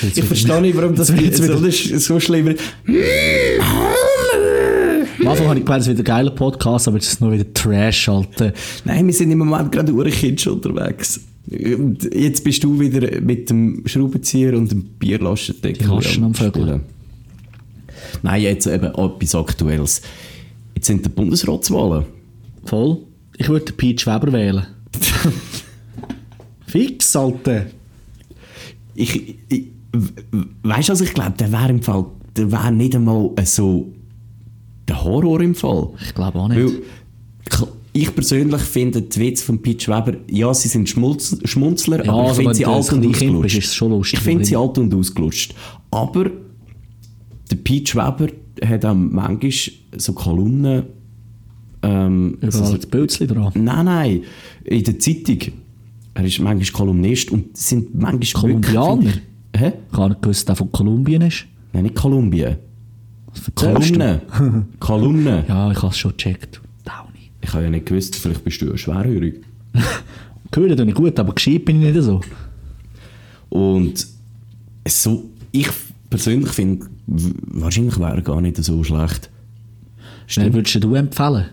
Wird's 0.03 0.17
Ich 0.17 0.25
verstehe 0.25 0.61
nicht, 0.61 0.77
warum 0.77 0.95
das, 0.95 1.09
Jetzt 1.11 1.39
so, 1.39 1.45
wieder- 1.45 1.69
ist 1.69 2.05
so 2.05 2.21
schlimm 2.21 2.49
ist. 2.49 2.61
Am 5.21 5.29
Anfang 5.29 5.49
habe 5.49 5.59
ich 5.59 5.65
gemeint, 5.65 5.83
es 5.83 5.89
wird 5.89 5.99
ein 5.99 6.05
geiler 6.05 6.31
Podcast, 6.31 6.89
aber 6.89 6.97
jetzt 6.97 7.07
ist 7.09 7.13
es 7.15 7.21
nur 7.21 7.33
wieder 7.33 7.53
Trash, 7.53 8.09
Alter. 8.09 8.53
Nein, 8.85 9.07
wir 9.07 9.13
sind 9.13 9.31
im 9.31 9.39
Moment 9.39 9.71
gerade 9.73 9.93
Kids 10.11 10.47
unterwegs. 10.47 11.21
Und 11.51 12.09
jetzt 12.15 12.45
bist 12.45 12.63
du 12.65 12.79
wieder 12.79 13.21
mit 13.21 13.51
dem 13.51 13.83
Schraubenzieher 13.87 14.57
und 14.57 14.71
dem 14.71 14.85
Bierlaschendeckel. 14.85 15.87
Die 15.89 15.95
Laschen 15.95 16.25
am 16.25 16.35
Vögeln. 16.35 16.83
Nein, 18.23 18.43
jetzt 18.43 18.67
eben 18.67 18.87
etwas 18.87 19.35
Aktuelles. 19.35 20.01
Jetzt 20.75 20.87
sind 20.87 21.05
die 21.05 21.09
Bundesratswahlen. 21.11 22.05
Voll. 22.65 22.99
Ich 23.37 23.49
würde 23.49 23.67
den 23.67 23.77
Peach 23.77 24.07
Weber 24.07 24.33
wählen. 24.33 24.67
Fix, 26.71 27.17
Alter. 27.17 27.67
Ich, 28.95 29.37
ich, 29.49 29.65
weißt 30.63 30.89
du, 30.89 30.93
was 30.93 31.01
ich 31.01 31.15
glaube? 31.15 31.33
Der 31.39 31.51
wäre 31.53 31.71
im 31.71 31.83
Fall, 31.83 32.07
der 32.37 32.51
wäre 32.51 32.73
nicht 32.73 32.95
einmal 32.95 33.31
so 33.45 33.93
der 34.89 35.03
Horror 35.03 35.41
im 35.41 35.55
Fall. 35.55 35.89
Ich 36.03 36.15
glaube 36.15 36.39
auch 36.39 36.49
nicht. 36.49 36.61
Weil, 36.61 36.83
ich 37.93 38.15
persönlich 38.15 38.61
finde 38.63 39.03
die 39.03 39.21
Witze 39.21 39.45
von 39.45 39.61
Peach 39.61 39.89
Weber, 39.89 40.17
ja, 40.31 40.55
sie 40.55 40.69
sind 40.69 40.89
Schmulz, 40.89 41.37
Schmunzler, 41.45 42.05
Ja, 42.05 42.13
aber 42.13 42.23
ich 42.23 42.29
also 42.29 42.41
finde 42.41 42.55
sie 42.55 42.67
alt 42.67 42.93
und 42.93 43.07
ausgelutscht. 43.07 43.81
lustig, 43.81 44.13
Ich 44.13 44.21
finde 44.21 44.45
sie 44.45 44.57
alt 44.57 44.79
und 44.79 44.95
ausgelutscht. 44.95 45.55
Aber 45.91 46.31
der 47.51 47.57
Peach 47.57 47.97
Weber 47.97 48.29
hat 48.65 48.85
auch 48.85 48.95
manchmal 48.95 49.51
so 49.97 50.13
Kolumnen. 50.13 50.85
Ähm, 51.83 52.35
Überall 52.41 52.53
so, 52.53 52.77
das 52.77 52.87
Bildchen 52.87 53.27
dran. 53.27 53.53
nein, 53.55 53.85
nein, 53.85 54.23
in 54.65 54.85
der 54.85 54.99
Zeitung. 54.99 55.39
Er 56.15 56.25
ist 56.25 56.39
manchmal 56.41 56.73
Kolumnist 56.73 57.31
und 57.31 57.57
sind 57.57 57.95
manchmal 57.95 58.43
Kolumbianer? 58.43 59.13
Hä? 59.57 59.73
Ich 59.91 59.99
habe 59.99 60.11
nicht 60.11 60.23
gewusst, 60.23 60.41
dass 60.41 60.45
der 60.47 60.57
von 60.57 60.73
Kolumbien 60.73 61.23
ist. 61.23 61.47
Nein, 61.73 61.85
nicht 61.85 61.95
Kolumbien. 61.95 62.57
Kolumne. 63.55 64.23
Kolumne. 64.81 65.45
Ja, 65.49 65.71
ich 65.71 65.79
habe 65.79 65.89
es 65.89 65.99
schon 65.99 66.13
gecheckt. 66.17 66.61
Downy. 66.85 67.31
Ich 67.41 67.53
habe 67.53 67.65
ja 67.65 67.71
nicht 67.71 67.87
gewusst, 67.87 68.17
vielleicht 68.17 68.45
bist 68.45 68.61
du 68.61 68.67
ja 68.67 68.77
schwerhörig. 68.77 69.43
Gehört 70.51 70.79
tue 70.79 70.89
ich 70.89 70.95
gut, 70.95 71.19
aber 71.19 71.33
gescheit 71.33 71.65
bin 71.65 71.81
ich 71.83 71.95
nicht 71.95 72.05
so. 72.05 72.21
Und 73.51 74.07
so, 74.87 75.31
ich 75.53 75.69
persönlich 76.09 76.51
finde, 76.51 76.87
wahrscheinlich 77.07 77.99
wäre 77.99 78.17
er 78.17 78.23
gar 78.23 78.41
nicht 78.41 78.57
so 78.57 78.83
schlecht. 78.83 79.31
Wen 80.35 80.53
würdest 80.53 80.83
du 80.83 80.95
empfehlen? 80.95 81.47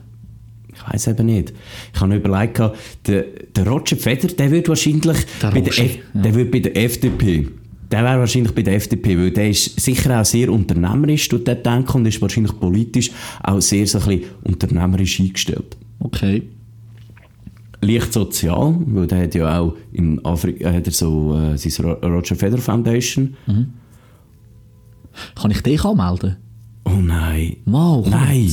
Weiß 0.89 1.07
eben 1.07 1.25
nicht. 1.25 1.53
Ich 1.93 1.99
habe 2.01 2.15
überlegt, 2.15 2.59
der, 3.07 3.23
der 3.55 3.67
Roger 3.67 3.95
Feder, 3.97 4.27
der 4.27 4.51
würde 4.51 4.69
wahrscheinlich 4.69 5.17
Der 5.41 5.51
bei, 5.51 5.61
der 5.61 5.73
F, 5.77 5.95
ja. 6.13 6.21
der 6.21 6.35
würde 6.35 6.49
bei 6.51 6.59
der 6.59 6.77
FDP. 6.77 7.47
Der 7.91 8.03
wäre 8.03 8.19
wahrscheinlich 8.19 8.53
bei 8.53 8.61
der 8.63 8.75
FDP, 8.75 9.17
weil 9.17 9.31
der 9.31 9.49
ist 9.49 9.79
sicher 9.79 10.19
auch 10.19 10.25
sehr 10.25 10.51
unternehmerisch, 10.51 11.27
tut 11.29 11.47
der 11.47 11.55
denken, 11.55 11.97
und 11.97 12.05
ist 12.05 12.21
wahrscheinlich 12.21 12.57
politisch 12.59 13.11
auch 13.43 13.61
sehr 13.61 13.87
so 13.87 13.99
ein 13.99 14.05
bisschen 14.05 14.23
unternehmerisch 14.43 15.19
eingestellt. 15.21 15.77
Okay. 15.99 16.43
leicht 17.81 18.11
sozial, 18.11 18.75
weil 18.87 19.07
der 19.07 19.23
hat 19.23 19.35
ja 19.35 19.59
auch 19.59 19.75
in 19.93 20.23
Afrika 20.25 20.71
hat 20.73 20.85
er 20.87 20.91
so 20.91 21.35
äh, 21.37 21.57
seine 21.57 21.89
Ro- 21.95 22.07
Roger 22.07 22.35
Federer 22.35 22.61
Foundation. 22.61 23.35
Kann 25.35 25.51
ich 25.51 25.61
dich 25.61 25.83
anmelden? 25.85 26.37
Oh 26.85 26.99
nein. 27.01 27.57
Wow, 27.65 28.03
komm 28.03 28.11
Nein. 28.11 28.51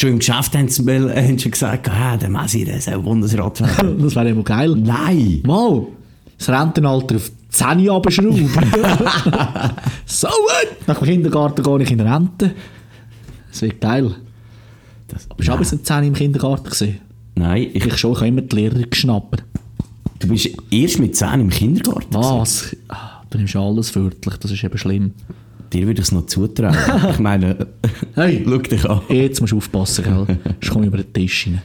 Schon 0.00 0.10
im 0.12 0.18
Geschäft 0.18 0.56
haben 0.56 0.66
sie, 0.66 0.82
mal, 0.82 1.14
haben 1.14 1.36
sie 1.38 1.50
gesagt, 1.50 1.86
ja, 1.88 2.16
der 2.16 2.30
Messi, 2.30 2.64
der 2.64 2.80
soll 2.80 3.00
Bundesrat 3.00 3.60
werden. 3.60 4.00
Das 4.02 4.14
wäre 4.16 4.30
immer 4.30 4.42
geil. 4.42 4.74
nein. 4.74 5.42
Mal, 5.44 5.86
das 6.38 6.48
Rentenalter 6.48 7.16
auf 7.16 7.30
10 7.50 7.80
Jahre 7.80 7.98
abschrauben. 7.98 8.48
so 10.06 10.28
gut! 10.28 10.86
Nach 10.86 10.96
dem 10.98 11.06
Kindergarten 11.06 11.62
gehe 11.62 11.82
ich 11.82 11.90
in 11.90 12.00
Rente. 12.00 12.54
Das 13.50 13.60
wird 13.60 13.78
geil. 13.78 14.14
Das, 15.08 15.26
Bist 15.36 15.48
du 15.50 15.52
auch 15.52 15.58
bis 15.58 15.72
um 15.74 15.84
10 15.84 16.04
im 16.04 16.14
Kindergarten 16.14 16.70
gewesen? 16.70 16.98
nein, 17.34 17.68
ich, 17.74 17.84
Ich 17.84 17.98
schon, 17.98 18.12
ich 18.12 18.18
habe 18.18 18.28
immer 18.28 18.40
die 18.40 18.56
Lehrer 18.56 18.80
geschnappt. 18.80 19.44
du 20.20 20.28
bist 20.28 20.48
erst 20.70 20.98
mit 20.98 21.14
10 21.14 21.40
im 21.40 21.50
Kindergarten. 21.50 22.14
Was? 22.14 22.74
Ah, 22.88 23.20
Du 23.28 23.36
nimmst 23.36 23.54
alles 23.54 23.94
wörtlich, 23.94 24.34
das 24.38 24.50
ist 24.50 24.64
eben 24.64 24.78
schlimm. 24.78 25.12
Dir 25.72 25.86
würde 25.86 26.00
ich 26.00 26.06
es 26.08 26.12
noch 26.12 26.26
zutrauen. 26.26 26.76
ich 27.10 27.18
meine, 27.18 27.66
Hey, 28.14 28.44
schau 28.44 28.58
dich 28.58 28.88
an. 28.88 29.00
jetzt 29.08 29.40
musst 29.40 29.52
du 29.52 29.58
aufpassen, 29.58 30.04
gell? 30.04 30.38
Sonst 30.44 30.70
komme 30.70 30.84
ich 30.84 30.88
über 30.88 30.98
den 30.98 31.12
Tisch 31.12 31.46
rein. 31.46 31.62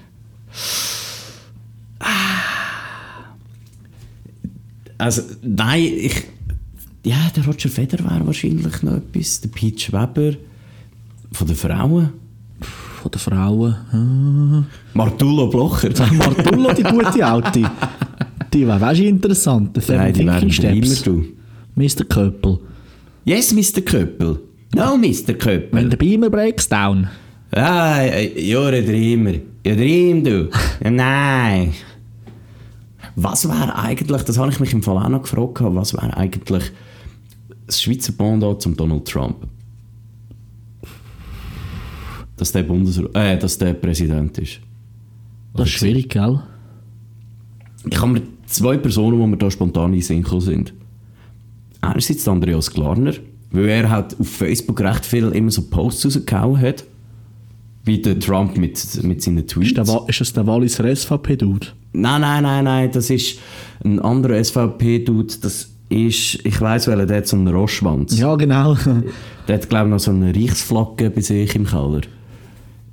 Also, 4.97 5.21
nein, 5.41 5.83
ich. 5.83 6.23
Ja, 7.03 7.17
der 7.35 7.45
Roger 7.45 7.69
Federer 7.69 8.03
wäre 8.09 8.25
wahrscheinlich 8.25 8.81
noch 8.81 8.93
etwas. 8.95 9.41
Der 9.41 9.49
Peach 9.49 9.91
Weber. 9.91 10.37
Von 11.31 11.47
den 11.47 11.55
Frauen. 11.55 12.09
Von 13.01 13.11
den 13.11 13.19
Frauen. 13.19 13.75
Ah. 13.91 14.63
Martullo 14.93 15.47
Blocher. 15.47 15.89
Martullo, 16.13 16.73
die 16.73 16.83
gute 16.83 17.25
Alte. 17.25 17.69
Die 18.53 18.65
wäre 18.65 18.95
interessant. 18.95 19.75
Der 19.87 19.97
Nein, 19.97 20.13
die 20.13 20.81
du. 21.03 21.25
Mr. 21.75 22.05
Köppel. 22.05 22.59
Yes, 23.25 23.51
Mr. 23.53 23.81
Köppel. 23.81 24.39
No, 24.75 24.97
Mr. 24.97 25.27
Wenn 25.29 25.37
Köppel. 25.37 25.89
der 25.89 25.97
Beamer 25.97 26.29
breaks 26.29 26.69
down. 26.69 27.07
Ah, 27.51 28.01
ja, 28.03 28.69
der 28.71 28.83
Dreamer. 28.83 29.33
Ja, 29.65 29.75
Dream, 29.75 30.23
du. 30.23 30.49
Nein. 30.83 31.73
Was 33.15 33.47
wäre 33.47 33.75
eigentlich, 33.75 34.21
das 34.23 34.37
habe 34.37 34.51
ich 34.51 34.59
mich 34.59 34.73
im 34.73 34.83
Fall 34.83 34.97
auch 34.97 35.09
noch 35.09 35.21
gefragt, 35.23 35.57
was 35.61 35.93
wäre 35.93 36.15
eigentlich 36.15 36.71
das 37.65 37.81
Schweizer 37.81 38.11
Pendant 38.11 38.61
zum 38.61 38.75
Donald 38.75 39.07
Trump? 39.07 39.37
Dass 42.35 42.51
der 42.51 42.63
Bundesrat, 42.63 43.15
äh, 43.15 43.37
dass 43.39 43.57
der 43.57 43.73
Präsident 43.73 44.37
ist. 44.37 44.59
Das 45.55 45.67
ist 45.67 45.73
schwierig, 45.73 46.09
gell? 46.09 46.41
Ich 47.89 47.97
habe 47.99 48.11
mir 48.11 48.21
zwei 48.45 48.77
Personen, 48.77 49.19
die 49.19 49.27
mir 49.27 49.37
da 49.37 49.49
spontan 49.49 49.93
in 49.93 50.01
Sinn 50.01 50.25
sind. 50.41 50.73
Einerseits 51.89 52.27
Andreas 52.27 52.71
Glarner, 52.71 53.13
weil 53.51 53.65
er 53.65 53.89
halt 53.89 54.19
auf 54.19 54.27
Facebook 54.27 54.81
recht 54.81 55.05
viel 55.05 55.29
immer 55.31 55.51
so 55.51 55.63
Posts 55.63 56.05
rausgehauen 56.05 56.59
hat, 56.59 56.83
wie 57.85 58.01
der 58.01 58.19
Trump 58.19 58.57
mit, 58.57 59.03
mit 59.03 59.21
seinen 59.21 59.47
Tweets. 59.47 59.77
Ist, 59.77 59.87
der, 59.87 60.03
ist 60.07 60.21
das 60.21 60.33
der 60.33 60.47
Walliser 60.47 60.93
SVP-Dude? 60.95 61.67
Nein, 61.93 62.21
nein, 62.21 62.43
nein, 62.43 62.63
nein, 62.63 62.91
das 62.91 63.09
ist 63.09 63.39
ein 63.83 63.99
anderer 63.99 64.43
SVP-Dude, 64.43 65.35
das 65.41 65.69
ist, 65.89 66.45
ich 66.45 66.61
weiss 66.61 66.87
welcher, 66.87 67.05
der 67.05 67.17
hat 67.17 67.27
so 67.27 67.37
einen 67.37 67.47
Rossschwanz. 67.47 68.17
Ja, 68.17 68.35
genau. 68.35 68.75
Der 69.47 69.55
hat, 69.57 69.69
glaube 69.69 69.85
ich, 69.85 69.91
noch 69.91 69.99
so 69.99 70.11
eine 70.11 70.35
Reichsflagge 70.35 71.11
bei 71.11 71.21
sich 71.21 71.55
im 71.55 71.65
Keller. 71.65 72.01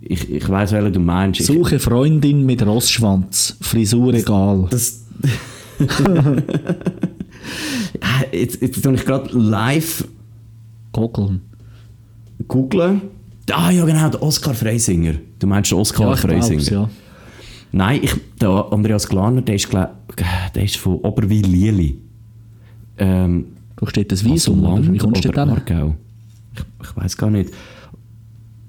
Ich, 0.02 0.30
ich 0.30 0.48
weiss 0.48 0.72
welchen 0.72 0.92
du 0.92 1.00
meinst. 1.00 1.42
Suche 1.42 1.78
Freundin 1.78 2.44
mit 2.44 2.64
Rossschwanz. 2.64 3.56
Frisur 3.60 4.12
egal. 4.14 4.66
Das. 4.70 5.04
Ah, 6.04 6.36
jetzt, 8.32 8.60
jetzt 8.60 8.82
tue 8.82 8.94
ich 8.94 9.04
gerade 9.04 9.36
live 9.36 10.06
Goggeln. 10.92 11.40
Googlen. 12.48 13.02
Ah 13.50 13.70
ja, 13.70 13.84
genau, 13.84 14.08
der 14.08 14.22
Oskar 14.22 14.54
Freisinger. 14.54 15.14
Du 15.38 15.46
meinst 15.46 15.70
den 15.70 15.78
Oskar 15.78 16.14
ich 16.14 16.20
Freisinger? 16.20 16.62
ja. 16.62 16.90
Nein, 17.72 18.00
ich, 18.02 18.14
der 18.40 18.66
Andreas 18.70 19.08
Glarner, 19.08 19.40
der 19.40 19.54
ist, 19.54 19.72
der 19.72 20.62
ist 20.62 20.76
von 20.76 20.96
Oberwil-Lieli. 20.96 21.98
Ähm, 22.98 23.46
Du 23.76 23.86
steht 23.86 24.12
das 24.12 24.22
Visum, 24.24 24.92
Wie 24.92 24.98
kommst 24.98 25.24
du 25.24 25.30
denn? 25.30 25.48
Aargau? 25.48 25.96
Ich, 26.54 26.88
ich 26.88 26.96
weiß 26.96 27.16
gar 27.16 27.30
nicht. 27.30 27.50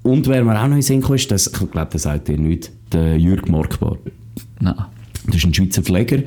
Und 0.02 0.26
wer 0.28 0.44
mir 0.44 0.60
auch 0.60 0.68
noch 0.68 0.76
in 0.76 0.82
Sinn 0.82 1.04
ist, 1.04 1.30
das, 1.30 1.46
ich 1.46 1.54
glaube, 1.72 1.90
das 1.92 2.02
sagt 2.02 2.30
dir 2.30 2.38
nicht, 2.40 2.72
der 2.92 3.20
Jürg 3.20 3.48
Markbar. 3.48 3.98
Nein. 4.60 4.74
Das 5.28 5.36
ist 5.36 5.46
ein 5.46 5.54
Schweizer 5.54 5.84
Pfleger, 5.84 6.24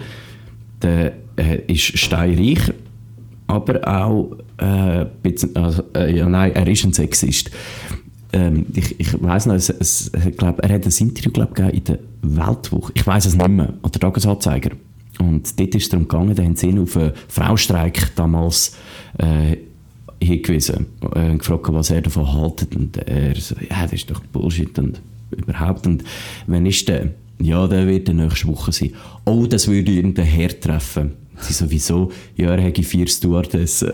der 0.82 1.14
äh, 1.36 1.60
ist 1.66 1.98
steinreich, 1.98 2.72
aber 3.46 3.86
auch 3.86 4.36
äh, 4.58 5.06
bisschen, 5.22 5.54
also, 5.56 5.82
äh, 5.94 6.16
ja, 6.16 6.28
nein, 6.28 6.52
er 6.54 6.66
ist 6.66 6.84
ein 6.84 6.92
Sexist. 6.92 7.50
Ähm, 8.32 8.66
ich 8.74 8.98
ich 8.98 9.22
weiß 9.22 9.46
noch, 9.46 9.54
es, 9.54 9.70
es, 9.70 10.10
glaub, 10.36 10.60
er 10.60 10.74
hat 10.74 10.86
ein 10.86 10.92
Interview 10.98 11.30
glaub, 11.30 11.54
gegeben 11.54 11.76
in 11.76 11.84
der 11.84 11.98
Weltwoche. 12.22 12.92
Ich 12.94 13.06
weiß 13.06 13.26
es 13.26 13.36
nicht 13.36 13.48
mehr, 13.48 13.72
oder 13.82 14.00
Tagesanzeiger. 14.00 14.70
Und 15.18 15.58
dort 15.58 15.74
ist 15.74 15.84
es 15.84 15.88
darum 15.88 16.08
gegangen, 16.08 16.34
da 16.34 16.42
haben 16.42 16.56
sie 16.56 16.68
ihn 16.68 16.78
auf 16.78 16.96
einen 16.96 17.12
Fraustreik 17.28 18.14
damals 18.16 18.76
äh, 19.18 19.56
hingewiesen 20.22 20.86
äh, 21.14 21.30
und 21.30 21.38
gefragt, 21.38 21.66
was 21.68 21.90
er 21.90 22.02
davon 22.02 22.32
haltet. 22.32 22.74
Und 22.76 22.96
er 22.96 23.34
so, 23.36 23.54
ja, 23.68 23.82
das 23.82 23.92
ist 23.92 24.10
doch 24.10 24.20
Bullshit 24.20 24.78
und 24.78 25.00
überhaupt. 25.30 25.86
Und 25.86 26.04
wenn 26.46 26.66
ist 26.66 26.88
der? 26.88 27.10
Ja, 27.38 27.66
der 27.66 27.86
wird 27.86 28.08
in 28.08 28.16
der 28.16 28.26
nächsten 28.26 28.48
Woche 28.48 28.72
sein. 28.72 28.92
Oh, 29.24 29.46
das 29.46 29.68
würde 29.68 29.92
irgendein 29.92 30.24
Herr 30.24 30.58
treffen. 30.58 31.12
Sie 31.38 31.52
sowieso, 31.52 32.10
ja, 32.36 32.50
er 32.50 32.60
hätte 32.60 32.82
vier 32.82 33.06
Stewardessen. 33.06 33.92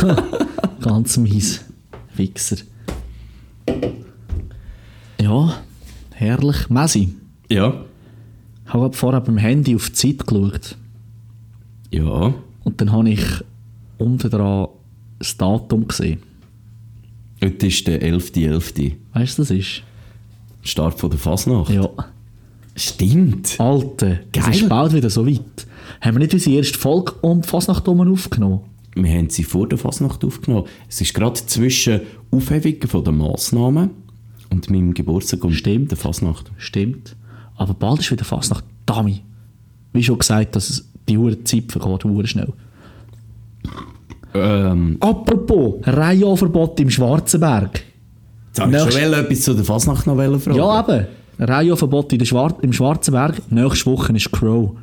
Ganz 0.80 1.16
mies. 1.16 1.64
Wichser. 2.16 2.56
Ja, 5.20 5.62
herrlich. 6.12 6.68
Messi. 6.68 7.14
Ja. 7.50 7.84
Ich 8.66 8.72
habe 8.72 8.92
vorher 8.92 9.20
beim 9.20 9.38
Handy 9.38 9.74
auf 9.74 9.90
die 9.90 9.92
Zeit 9.92 10.26
geschaut. 10.26 10.76
Ja. 11.90 12.34
Und 12.64 12.80
dann 12.80 12.92
habe 12.92 13.10
ich 13.10 13.24
unten 13.98 14.30
dran 14.30 14.68
das 15.18 15.36
Datum 15.36 15.86
gesehen. 15.86 16.20
Heute 17.42 17.66
ist 17.66 17.86
der 17.86 18.02
11.11. 18.02 18.94
Weißt 19.12 19.38
du, 19.38 19.42
das 19.42 19.50
ist? 19.50 19.82
Start 20.62 20.98
von 20.98 21.10
der 21.10 21.18
Fasnacht. 21.18 21.70
Ja. 21.70 21.88
Stimmt. 22.76 23.58
Alter, 23.60 24.20
es 24.32 24.44
Geil. 24.44 24.54
ist 24.54 24.68
bald 24.68 24.92
wieder 24.92 25.10
so 25.10 25.26
weit. 25.26 25.66
Haben 26.00 26.14
wir 26.16 26.20
nicht 26.20 26.34
unsere 26.34 26.56
erste 26.56 26.78
Folge 26.78 27.12
um 27.22 27.40
die 27.42 27.48
Fasnacht 27.48 27.88
aufgenommen? 27.88 28.60
Wir 28.94 29.10
haben 29.12 29.28
sie 29.30 29.42
vor 29.44 29.68
der 29.68 29.78
Fasnacht 29.78 30.24
aufgenommen. 30.24 30.66
Es 30.88 31.00
ist 31.00 31.14
gerade 31.14 31.34
zwischen 31.34 32.00
Aufhebung 32.30 33.04
der 33.04 33.12
Massnahmen 33.12 33.90
und 34.50 34.70
meinem 34.70 34.94
Geburtstag 34.94 35.42
und 35.44 35.52
Stimmt. 35.54 35.90
der 35.90 35.98
Fasnacht. 35.98 36.50
Stimmt. 36.58 37.16
Aber 37.56 37.74
bald 37.74 38.00
ist 38.00 38.10
wieder 38.10 38.24
Fasnacht. 38.24 38.64
Dami. 38.86 39.22
Wie 39.92 40.02
schon 40.02 40.18
gesagt, 40.18 40.54
dass 40.56 40.70
es 40.70 40.88
die 41.08 41.18
Uhr 41.18 41.44
Zeit 41.44 41.72
vergeht, 41.72 42.04
hure 42.04 42.26
schnell. 42.26 42.52
Ähm, 44.34 44.96
Apropos, 45.00 45.76
Reihenverbot 45.84 46.80
im 46.80 46.90
Schwarzenberg. 46.90 47.82
jetzt 48.48 48.60
habe 48.60 48.76
ich 48.76 48.84
Nächst- 48.84 48.98
schon 49.00 49.12
etwas 49.12 49.40
zu 49.42 49.54
der 49.54 49.64
Fasnacht 49.64 50.06
noch 50.06 50.16
fragen. 50.40 50.56
Ja, 50.56 50.80
eben. 50.80 51.06
Reihenverbot 51.38 52.26
Schwar 52.26 52.56
im 52.62 52.72
Schwarzenberg. 52.72 53.40
Nächste 53.50 53.86
Woche 53.90 54.12
ist 54.12 54.30
Crow. 54.32 54.76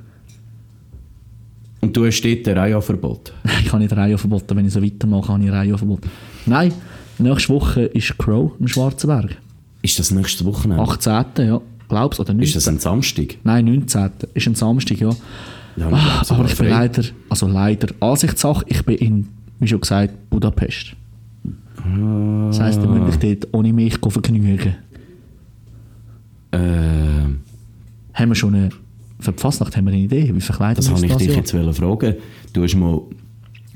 Und 1.82 1.98
du 1.98 2.06
hast 2.06 2.22
dort 2.22 2.48
ein 2.48 2.58
Reihenverbot. 2.58 3.34
Ich 3.64 3.72
habe 3.74 3.82
nicht 3.84 3.96
Reihenverbot, 3.96 4.44
wenn 4.56 4.66
ich 4.66 4.74
so 4.74 4.84
weitermache, 4.84 5.34
habe 5.34 5.44
ich 5.44 5.52
Reihenverbot. 5.52 6.02
Nein, 6.46 6.74
nächste 7.18 7.50
Woche 7.54 7.82
ist 7.84 8.18
Crow 8.18 8.52
im 8.60 8.68
Schwarzenberg. 8.68 9.38
Ist 9.82 9.98
das 9.98 10.12
nächste 10.12 10.46
Wochenende? 10.46 10.84
18. 10.84 11.24
ja. 11.48 11.62
Glaubst 11.90 12.20
du? 12.20 12.24
Oder 12.24 12.34
19. 12.34 12.48
Ist 12.48 12.56
das 12.56 12.68
ein 12.68 12.80
Samstag? 12.80 13.38
Nein, 13.44 13.66
19. 13.66 14.10
Ist 14.34 14.48
ein 14.48 14.56
Samstag, 14.56 15.00
ja. 15.00 15.10
Ja, 15.78 15.90
Ah, 15.92 16.24
sogar 16.24 16.42
aber 16.44 16.50
ich 16.52 16.58
bin 16.58 16.68
frei. 16.68 16.70
leider, 16.70 17.04
also 17.30 17.48
leider, 17.48 17.88
Ansichtssache, 18.02 18.64
ich 18.68 18.84
bin 18.86 18.96
in, 18.98 19.28
wie 19.60 19.68
schon 19.68 19.80
gesagt, 19.82 20.30
Budapest. 20.30 20.96
Das 22.50 22.60
heisst, 22.60 22.82
da 22.82 22.86
muss 22.86 23.16
ich 23.16 23.20
dort 23.40 23.54
ohne 23.54 23.74
mich 23.74 23.98
vergnügen. 23.98 24.76
Ähm, 26.52 27.40
Haben 28.14 28.30
wir 28.30 28.36
schon 28.36 28.54
eine, 28.56 28.70
für 29.22 29.32
die 29.32 29.42
Fastnacht 29.42 29.76
haben 29.78 29.86
wir 29.86 29.94
eine 29.94 30.02
Idee, 30.02 30.34
wie 30.34 30.42
verkleiden 30.42 30.76
das 30.76 30.86
wir 30.88 30.96
habe 30.96 31.02
uns 31.02 31.06
ich 31.06 31.12
das 31.12 31.18
dich 31.20 31.28
Jahr? 31.28 31.38
jetzt 31.38 31.54
wollen 31.54 31.74
fragen. 31.74 32.16
Du 32.54 32.64
hast 32.64 32.76
mal 32.76 33.02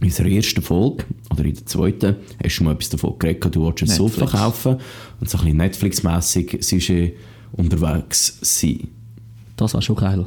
in 0.01 0.07
unserer 0.07 0.27
ersten 0.27 0.61
Folge, 0.61 1.05
oder 1.31 1.45
in 1.45 1.53
der 1.53 1.65
zweiten, 1.65 2.15
hast 2.43 2.59
du 2.59 2.63
mal 2.63 2.73
etwas 2.73 2.89
davon 2.89 3.17
geredet, 3.17 3.55
du 3.55 3.61
wolltest 3.61 3.91
ein 3.91 3.95
Sofa 3.95 4.21
Netflix. 4.21 4.43
kaufen 4.43 4.77
und 5.19 5.29
so 5.29 5.37
ein 5.37 5.43
bisschen 5.43 5.57
Netflix-mässig 5.57 6.57
Sujet 6.61 7.13
unterwegs 7.53 8.37
sein. 8.41 8.87
Das 9.55 9.73
war 9.73 9.81
schon 9.81 9.95
geil. 9.95 10.25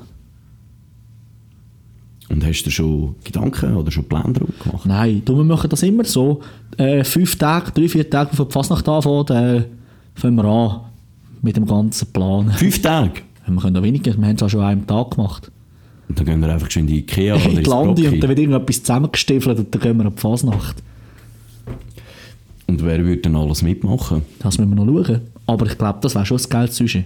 Und 2.30 2.44
hast 2.44 2.62
du 2.62 2.70
schon 2.70 3.16
Gedanken 3.24 3.74
oder 3.74 3.90
schon 3.90 4.04
Pläne 4.04 4.32
darum 4.34 4.52
gemacht? 4.62 4.86
Nein, 4.86 5.22
du, 5.24 5.36
wir 5.36 5.44
machen 5.44 5.70
das 5.70 5.82
immer 5.82 6.04
so. 6.04 6.40
Äh, 6.76 7.02
fünf 7.04 7.36
Tage, 7.36 7.72
drei, 7.72 7.88
vier 7.88 8.08
Tage 8.08 8.30
bevor 8.30 8.46
die 8.46 8.52
Fastnacht 8.52 8.88
anfängt, 8.88 9.30
äh, 9.30 9.64
fangen 10.14 10.36
wir 10.36 10.44
an 10.44 10.80
mit 11.40 11.56
dem 11.56 11.66
ganzen 11.66 12.12
Plan. 12.12 12.50
Fünf 12.52 12.82
Tage? 12.82 13.22
Wir 13.54 13.62
können 13.62 13.76
auch 13.76 13.82
weniger, 13.82 14.16
wir 14.16 14.26
haben 14.26 14.36
es 14.36 14.42
auch 14.42 14.48
schon 14.48 14.60
an 14.60 14.66
einem 14.66 14.86
Tag 14.86 15.12
gemacht. 15.12 15.50
Und 16.08 16.18
dann 16.18 16.26
gehen 16.26 16.40
wir 16.40 16.48
einfach 16.52 16.70
schon 16.70 16.82
in 16.82 16.86
die 16.88 16.98
Ikea 17.00 17.34
oder 17.36 17.44
in 17.44 17.56
die 17.56 17.62
Lande 17.62 18.08
und 18.10 18.20
dann 18.20 18.28
wird 18.28 18.38
irgendetwas 18.38 18.82
zusammengestiefelt 18.82 19.58
und 19.58 19.74
dann 19.74 19.82
gehen 19.82 19.96
wir 19.96 20.06
an 20.06 20.14
die 20.14 20.20
Fasnacht. 20.20 20.82
Und 22.66 22.84
wer 22.84 23.04
würde 23.04 23.22
dann 23.22 23.36
alles 23.36 23.62
mitmachen? 23.62 24.22
Das 24.40 24.58
müssen 24.58 24.76
wir 24.76 24.84
noch 24.84 25.06
schauen. 25.06 25.20
Aber 25.46 25.66
ich 25.66 25.78
glaube, 25.78 25.98
das 26.02 26.14
wäre 26.14 26.26
schon 26.26 26.38
ein 26.38 26.48
geiles 26.50 26.76
Sujet. 26.76 27.04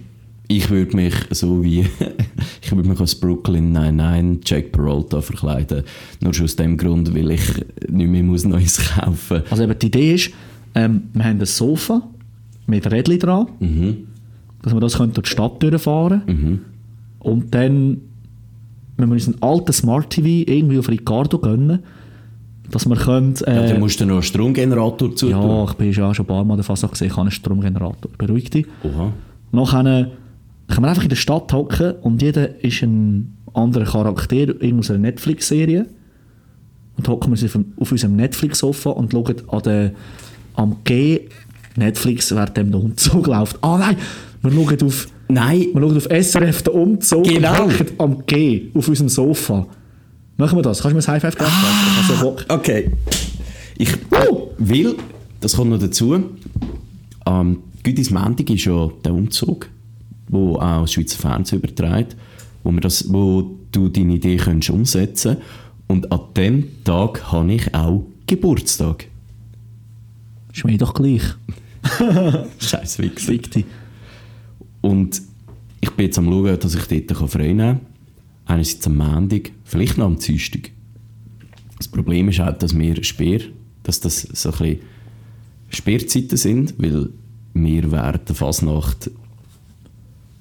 Ich 0.49 0.69
würde 0.69 0.95
mich 0.95 1.13
so 1.31 1.63
wie 1.63 1.87
ich 2.61 2.71
würde 2.71 2.89
mich 2.89 2.99
als 2.99 3.15
Brooklyn 3.15 3.71
99 3.71 4.41
Jack 4.49 4.71
Peralta 4.73 5.21
verkleiden. 5.21 5.83
Nur 6.19 6.33
schon 6.33 6.45
aus 6.45 6.55
dem 6.57 6.77
Grund, 6.77 7.15
weil 7.15 7.31
ich 7.31 7.41
nicht 7.89 8.09
mehr 8.09 8.23
muss 8.23 8.43
Neues 8.43 8.77
kaufen 8.95 9.39
muss. 9.39 9.51
Also 9.51 9.63
eben 9.63 9.79
die 9.79 9.87
Idee 9.87 10.15
ist, 10.15 10.31
ähm, 10.75 11.03
wir 11.13 11.23
haben 11.23 11.39
ein 11.39 11.45
Sofa 11.45 12.01
mit 12.67 12.91
Rädchen 12.91 13.19
dran, 13.19 13.47
dass 14.63 14.73
wir 14.73 14.79
das 14.79 14.97
können 14.97 15.13
durch 15.13 15.27
die 15.27 15.31
Stadt 15.31 15.61
durchfahren 15.61 16.61
Und 17.19 17.53
dann 17.53 18.01
wenn 18.97 19.09
wir 19.09 19.13
uns 19.13 19.27
einen 19.27 19.41
alten 19.41 19.73
Smart 19.73 20.09
TV 20.09 20.49
irgendwie 20.49 20.77
auf 20.79 20.89
Ricardo 20.89 21.39
gönnen, 21.39 21.79
dass 22.69 22.87
wir 22.87 22.95
können... 22.95 23.33
Ja, 23.39 23.53
Äh, 23.53 23.69
dann 23.69 23.79
musst 23.79 23.99
du 23.99 24.05
noch 24.05 24.15
einen 24.15 24.23
Stromgenerator 24.23 25.15
zu 25.15 25.29
ja, 25.29 25.63
ich 25.65 25.73
bin 25.73 25.91
ja 25.91 26.13
schon 26.13 26.25
ein 26.25 26.27
paar 26.27 26.43
Mal 26.43 26.55
der 26.55 26.63
Fassung 26.63 26.91
gesehen, 26.91 27.07
ich 27.07 27.13
habe 27.13 27.21
einen 27.21 27.31
Stromgenerator. 27.31 28.11
Beruhig 28.17 28.49
dich. 28.49 28.65
Oha. 28.83 29.11
Nachher 29.51 29.83
können 30.67 30.85
wir 30.85 30.89
einfach 30.89 31.03
in 31.03 31.09
der 31.09 31.15
Stadt 31.15 31.51
hocken 31.53 31.93
und 32.01 32.21
jeder 32.21 32.63
ist 32.63 32.81
ein 32.83 33.35
anderer 33.53 33.85
Charakter 33.85 34.53
aus 34.77 34.89
einer 34.89 34.99
Netflix-Serie. 34.99 35.87
Und 36.95 37.07
hocken 37.07 37.33
wir 37.33 37.41
uns 37.41 37.43
auf, 37.43 37.59
auf 37.77 37.91
unserem 37.91 38.15
Netflix-Sofa 38.15 38.91
und 38.91 39.11
schauen 39.11 39.35
an 39.47 39.61
der, 39.63 39.91
am 40.55 40.77
G 40.83 41.21
Netflix, 41.75 42.33
während 42.33 42.55
dem 42.55 42.71
der 42.71 42.81
Umzug 42.81 43.25
läuft. 43.25 43.57
Ah 43.63 43.77
nein, 43.79 43.97
wir 44.43 44.51
schauen 44.51 44.81
auf, 44.83 45.07
Nein, 45.29 45.67
wir 45.73 45.81
schauen 45.81 45.97
auf 45.97 46.07
SRF 46.09 46.61
den 46.63 46.73
Umzug 46.73 47.23
Genau. 47.23 47.65
und 47.65 47.93
am 47.97 48.25
G 48.25 48.69
auf 48.73 48.87
unserem 48.87 49.09
Sofa. 49.09 49.65
Machen 50.37 50.57
wir 50.57 50.63
das? 50.63 50.81
Kannst 50.81 50.91
du 50.91 50.95
mir 50.95 50.99
das 50.99 51.07
High 51.07 51.21
Five 51.21 51.37
geben? 51.37 51.49
Ich 51.49 52.09
habe 52.09 52.17
so 52.19 52.23
Bock. 52.25 52.45
okay. 52.49 52.91
Ich 53.77 53.89
will, 54.59 54.95
das 55.39 55.55
kommt 55.55 55.71
noch 55.71 55.79
dazu, 55.79 56.23
am 57.25 57.57
Güdis 57.83 58.11
Montag 58.11 58.49
ist 58.49 58.65
ja 58.65 58.89
der 59.03 59.13
Umzug, 59.13 59.69
wo 60.27 60.55
auch 60.57 60.81
das 60.81 60.93
Schweizer 60.93 61.17
Fernsehen 61.17 61.59
überträgt, 61.59 62.15
wo, 62.63 62.71
wir 62.71 62.81
das, 62.81 63.11
wo 63.11 63.55
du 63.71 63.89
deine 63.89 64.13
Idee 64.15 64.37
kannst 64.37 64.69
umsetzen 64.69 65.37
Und 65.87 66.11
an 66.11 66.19
dem 66.37 66.83
Tag 66.83 67.31
habe 67.31 67.53
ich 67.53 67.73
auch 67.73 68.05
Geburtstag. 68.27 69.07
Ist 70.53 70.63
mir 70.65 70.77
doch 70.77 70.93
gleich. 70.93 71.23
Scheiß 72.59 72.99
Wichser. 72.99 73.33
Und 74.83 75.21
ich 75.79 75.89
bin 75.91 76.07
jetzt 76.07 76.17
am 76.17 76.25
schauen, 76.25 76.59
dass 76.59 76.75
ich 76.75 77.05
dort 77.07 77.31
frei 77.31 77.47
nehmen 77.47 77.57
kann. 77.57 77.79
Einerseits 78.45 78.85
am 78.85 78.97
Montag, 78.97 79.51
vielleicht 79.63 79.97
noch 79.97 80.07
am 80.07 80.19
Dienstag. 80.19 80.71
Das 81.77 81.87
Problem 81.87 82.27
ist 82.27 82.39
halt, 82.39 82.61
dass 82.61 82.77
wir 82.77 83.01
Speer, 83.01 83.39
dass 83.83 84.01
das 84.01 84.21
so 84.21 84.51
ein 84.51 84.57
bisschen 84.57 84.79
Speerzeiten 85.69 86.37
sind, 86.37 86.75
weil 86.77 87.09
wir 87.53 87.91
während 87.91 88.27
der 88.27 88.35
Fasnacht 88.35 89.09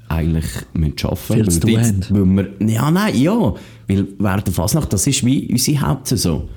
eigentlich 0.09 0.47
müssen 0.73 0.97
arbeiten 1.05 1.35
Viel 1.35 1.49
zu 1.49 1.63
weil 1.63 1.77
wir 1.77 2.01
tun 2.01 2.59
wir, 2.59 2.69
Ja, 2.69 2.91
nein, 2.91 3.17
ja. 3.17 3.55
Weil 3.87 4.09
während 4.19 4.47
der 4.49 4.55
Fasnacht, 4.55 4.93
das 4.93 5.07
ist 5.07 5.25
wie 5.25 5.49
unsere 5.53 5.81
Hauptsaison. 5.81 6.49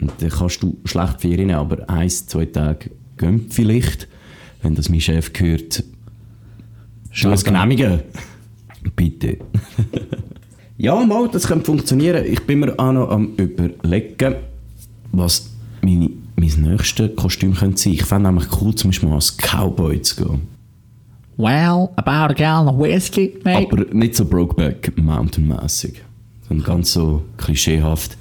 Und 0.00 0.12
dann 0.18 0.30
kannst 0.30 0.62
du 0.62 0.78
schlecht 0.86 1.20
Ferien 1.20 1.50
aber 1.50 1.88
eins, 1.90 2.26
zwei 2.26 2.46
Tage 2.46 2.90
gehen 3.18 3.46
vielleicht. 3.50 4.08
Wenn 4.62 4.74
das 4.74 4.88
mein 4.88 5.00
Chef 5.02 5.30
hört, 5.36 5.84
Es 7.24 7.44
genehmigen? 7.44 8.00
Bitte. 8.94 9.38
ja, 10.76 10.94
mal, 11.04 11.28
das 11.28 11.46
könnte 11.46 11.64
funktionieren. 11.64 12.24
Ich 12.24 12.44
bin 12.46 12.60
mir 12.60 12.78
auch 12.78 12.92
noch 12.92 13.10
am 13.10 13.34
überlegen, 13.36 14.34
was 15.12 15.50
meine 15.82 16.10
mein 16.36 16.70
nächstes 16.70 17.16
Kostüm 17.16 17.54
könnte 17.54 17.80
sein. 17.80 17.94
Ich 17.94 18.04
fände 18.04 18.28
nämlich 18.28 18.48
cool, 18.60 18.74
zum 18.74 18.90
Beispiel 18.90 19.08
mal 19.08 19.16
als 19.16 19.36
Cowboy 19.36 20.00
zu 20.02 20.16
gehen. 20.24 20.42
Well, 21.38 21.90
about 21.96 22.32
a 22.32 22.34
gallon 22.34 22.68
of 22.68 22.78
whiskey, 22.78 23.38
mate. 23.44 23.66
Aber 23.70 23.84
nicht 23.94 24.16
so 24.16 24.24
Brokeback 24.24 24.96
Mountain-mässig. 24.96 26.02
Sondern 26.48 26.66
ganz 26.66 26.92
so 26.92 27.22
klischeehaft, 27.36 28.16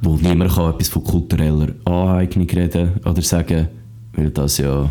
wo 0.00 0.16
niemand 0.16 0.52
kann 0.52 0.72
etwas 0.72 0.88
von 0.88 1.04
kultureller 1.04 1.74
Aneignung 1.84 2.48
reden 2.48 2.92
oder 3.04 3.22
sagen, 3.22 3.68
weil 4.14 4.30
das 4.30 4.58
ja 4.58 4.88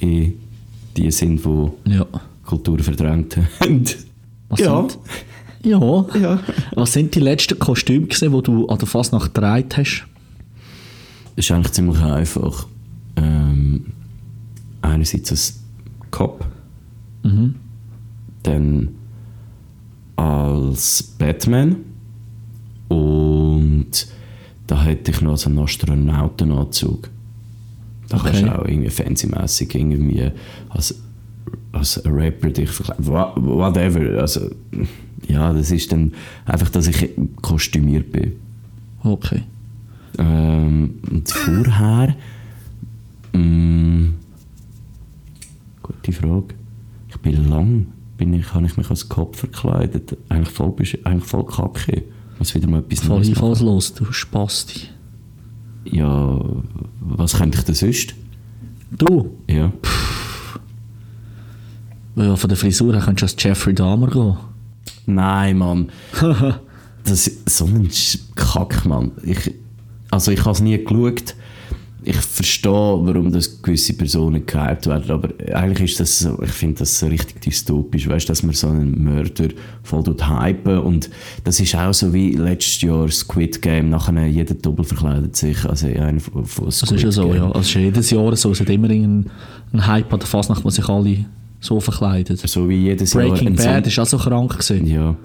eh 0.00 0.32
die 0.98 1.10
sind, 1.10 1.44
die 1.44 1.92
ja. 1.94 2.06
Kultur 2.44 2.78
verdrängt 2.80 3.36
haben. 3.60 3.84
Was 4.48 4.60
Ja. 4.60 4.80
sind, 4.88 4.98
ja. 5.62 6.06
Ja. 6.20 6.40
Was 6.74 6.92
sind 6.92 7.14
die 7.14 7.20
letzten 7.20 7.58
Kostüme 7.58 8.06
gewesen, 8.06 8.32
die 8.32 8.42
du 8.42 8.66
an 8.68 8.78
der 8.78 8.88
Fasnacht 8.88 9.34
getragen 9.34 9.68
hast? 9.76 10.06
Das 11.36 11.44
ist 11.44 11.50
eigentlich 11.52 11.72
ziemlich 11.72 12.00
einfach. 12.00 12.66
Ähm, 13.16 13.86
einerseits 14.82 15.30
als 15.30 15.60
Cop, 16.10 16.46
dann 18.42 18.88
als 20.16 21.02
Batman 21.18 21.76
und 22.88 23.90
da 24.66 24.82
hätte 24.82 25.10
ich 25.10 25.20
noch 25.20 25.36
so 25.36 25.48
einen 25.50 25.58
Astronautenanzug. 25.58 27.10
Da 28.08 28.18
kannst 28.18 28.42
Okay. 28.42 28.44
du 28.50 28.58
auch 28.58 28.64
irgendwie 28.64 28.90
fancy-mässig 28.90 29.74
irgendwie 29.74 30.30
als, 30.70 30.94
als 31.72 32.02
Rapper 32.06 32.50
dich 32.50 32.70
verkleiden. 32.70 33.06
Wha- 33.06 33.34
Whatever. 33.36 34.20
Also, 34.20 34.50
ja, 35.28 35.52
das 35.52 35.70
ist 35.70 35.92
dann 35.92 36.12
einfach, 36.46 36.70
dass 36.70 36.86
ich 36.88 37.10
kostümiert 37.42 38.10
bin. 38.12 38.32
Okay. 39.04 39.42
Ähm, 40.18 40.94
und 41.10 41.28
vorher. 41.30 42.16
Mm, 43.32 44.14
gute 45.82 46.12
Frage. 46.12 46.54
Ich 47.10 47.16
bin 47.18 47.48
lang. 47.48 47.86
Bin 48.16 48.32
ich, 48.32 48.52
habe 48.52 48.66
ich 48.66 48.76
mich 48.76 48.90
als 48.90 49.08
Kopf 49.08 49.38
verkleidet? 49.38 50.16
Eigentlich 50.28 50.48
voll, 50.50 50.74
eigentlich 51.04 51.24
voll 51.24 51.46
kacke. 51.46 52.02
Muss 52.38 52.54
wieder 52.54 52.68
mal 52.68 52.80
etwas 52.80 53.00
Voll 53.00 53.18
einfallslos, 53.24 53.94
du 53.94 54.10
Spasti. 54.12 54.88
Ja, 55.90 56.40
was 57.00 57.36
könnte 57.36 57.58
ich 57.58 57.64
denn 57.64 57.74
sonst? 57.74 58.14
Du? 58.90 59.36
Ja. 59.48 59.72
Ja, 62.16 62.36
von 62.36 62.48
der 62.48 62.56
Frisur 62.56 62.94
her 62.94 63.02
könntest 63.02 63.22
du 63.22 63.48
als 63.48 63.58
Jeffrey 63.58 63.74
Dahmer 63.74 64.08
gehen. 64.08 64.36
Nein, 65.06 65.58
Mann. 65.58 65.90
Das 67.04 67.26
ist 67.26 67.48
so 67.48 67.64
ein 67.64 67.88
Kack, 68.34 68.84
Mann. 68.84 69.12
Ich, 69.22 69.54
also 70.10 70.30
ich 70.30 70.40
habe 70.40 70.50
es 70.50 70.60
nie 70.60 70.76
geschaut. 70.76 71.34
Ich 72.04 72.16
verstehe, 72.16 72.70
warum 72.70 73.32
das 73.32 73.60
gewisse 73.60 73.92
Personen 73.92 74.46
gehypt 74.46 74.86
werden, 74.86 75.10
aber 75.10 75.30
eigentlich 75.52 75.90
ist 75.90 76.00
das 76.00 76.20
so, 76.20 76.40
ich 76.42 76.50
finde 76.50 76.78
das 76.78 76.98
so 76.98 77.06
richtig 77.06 77.40
dystopisch, 77.40 78.08
weißt, 78.08 78.28
dass 78.28 78.42
man 78.44 78.54
so 78.54 78.68
einen 78.68 79.02
Mörder 79.02 79.48
voll 79.82 80.04
tut 80.04 80.28
hypen 80.28 80.78
und 80.78 81.10
das 81.42 81.58
ist 81.58 81.74
auch 81.74 81.92
so 81.92 82.12
wie 82.12 82.32
letztes 82.32 82.80
Jahr 82.82 83.08
Squid 83.10 83.60
Game, 83.60 83.90
nachher 83.90 84.26
jeder 84.26 84.54
Doppel 84.54 84.84
verkleidet 84.84 85.34
sich, 85.36 85.64
also 85.64 85.88
einer 85.88 86.20
von, 86.20 86.44
von 86.44 86.66
Das 86.66 86.78
Squid 86.78 86.98
ist 86.98 87.02
ja 87.02 87.10
so, 87.10 87.28
Game. 87.28 87.36
ja. 87.36 87.46
Also 87.46 87.60
es 87.60 87.68
ist 87.68 87.74
jedes 87.74 88.10
Jahr 88.10 88.36
so. 88.36 88.52
Es 88.52 88.60
hat 88.60 88.70
immer 88.70 88.90
einen, 88.90 89.30
Hype 89.74 90.12
an 90.12 90.20
der 90.20 90.28
Fasnacht, 90.28 90.64
wo 90.64 90.70
sich 90.70 90.88
alle 90.88 91.24
so 91.60 91.80
verkleiden. 91.80 92.36
So 92.36 92.68
wie 92.68 92.76
jedes 92.84 93.12
Jahr 93.12 93.28
Breaking 93.28 93.56
Bad 93.56 93.86
ist 93.86 93.98
auch 93.98 94.06
so 94.06 94.18
krank 94.18 94.52
gewesen. 94.52 94.86
Ja. 94.86 95.16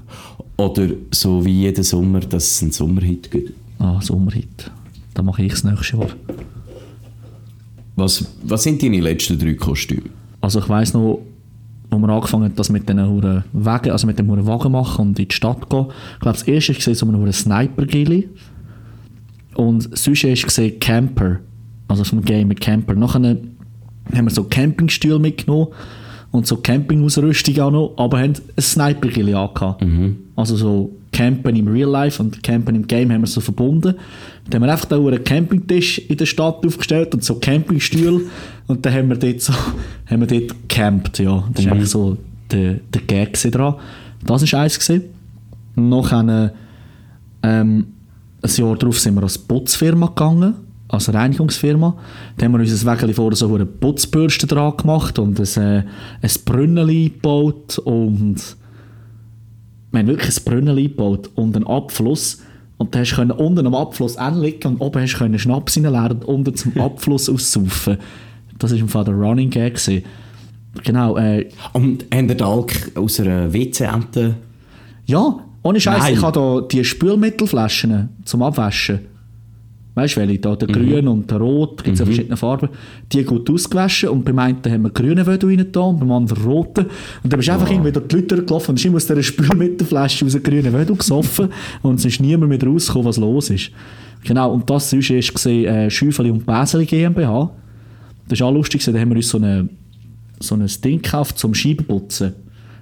Oder 0.58 0.88
so 1.12 1.46
wie 1.46 1.62
jeden 1.62 1.84
Sommer, 1.84 2.20
dass 2.20 2.52
es 2.52 2.62
einen 2.62 2.72
Sommerhit 2.72 3.30
gibt. 3.32 3.54
Ah, 3.80 4.02
Sommerhit. 4.02 4.72
Da 5.14 5.22
mache 5.22 5.44
ich 5.44 5.52
das 5.52 5.64
nächste 5.64 5.98
Jahr. 5.98 6.08
Was, 7.96 8.26
was 8.44 8.64
sind 8.64 8.82
deine 8.82 9.00
letzten 9.00 9.38
drei 9.38 9.54
Kostüme? 9.54 10.10
Also 10.42 10.60
ich 10.60 10.70
weiss 10.70 10.94
noch, 10.94 11.20
wo 11.90 11.98
wir 12.00 12.10
angefangen 12.10 12.46
haben, 12.46 12.56
das 12.56 12.70
mit 12.70 12.90
den 12.90 13.08
Huren 13.08 13.44
Wagen, 13.54 13.92
also 13.92 14.08
mit 14.08 14.18
dem 14.18 14.28
Wagen 14.46 14.72
machen 14.72 15.10
und 15.10 15.20
in 15.20 15.28
die 15.28 15.36
Stadt 15.36 15.70
gehen. 15.70 15.86
Ich 16.16 16.20
glaube, 16.20 16.38
das 16.38 16.44
erste 16.44 16.74
war 16.74 16.96
so 16.96 17.06
ein 17.06 17.18
Huren 17.18 17.34
Sniper-Gilli. 17.34 18.30
Und 19.56 19.92
das 19.92 20.04
sonst 20.04 20.24
war 20.24 20.70
Camper. 20.80 21.40
Also 21.88 22.04
vom 22.04 22.24
Game 22.24 22.48
mit 22.48 22.60
Camper. 22.60 22.96
Nachher 22.96 23.38
haben 24.14 24.26
wir 24.26 24.32
so 24.32 24.44
Campingstühle 24.46 25.20
mitgenommen 25.20 25.68
und 26.34 26.48
so 26.48 26.58
Campingausrüstung 26.58 27.60
auch 27.60 27.72
noch, 27.72 27.94
aber 27.96 28.20
haben 28.20 28.34
ein 28.34 28.62
Sniper-Gilli 28.62 29.36
angehabt. 29.36 29.84
Also 30.36 30.56
so 30.56 30.96
Campen 31.12 31.56
im 31.56 31.68
Real 31.68 31.90
Life 31.90 32.22
und 32.22 32.42
Campen 32.42 32.76
im 32.76 32.88
Game 32.88 33.12
haben 33.12 33.22
wir 33.22 33.28
so 33.28 33.40
verbunden. 33.40 33.94
Dann 34.50 34.62
haben 34.62 34.68
wir 34.68 34.72
einfach 34.72 34.86
da 34.86 34.98
einen 34.98 35.24
Campingtisch 35.24 36.00
in 36.00 36.18
der 36.18 36.26
Stadt 36.26 36.66
aufgestellt 36.66 37.14
und 37.14 37.24
so 37.24 37.36
Campingstühle 37.36 38.22
und 38.68 38.84
dann 38.84 38.94
haben 38.94 39.10
wir 39.10 39.18
dort 39.18 39.42
so, 39.42 39.54
haben 39.54 40.22
wir 40.22 40.28
dort 40.28 40.56
gecampt, 40.68 41.20
ja. 41.20 41.44
Das 41.54 41.64
ist 41.64 41.72
eigentlich 41.72 41.90
so 41.90 42.18
der, 42.52 42.80
der 42.92 43.02
Gag 43.04 43.40
dran. 43.52 43.76
Das 44.26 44.52
war 44.52 44.62
eins 44.62 44.80
gewesen. 44.80 45.04
Noch 45.76 46.12
eine, 46.12 46.52
ähm, 47.44 47.86
ein 48.42 48.52
Jahr 48.56 48.76
darauf 48.76 49.00
sind 49.00 49.14
wir 49.14 49.22
als 49.22 49.38
Putzfirma 49.38 50.08
gegangen, 50.08 50.56
als 50.94 51.14
Reinigungsfirma. 51.14 51.98
Da 52.38 52.46
haben 52.46 52.54
wir 52.54 52.60
uns 52.60 52.72
ein 52.72 52.92
Wägeli 52.92 53.14
vorne 53.14 53.36
so 53.36 53.54
eine 53.54 53.66
Putzbürste 53.66 54.48
dran 54.48 54.78
gemacht 54.78 55.18
und 55.20 55.40
ein, 55.40 55.64
äh, 55.64 55.84
ein 56.22 56.32
Brünneli 56.46 57.10
gebaut 57.10 57.80
und 57.80 58.56
wir 59.92 60.00
haben 60.00 60.08
wirklich 60.08 60.38
ein 60.38 60.44
Brünneli 60.46 60.90
gebaut 60.90 61.30
und 61.36 61.56
einen 61.56 61.68
Abfluss. 61.68 62.42
Und 62.78 62.96
da 62.96 63.00
hast 63.00 63.16
du 63.16 63.34
unten 63.34 63.66
am 63.66 63.76
Abfluss 63.76 64.18
anliegen 64.18 64.74
und 64.74 64.82
oben 64.82 65.02
hast 65.02 65.14
du 65.14 65.18
können 65.20 65.40
Schnaps 65.40 65.78
reinleeren 65.78 66.20
und 66.20 66.48
unten 66.48 66.56
zum 66.56 66.78
Abfluss 66.80 67.30
aussaufen. 67.30 67.98
Das 68.60 68.72
war 68.72 68.78
im 68.78 68.88
Fall 68.88 69.06
der 69.06 69.16
Running 69.16 69.50
Gag. 69.50 69.76
gewesen. 69.76 70.04
Genau, 70.84 71.18
äh, 71.18 71.50
Und 71.74 72.06
habt 72.14 72.40
ihr 72.42 72.46
Alk 72.46 72.92
aus 72.96 73.20
einer 73.20 73.54
WC-Ente? 73.54 74.36
ja, 75.06 75.40
ohne 75.62 75.80
Scheiß, 75.80 76.10
ich 76.10 76.22
habe 76.22 76.32
da 76.34 76.68
die 76.68 76.84
Spülmittelflaschen 76.84 78.10
zum 78.26 78.42
Abwaschen. 78.42 79.13
Weißt 79.96 80.16
du, 80.16 80.22
welche? 80.22 80.40
Da, 80.40 80.56
der 80.56 80.68
grün 80.68 81.08
und 81.08 81.30
der 81.30 81.38
rot, 81.38 81.84
gibt 81.84 81.94
es 81.94 82.00
ja 82.00 82.06
verschiedene 82.06 82.36
Farben. 82.36 82.70
Die 83.12 83.24
gut 83.24 83.48
ausgewaschen 83.50 84.10
und 84.10 84.26
beim 84.26 84.40
einen 84.40 84.58
haben 84.66 84.84
wir 84.84 84.90
grüne 84.90 85.24
Vödel 85.24 85.50
rein 85.50 85.68
da 85.72 85.82
und 85.82 86.00
beim 86.00 86.12
anderen 86.12 86.44
rote. 86.44 86.88
Und 87.24 87.32
dann 87.32 87.38
bist 87.38 87.50
du 87.50 87.54
einfach 87.54 87.70
irgendwie 87.70 87.92
durch 87.92 88.08
die 88.08 88.16
Leute 88.16 88.44
gelaufen 88.44 88.72
und 88.72 88.80
hast 88.80 88.86
immer 88.86 88.96
aus 88.96 89.06
dieser 89.06 89.22
Spülmittelflasche 89.22 90.26
aus 90.26 90.34
einem 90.34 90.44
grünen 90.44 90.72
Vödel 90.72 90.96
gesoffen 90.96 91.50
und 91.84 92.00
es 92.00 92.06
ist 92.06 92.22
niemand 92.22 92.50
mehr 92.50 92.64
rausgekommen, 92.64 93.08
was 93.08 93.18
los 93.18 93.52
ist. 93.52 93.72
Genau, 94.24 94.52
und 94.52 94.68
das 94.70 94.90
sonst 94.90 95.12
ist 95.12 95.34
gesehen, 95.34 95.66
äh, 95.66 95.92
Schäufeli 95.92 96.32
und 96.32 96.46
Baseli 96.46 96.86
GmbH. 96.86 97.52
Das 98.28 98.40
war 98.40 98.48
auch 98.48 98.54
lustig, 98.54 98.84
da 98.84 98.94
haben 98.94 99.10
wir 99.10 99.18
uns 99.18 99.30
so 99.30 99.38
eine 99.38 99.70
so 100.40 100.56
ein 100.56 100.66
Ding 100.84 101.02
gekauft 101.02 101.38
zum 101.38 101.54
Scheibenputzen. 101.54 102.34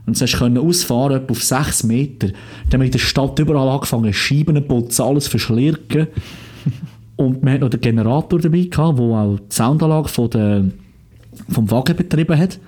Und 0.05 0.19
du 0.19 0.25
können 0.25 0.57
ausfahren, 0.57 1.17
etwa 1.17 1.31
auf 1.31 1.43
6 1.43 1.83
Meter. 1.83 2.27
Dann 2.27 2.73
haben 2.73 2.79
wir 2.81 2.85
in 2.85 2.91
der 2.91 2.99
Stadt 2.99 3.37
überall 3.37 3.69
angefangen, 3.69 4.11
Scheiben 4.13 4.55
zu 4.55 4.61
putzen, 4.63 5.03
alles 5.03 5.27
verschlirken. 5.27 6.07
Und 7.21 7.43
wir 7.43 7.51
hatten 7.51 7.61
noch 7.61 7.69
den 7.69 7.81
Generator 7.81 8.39
dabei, 8.39 8.63
gehabt, 8.63 8.97
der 8.97 9.05
auch 9.05 9.37
die 9.37 9.55
Soundanlage 9.55 10.09
von 10.09 10.29
der, 10.31 10.65
vom 11.49 11.69
Wagen 11.69 11.95
betrieben 11.95 12.35
hat. 12.35 12.59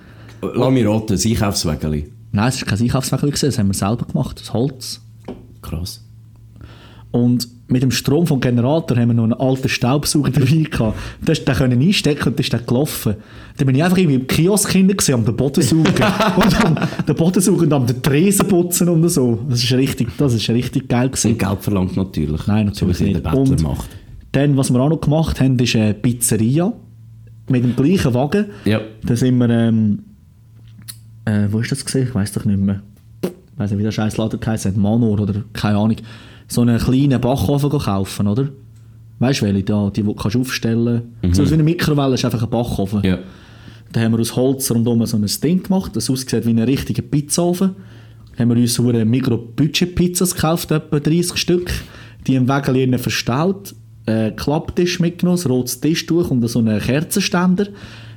Lass 0.42 0.70
mich 0.70 0.86
raten, 0.86 1.08
das 1.08 1.26
Einkaufswägeli. 1.26 2.12
Nein, 2.30 2.48
es 2.48 2.60
war 2.60 2.68
kein 2.68 2.80
Einkaufswagen, 2.80 3.30
gewesen, 3.30 3.46
das 3.46 3.58
haben 3.58 3.66
wir 3.66 3.74
selber 3.74 4.06
gemacht, 4.06 4.38
das 4.40 4.52
Holz. 4.52 5.00
Krass. 5.60 6.04
Und 7.10 7.48
mit 7.66 7.82
dem 7.82 7.90
Strom 7.90 8.28
vom 8.28 8.38
Generator 8.38 8.96
haben 8.96 9.08
wir 9.08 9.14
noch 9.14 9.24
einen 9.24 9.32
alten 9.32 9.68
Staubsauger 9.68 10.30
dabei 10.32 10.66
gehabt. 10.70 10.98
Den 11.26 11.44
den 11.44 11.54
können 11.56 11.82
einstecken 11.82 12.28
und 12.28 12.38
dann 12.38 12.44
ist 12.44 12.52
der 12.52 12.60
gelaufen. 12.60 13.14
Dann 13.56 13.66
bin 13.66 13.74
ich 13.74 13.82
einfach 13.82 13.98
irgendwie 13.98 14.20
im 14.20 14.26
Kiosk 14.28 14.70
hinten 14.70 14.96
gewesen, 14.96 15.14
am 15.14 15.24
den 15.24 15.34
Boden 15.34 15.62
saugen. 15.62 15.84
und 16.36 16.64
am 16.64 16.78
den 17.08 17.16
Boden 17.16 17.40
saugen 17.40 17.62
und 17.62 17.72
am 17.72 17.86
den 17.88 18.00
Tresen 18.00 18.46
putzen 18.46 18.88
und 18.88 19.08
so. 19.08 19.40
Das 19.48 19.64
ist 19.64 19.72
richtig, 19.72 20.16
das 20.16 20.34
ist 20.34 20.48
richtig 20.48 20.88
geil 20.88 21.08
gewesen. 21.08 21.32
Und 21.32 21.38
Geld 21.40 21.62
verlangt 21.62 21.96
natürlich. 21.96 22.46
Nein, 22.46 22.66
natürlich 22.66 22.98
so, 22.98 23.04
nicht. 23.04 23.16
Der 23.16 23.20
Bettler 23.20 23.40
Und 23.40 23.62
macht. 23.62 24.03
Dann, 24.36 24.56
was 24.56 24.72
wir 24.72 24.80
auch 24.80 24.88
noch 24.88 25.00
gemacht 25.00 25.40
haben, 25.40 25.58
ist 25.58 25.76
eine 25.76 25.94
Pizzeria. 25.94 26.72
Mit 27.48 27.62
dem 27.62 27.76
gleichen 27.76 28.14
Wagen. 28.14 28.46
Ja. 28.64 28.80
Da 29.02 29.16
sind 29.16 29.36
wir, 29.36 29.50
ähm, 29.50 30.00
äh, 31.26 31.46
wo 31.50 31.60
ist 31.60 31.70
das 31.70 31.84
gesehen? 31.84 32.08
Ich 32.08 32.14
weiß 32.14 32.32
doch 32.32 32.44
nicht 32.46 32.58
mehr. 32.58 32.80
Ich 33.22 33.30
weiß 33.58 33.70
nicht, 33.70 33.78
wie 33.78 33.82
der 33.82 33.92
scheiß 33.92 34.16
Laden 34.16 34.40
geheißen 34.40 34.72
hat. 34.72 34.80
Manor 34.80 35.20
oder 35.20 35.44
keine 35.52 35.76
Ahnung. 35.76 35.96
So 36.48 36.62
einen 36.62 36.78
kleinen 36.78 37.20
Backofen 37.20 37.70
kaufen, 37.70 38.26
oder? 38.26 38.48
Weißt 39.18 39.42
du, 39.42 39.46
welche 39.46 39.62
da, 39.62 39.90
die, 39.90 40.02
die 40.02 40.06
du 40.06 40.14
kannst 40.14 40.36
aufstellen 40.36 41.02
kannst? 41.20 41.36
So 41.36 41.48
wie 41.48 41.54
eine 41.54 41.62
Mikrowelle 41.62 42.14
ist 42.14 42.24
einfach 42.24 42.42
ein 42.42 42.50
Backofen. 42.50 43.02
Ja. 43.04 43.18
Da 43.92 44.00
haben 44.00 44.12
wir 44.12 44.20
aus 44.20 44.34
Holz 44.34 44.70
rundum 44.70 45.04
so 45.06 45.16
ein 45.16 45.26
Ding 45.42 45.62
gemacht, 45.62 45.94
das 45.94 46.10
aussieht 46.10 46.44
wie 46.46 46.50
ein 46.50 46.58
richtiger 46.58 47.02
Pizzaofen. 47.02 47.76
Da 48.32 48.42
haben 48.42 48.48
wir 48.48 48.56
uns 48.56 48.74
so 48.74 48.88
eine 48.88 49.04
Micro-Budget-Pizzas 49.04 50.34
gekauft, 50.34 50.72
etwa 50.72 50.98
30 50.98 51.36
Stück. 51.36 51.70
Die 52.26 52.34
im 52.34 52.48
Wägel 52.48 52.98
verstaut, 52.98 53.74
äh, 54.06 54.30
Klapptisch 54.32 55.00
mitgenommen, 55.00 55.40
ein 55.42 55.50
rotes 55.50 55.80
Tischtuch 55.80 56.30
und 56.30 56.46
so 56.46 56.58
einen 56.58 56.80
Kerzenständer. 56.80 57.68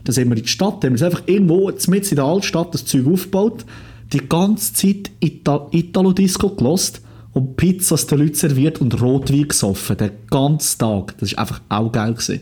Dann 0.03 0.13
sind 0.13 0.29
wir 0.29 0.37
in 0.37 0.43
die 0.43 0.49
Stadt, 0.49 0.83
haben 0.83 0.97
wir 0.97 1.05
einfach 1.05 1.23
irgendwo 1.25 1.67
mitten 1.87 2.09
in 2.09 2.15
der 2.15 2.25
Altstadt 2.25 2.73
das 2.73 2.85
Zeug 2.85 3.07
aufgebaut, 3.07 3.65
die 4.13 4.27
ganze 4.27 4.73
Zeit 4.73 5.11
Ita 5.19 5.67
Italo-Disco 5.71 6.49
gelost 6.51 7.01
und 7.33 7.57
Pizzas 7.57 8.07
den 8.07 8.19
Leuten 8.19 8.35
serviert 8.35 8.79
und 8.81 8.99
Rotwein 9.01 9.47
gesoffen, 9.47 9.97
den 9.97 10.11
ganzen 10.29 10.79
Tag. 10.79 11.17
Das 11.19 11.33
war 11.33 11.39
einfach 11.39 11.61
auch 11.69 11.91
geil. 11.91 12.13
Gewesen. 12.13 12.39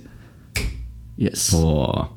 Yes. 1.18 1.52
Boah. 1.52 2.12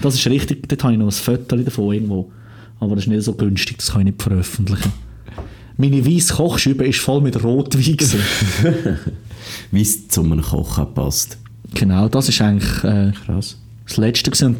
Das 0.00 0.14
ist 0.14 0.26
richtig, 0.26 0.68
dort 0.68 0.82
habe 0.82 0.94
ich 0.94 0.98
noch 0.98 1.06
ein 1.06 1.12
Foto 1.12 1.56
davon 1.56 1.94
irgendwo. 1.94 2.32
Aber 2.78 2.94
das 2.94 3.04
ist 3.04 3.10
nicht 3.10 3.22
so 3.22 3.34
günstig, 3.34 3.78
das 3.78 3.92
kann 3.92 4.00
ich 4.00 4.06
nicht 4.06 4.22
veröffentlichen. 4.22 4.92
Meine 5.76 6.04
weiße 6.04 6.34
Kochschübe 6.34 6.86
war 6.86 6.92
voll 6.92 7.20
mit 7.20 7.42
Rotwein. 7.42 7.96
Wie 9.70 9.82
es 9.82 10.08
zu 10.08 10.22
einem 10.22 10.42
Kochen 10.42 10.92
passt. 10.94 11.38
genau, 11.74 12.08
das 12.08 12.28
ist 12.28 12.40
eigentlich 12.40 12.84
äh, 12.84 13.12
Krass. 13.24 13.56
das 13.86 13.96
Letzte 13.96 14.30
gewesen. 14.30 14.56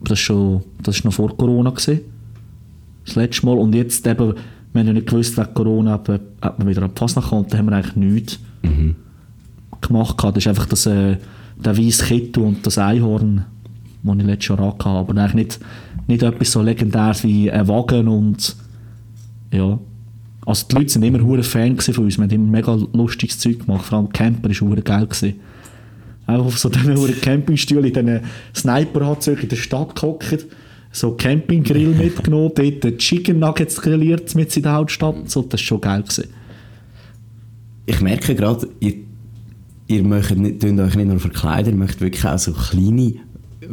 Das 0.00 0.12
ist 0.12 0.20
schon, 0.20 0.62
das 0.82 0.96
ist 0.96 1.04
noch 1.04 1.12
vor 1.12 1.36
Corona 1.36 1.70
gewesen. 1.70 2.00
Das 3.04 3.16
letzte 3.16 3.46
Mal. 3.46 3.58
Und 3.58 3.74
jetzt 3.74 4.06
eben, 4.06 4.34
wir 4.72 4.80
haben 4.80 4.86
ja 4.86 4.92
nicht 4.92 5.06
gewusst, 5.06 5.36
wegen 5.36 5.54
Corona, 5.54 5.96
ob, 5.96 6.08
ob 6.08 6.58
man 6.58 6.68
wieder 6.68 6.82
an 6.82 6.92
die 6.94 6.98
Fasnacht 6.98 7.30
kommt, 7.30 7.52
da 7.52 7.58
haben 7.58 7.66
wir 7.66 7.76
eigentlich 7.76 7.96
nichts 7.96 8.38
gemacht. 9.80 10.16
gehabt. 10.18 10.36
Das 10.36 10.44
ist 10.44 10.48
einfach 10.48 10.66
das, 10.66 10.86
äh, 10.86 11.16
der 11.56 11.76
weiße 11.76 12.04
Kittel 12.04 12.44
und 12.44 12.64
das 12.64 12.78
Einhorn, 12.78 13.44
das 14.02 14.16
ich 14.16 14.24
letztes 14.24 14.48
Jahr 14.48 14.66
hatte. 14.66 14.86
Aber 14.86 15.20
eigentlich 15.20 15.34
nicht, 15.34 15.60
nicht 16.06 16.22
etwas 16.22 16.52
so 16.52 16.62
legendäres 16.62 17.24
wie 17.24 17.50
ein 17.50 17.66
Wagen 17.68 18.08
und 18.08 18.56
ja. 19.52 19.78
Also 20.48 20.66
die 20.66 20.76
Leute 20.76 20.88
sind 20.88 21.02
immer 21.02 21.22
hure 21.22 21.42
Fan 21.42 21.78
von 21.78 22.04
uns. 22.04 22.16
Wir 22.16 22.24
haben 22.24 22.30
immer 22.30 22.50
mega 22.50 22.72
lustiges 22.94 23.38
Zeug 23.38 23.66
gemacht. 23.66 23.84
Vor 23.84 23.98
allem 23.98 24.08
Camper 24.08 24.48
war 24.48 24.68
hure 24.68 24.80
geil. 24.80 25.06
Gewesen. 25.06 25.40
Einfach 26.26 26.46
auf 26.46 26.58
so 26.58 26.70
diesen 26.70 26.96
hure 26.96 27.12
Campingstühlen 27.12 27.84
in 27.84 27.92
diesen 27.92 28.20
Sniper-Anzügen 28.54 29.42
in 29.42 29.48
der 29.50 29.56
Stadt 29.56 29.94
gehockt. 29.94 30.46
So 30.90 31.10
Campinggrill 31.12 31.88
mitgenommen, 31.94 32.52
dort 32.54 32.96
Chicken 32.96 33.40
Nuggets 33.40 33.78
grilliert 33.78 34.34
mit 34.34 34.56
in 34.56 34.62
der 34.62 34.72
Hauptstadt. 34.72 35.28
So, 35.28 35.42
das 35.42 35.60
war 35.60 35.66
schon 35.66 35.80
geil. 35.82 36.02
Gewesen. 36.02 36.28
Ich 37.84 38.00
merke 38.00 38.34
gerade, 38.34 38.68
ihr, 38.80 38.94
ihr 39.86 40.02
möchtet 40.02 40.38
nicht, 40.38 40.64
euch 40.64 40.96
nicht 40.96 41.08
nur 41.08 41.20
verkleiden, 41.20 41.74
ihr 41.74 41.78
möchtet 41.78 42.00
wirklich 42.00 42.24
auch 42.24 42.38
so 42.38 42.52
kleine, 42.52 43.16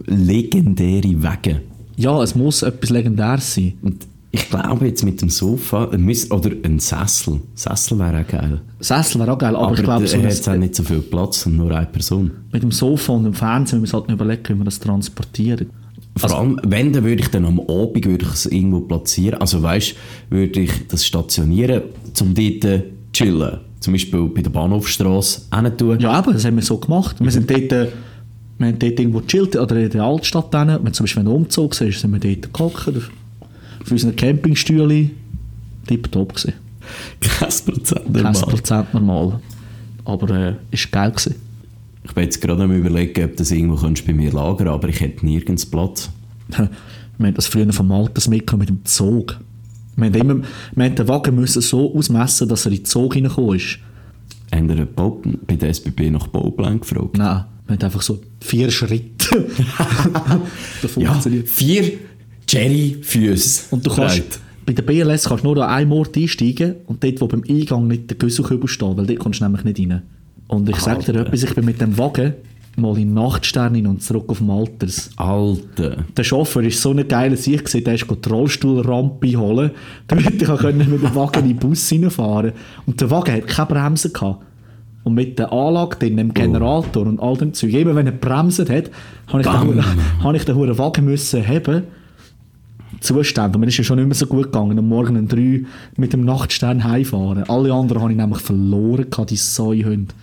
legendäre 0.07 1.23
Wege. 1.23 1.61
Ja, 1.95 2.21
es 2.21 2.35
muss 2.35 2.63
etwas 2.63 2.89
Legendäres 2.89 3.55
sein. 3.55 3.75
Und 3.81 4.07
ich 4.35 4.49
glaube 4.49 4.87
jetzt 4.87 5.03
mit 5.03 5.21
dem 5.21 5.29
Sofa, 5.29 5.89
ein 5.91 6.01
Miss- 6.01 6.29
oder 6.29 6.51
ein 6.63 6.79
Sessel. 6.79 7.39
Sessel 7.55 7.97
wäre 7.97 8.21
auch 8.21 8.27
geil. 8.27 8.61
Sessel 8.81 9.21
wäre 9.21 9.31
auch 9.31 9.37
geil, 9.37 9.55
aber, 9.55 9.67
Aber, 9.67 9.75
ich 9.75 9.83
glaube, 9.83 10.07
so 10.07 10.17
er 10.17 10.29
hat 10.29 10.47
auch 10.49 10.55
nicht 10.55 10.75
so 10.75 10.83
viel 10.83 10.99
Platz 10.99 11.45
und 11.45 11.55
nur 11.55 11.71
eine 11.71 11.85
Person. 11.85 12.31
mit 12.51 12.61
dem 12.61 12.71
Sofa 12.71 13.13
und 13.13 13.23
dem 13.23 13.33
Fernsehen 13.33 13.79
müssen 13.79 13.93
wir 13.93 13.99
uns 13.99 14.09
halt 14.09 14.19
überlegen, 14.19 14.43
wie 14.49 14.57
wir 14.59 14.65
das 14.65 14.79
transportieren. 14.79 15.69
Vor 16.17 16.37
allem, 16.37 16.59
wenn, 16.65 16.91
dann 16.91 17.03
würde 17.03 17.21
ich 17.21 17.29
dann 17.29 17.45
am 17.45 17.59
Abend 17.61 18.05
würde 18.05 18.25
ich 18.25 18.31
es 18.31 18.45
irgendwo 18.45 18.81
platzieren. 18.81 19.39
Also 19.39 19.61
weißt, 19.61 19.95
würde 20.29 20.61
ich 20.61 20.87
das 20.87 21.05
stationieren, 21.05 21.83
um 22.21 22.33
dort 22.33 22.61
zu 22.61 22.83
chillen. 23.13 23.59
Zum 23.79 23.93
Beispiel 23.93 24.27
bei 24.27 24.41
der 24.41 24.49
Bahnhofstrasse 24.49 25.41
tun. 25.77 25.99
Ja, 25.99 26.19
eben, 26.19 26.33
das 26.33 26.43
haben 26.43 26.55
wir 26.55 26.63
so 26.63 26.77
gemacht. 26.77 27.17
Wir 27.19 27.31
sind 27.31 27.49
dort, 27.49 27.71
äh, 27.71 27.87
wir 28.57 28.67
haben 28.67 28.79
dort 28.79 28.99
irgendwo 28.99 29.19
gechillt, 29.19 29.55
oder 29.55 29.77
in 29.77 29.89
der 29.89 30.03
Altstadt. 30.03 30.51
Wenn 30.51 30.93
zum 30.93 31.03
Beispiel 31.05 31.23
ein 31.23 31.27
Umzug 31.27 31.79
war, 31.79 31.91
sind 31.91 32.11
wir 32.11 32.19
dort 32.19 32.53
gehockt. 32.53 33.11
Auf 33.85 33.91
unseren 33.91 34.15
Campingstühlen. 34.15 35.11
Tipptopp 35.87 36.33
gewesen. 36.33 36.53
Kein 37.19 37.49
Prozent 37.65 38.01
Kein 38.05 38.23
normal. 38.23 38.41
Prozent 38.41 38.93
normal. 38.93 39.39
Aber 40.05 40.29
äh, 40.31 40.55
ist 40.71 40.91
geil 40.91 41.11
gewesen. 41.11 41.35
Ich 42.03 42.13
bin 42.13 42.23
jetzt 42.23 42.41
gerade 42.41 42.63
am 42.63 42.71
überlegen, 42.71 43.25
ob 43.25 43.35
das 43.37 43.51
irgendwo 43.51 43.75
könntest 43.75 44.05
bei 44.07 44.13
mir 44.13 44.31
lagern 44.31 44.67
aber 44.67 44.89
ich 44.89 44.99
hätte 44.99 45.25
nirgends 45.25 45.65
Platz. 45.65 46.09
wir 46.49 46.67
haben 47.19 47.33
das 47.33 47.47
früher 47.47 47.71
vom 47.73 47.91
Alters 47.91 48.27
mitgenommen 48.27 48.61
mit 48.61 48.69
dem 48.69 48.85
Zug. 48.85 49.39
Wir 49.95 50.05
haben, 50.07 50.15
immer, 50.15 50.35
wir 50.75 50.85
haben 50.85 50.95
den 50.95 51.07
Wagen 51.07 51.35
müssen 51.35 51.61
so 51.61 51.95
ausmessen, 51.95 52.49
dass 52.49 52.65
er 52.65 52.71
in 52.71 52.79
den 52.79 52.85
Zug 52.85 53.15
reingekommen 53.15 53.55
ist. 53.55 53.79
Haben 54.53 54.69
ihr 54.69 54.85
Bau- 54.85 55.21
bei 55.47 55.55
der 55.55 55.69
SBB 55.69 56.11
nach 56.11 56.27
Bauplan 56.27 56.79
gefragt? 56.79 57.17
Nein, 57.17 57.45
wir 57.67 57.75
haben 57.75 57.83
einfach 57.83 58.01
so 58.01 58.19
vier 58.41 58.69
Schritte. 58.71 59.45
da 60.81 60.87
funktioniert. 60.87 61.49
Vier 62.47 62.61
Jerry-Füße. 62.61 63.63
Und 63.71 63.85
du 63.85 63.93
kannst, 63.93 64.39
bei 64.65 64.73
der 64.73 64.83
BLS 64.83 65.27
kannst 65.27 65.43
du 65.43 65.53
nur 65.53 65.63
an 65.63 65.69
einem 65.69 65.91
Ort 65.91 66.17
einsteigen 66.17 66.75
und 66.87 67.03
dort, 67.03 67.21
wo 67.21 67.27
beim 67.27 67.43
Eingang 67.47 67.87
nicht 67.87 68.09
der 68.09 68.17
Güsselkübel 68.17 68.67
steht, 68.67 68.97
weil 68.97 69.05
dort 69.05 69.19
kommst 69.19 69.39
du 69.39 69.43
nämlich 69.43 69.63
nicht 69.63 69.79
rein. 69.79 70.01
Und 70.47 70.69
ich 70.69 70.77
sage 70.77 71.11
dir 71.11 71.21
etwas, 71.21 71.43
ich 71.43 71.53
bin 71.55 71.65
mit 71.65 71.81
dem 71.81 71.97
Wagen 71.97 72.33
mal 72.77 72.97
in 72.97 73.13
Nachtstern 73.13 73.87
und 73.87 74.03
zurück 74.03 74.25
auf 74.27 74.39
dem 74.39 74.49
Alters. 74.49 75.09
Alter. 75.15 76.03
Der 76.15 76.23
Chauffeur 76.23 76.63
ist 76.63 76.81
so 76.81 76.91
eine 76.91 77.05
geile 77.05 77.37
Sicht 77.37 77.65
gewesen, 77.65 77.83
der 77.83 77.95
ist 77.95 78.05
die 78.09 78.29
Rollstuhlrampe 78.29 79.37
holen, 79.37 79.71
damit 80.07 80.41
ich 80.41 80.47
können 80.47 80.77
mit 80.77 81.01
dem 81.01 81.15
Wagen 81.15 81.43
in 81.43 81.49
den 81.49 81.57
Bus 81.57 81.91
reinfahren 81.91 82.51
Und 82.85 82.99
der 82.99 83.09
Wagen 83.09 83.33
hat 83.33 83.47
keine 83.47 83.67
Bremse 83.67 84.11
gehabt. 84.11 84.43
Und 85.03 85.13
mit 85.13 85.37
der 85.37 85.53
Anlage 85.53 85.97
drin, 85.97 86.17
dem 86.17 86.33
Generator 86.33 87.05
und 87.05 87.19
all 87.19 87.37
dem 87.37 87.53
Zeug, 87.53 87.73
immer 87.73 87.95
wenn 87.95 88.07
er 88.07 88.11
bremset 88.11 88.71
hat, 88.71 88.89
habe 89.27 89.41
ich, 89.41 89.47
den, 89.47 89.85
habe 90.23 90.37
ich 90.37 90.45
den 90.45 90.77
Wagen 90.77 91.05
müssen 91.05 91.47
haben. 91.47 91.83
Zustand. 93.05 93.55
Und 93.55 93.61
mir 93.61 93.67
ist 93.67 93.77
ja 93.77 93.83
schon 93.83 93.97
nicht 93.97 94.07
mehr 94.07 94.15
so 94.15 94.25
gut 94.25 94.45
gegangen. 94.45 94.77
Am 94.77 94.87
Morgen 94.87 95.15
um 95.15 95.27
drei 95.27 95.63
mit 95.95 96.13
dem 96.13 96.25
Nachtstern 96.25 96.83
heimfahren. 96.83 97.43
Alle 97.43 97.71
anderen 97.73 98.01
habe 98.01 98.11
ich 98.11 98.17
nämlich 98.17 98.41
verloren, 98.41 99.09
gehabt, 99.09 99.29
die 99.29 99.37
Säuhunde. 99.37 100.13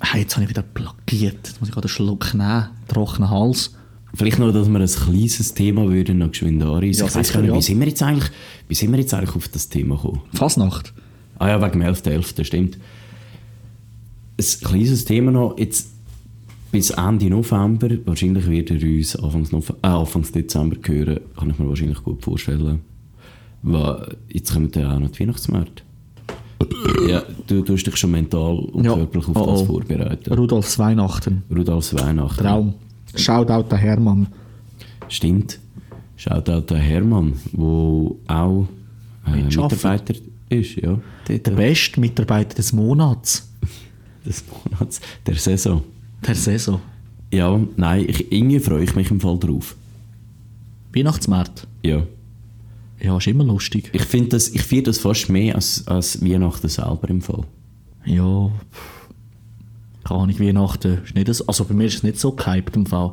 Hey, 0.00 0.22
jetzt 0.22 0.36
habe 0.36 0.44
ich 0.44 0.50
wieder 0.50 0.62
plagiert. 0.62 1.38
Jetzt 1.46 1.60
muss 1.60 1.68
ich 1.68 1.74
gerade 1.74 1.86
einen 1.86 1.94
Schluck 1.94 2.34
nehmen. 2.34 2.68
Trockenen 2.88 3.30
Hals. 3.30 3.74
Vielleicht 4.14 4.38
noch, 4.38 4.52
dass 4.52 4.68
wir 4.68 4.78
ein 4.78 4.86
kleines 4.86 5.54
Thema 5.54 5.90
würden 5.90 6.18
noch 6.18 6.30
geschwind 6.30 6.62
anreissen. 6.62 7.00
Ja, 7.00 7.06
ich 7.06 7.14
weiss 7.14 7.32
gar 7.32 7.42
nicht, 7.42 7.54
wie 7.54 7.62
sind 7.62 7.80
wir 7.80 7.86
jetzt 7.86 8.02
eigentlich, 8.02 8.30
wie 8.68 8.74
sind 8.74 8.92
wir 8.92 8.98
jetzt 8.98 9.12
eigentlich 9.12 9.34
auf 9.34 9.48
das 9.48 9.68
Thema 9.68 9.96
gekommen? 9.96 10.22
Fasnacht. 10.32 10.94
Ah 11.38 11.48
ja, 11.48 11.60
wegen 11.60 11.80
dem 11.80 11.94
11.11., 11.94 12.36
das 12.36 12.46
stimmt. 12.46 12.78
Ein 14.38 14.44
kleines 14.62 15.04
Thema 15.04 15.32
noch, 15.32 15.58
jetzt 15.58 15.95
bis 16.76 16.90
Ende 16.90 17.30
November, 17.30 17.88
wahrscheinlich 18.04 18.46
wird 18.50 18.70
er 18.70 18.82
uns 18.82 19.16
Anfangs, 19.16 19.50
Nove 19.50 19.74
äh, 19.82 19.86
Anfangs 19.86 20.30
Dezember 20.30 20.76
hören, 20.84 21.20
kann 21.34 21.48
ich 21.48 21.58
mir 21.58 21.66
wahrscheinlich 21.70 22.02
gut 22.04 22.22
vorstellen. 22.22 22.80
Weil 23.62 24.14
jetzt 24.28 24.52
kommen 24.52 24.70
dann 24.70 24.84
auch 24.92 24.98
noch 25.00 25.10
die 25.10 25.20
Weihnachtsmärkte. 25.20 25.82
Ja, 27.08 27.22
du 27.46 27.62
tust 27.62 27.86
dich 27.86 27.96
schon 27.96 28.10
mental 28.10 28.58
und 28.58 28.84
Ja. 28.84 28.94
körperlich 28.94 29.26
auf 29.28 29.36
Oh, 29.36 29.46
das 29.52 29.62
vorbereiten. 29.62 30.32
Rudolfs 30.34 30.78
Weihnachten. 30.78 31.44
Rudolfs 31.50 31.94
Weihnachten. 31.94 32.42
Traum. 32.44 32.74
Shoutout 33.14 33.68
der 33.70 33.78
Hermann. 33.78 34.26
Stimmt. 35.08 35.58
Auch 36.28 36.42
der 36.42 36.78
Hermann, 36.78 37.32
der 37.52 38.36
auch 38.36 38.66
äh. 39.26 39.42
Mitarbeiter 39.44 40.14
ist. 40.50 40.76
Ja, 40.76 40.98
Der 41.26 41.38
beste 41.38 42.00
Mitarbeiter 42.00 42.54
des 42.54 42.74
Monats. 42.74 43.50
des 44.26 44.44
Monats, 44.70 45.00
der 45.26 45.36
Saison. 45.36 45.82
Der 46.26 46.34
Saison. 46.34 46.80
Ja, 47.32 47.60
nein, 47.76 48.06
ich, 48.08 48.32
irgendwie 48.32 48.60
freue 48.60 48.84
ich 48.84 48.94
mich 48.94 49.10
im 49.10 49.20
Fall 49.20 49.38
drauf. 49.38 49.76
Weihnachtsmarkt. 50.94 51.66
Ja. 51.82 52.02
Ja, 53.00 53.18
ist 53.18 53.26
immer 53.26 53.44
lustig. 53.44 53.90
Ich 53.92 54.02
finde 54.02 54.30
das, 54.30 54.48
ich 54.48 54.62
feiere 54.62 54.84
das 54.84 54.98
fast 54.98 55.28
mehr 55.28 55.54
als, 55.54 55.86
als 55.86 56.24
Weihnachten 56.24 56.68
selber 56.68 57.08
im 57.10 57.20
Fall. 57.20 57.44
Ja. 58.04 58.50
pff. 58.72 58.96
Keine 60.04 60.20
Ahnung, 60.20 60.38
Weihnachten 60.38 61.02
ist 61.04 61.14
nicht 61.14 61.34
so. 61.34 61.46
Also 61.46 61.64
bei 61.64 61.74
mir 61.74 61.86
ist 61.86 61.96
es 61.96 62.02
nicht 62.04 62.18
so 62.20 62.32
gehypt 62.32 62.76
im 62.76 62.86
Fall. 62.86 63.12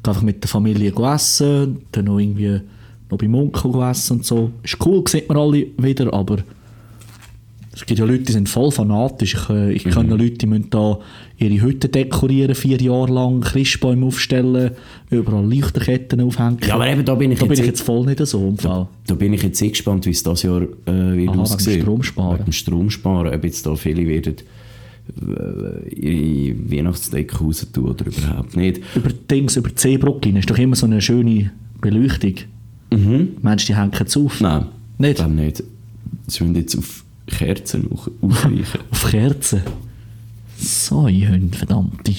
Ich 0.00 0.08
einfach 0.08 0.22
mit 0.22 0.42
der 0.42 0.48
Familie 0.48 0.92
essen, 0.92 1.82
dann 1.90 2.04
noch 2.04 2.18
irgendwie 2.18 2.60
noch 3.10 3.18
beim 3.18 3.34
Onkel 3.34 3.82
essen 3.82 4.18
und 4.18 4.24
so. 4.24 4.52
Ist 4.62 4.78
cool, 4.86 5.02
sieht 5.08 5.28
man 5.28 5.36
alle 5.36 5.66
wieder, 5.76 6.12
aber 6.14 6.38
es 7.80 7.86
gibt 7.86 8.00
ja 8.00 8.04
Leute, 8.06 8.24
die 8.24 8.32
sind 8.32 8.48
voll 8.48 8.72
fanatisch. 8.72 9.34
Ich, 9.34 9.50
äh, 9.50 9.72
ich 9.72 9.84
kenne 9.84 10.16
Leute, 10.16 10.32
die 10.38 10.46
müssen 10.46 10.68
da 10.70 10.98
ihre 11.36 11.60
Hütte 11.62 11.88
dekorieren, 11.88 12.56
vier 12.56 12.76
Jahre 12.80 13.12
lang, 13.12 13.40
Christbäume 13.40 14.04
aufstellen, 14.06 14.72
überall 15.10 15.46
Lichterketten 15.48 16.20
aufhängen. 16.20 16.58
Ja, 16.66 16.74
aber 16.74 16.88
eben, 16.88 17.04
da 17.04 17.14
bin 17.14 17.30
ich 17.30 17.38
da 17.38 17.44
bin 17.44 17.50
jetzt 17.52 17.60
ich 17.60 17.64
eh- 17.66 17.68
jetzt 17.68 17.82
voll 17.82 18.04
nicht 18.06 18.26
so 18.26 18.48
im 18.48 18.58
Fall. 18.58 18.88
Da 19.06 19.14
bin 19.14 19.32
ich 19.32 19.44
jetzt 19.44 19.60
sehr 19.60 19.68
gespannt, 19.68 20.06
wie 20.06 20.10
es 20.10 20.24
das 20.24 20.42
Jahr 20.42 20.62
äh, 20.62 20.66
wird 20.66 20.88
Aha, 20.88 21.14
wegen 21.14 21.38
aussehen. 21.38 21.82
Stromsparen. 21.82 22.34
Wegen 22.38 22.44
dem 22.46 22.52
Stromsparen. 22.52 23.32
Ob 23.32 23.44
jetzt 23.44 23.64
da 23.64 23.76
viele 23.76 24.08
werden 24.08 24.34
äh, 25.22 25.88
ihre 25.94 26.56
Weihnachtsdecke 26.70 27.38
raus 27.38 27.64
tun 27.72 27.90
oder 27.90 28.06
überhaupt 28.06 28.56
nicht. 28.56 28.80
Über 28.96 29.10
Dings, 29.30 29.56
über 29.56 29.68
die 29.68 29.78
Seebrücke 29.80 30.30
ist 30.30 30.50
doch 30.50 30.58
immer 30.58 30.74
so 30.74 30.86
eine 30.86 31.00
schöne 31.00 31.52
Beleuchtung. 31.80 32.34
Mhm. 32.92 33.36
Meinst 33.40 33.68
du, 33.68 33.72
die 33.72 33.78
hängen 33.78 33.92
es 34.04 34.16
auf? 34.16 34.40
Nein. 34.40 34.66
Nicht? 34.98 35.28
Nicht. 35.28 35.62
Sie 36.26 36.42
müssen 36.42 36.56
jetzt 36.56 36.76
auf 36.76 37.04
Kerzen 37.28 37.88
au- 37.92 38.26
ausweichen. 38.26 38.80
Auf 38.90 39.10
Kerzen. 39.10 39.62
So, 40.58 41.06
ihr 41.08 41.28
Hunde, 41.30 41.56
verdammte. 41.56 42.12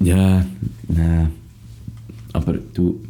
ja, 0.00 0.44
nein. 0.88 1.30
Aber 2.32 2.52
du, 2.74 3.00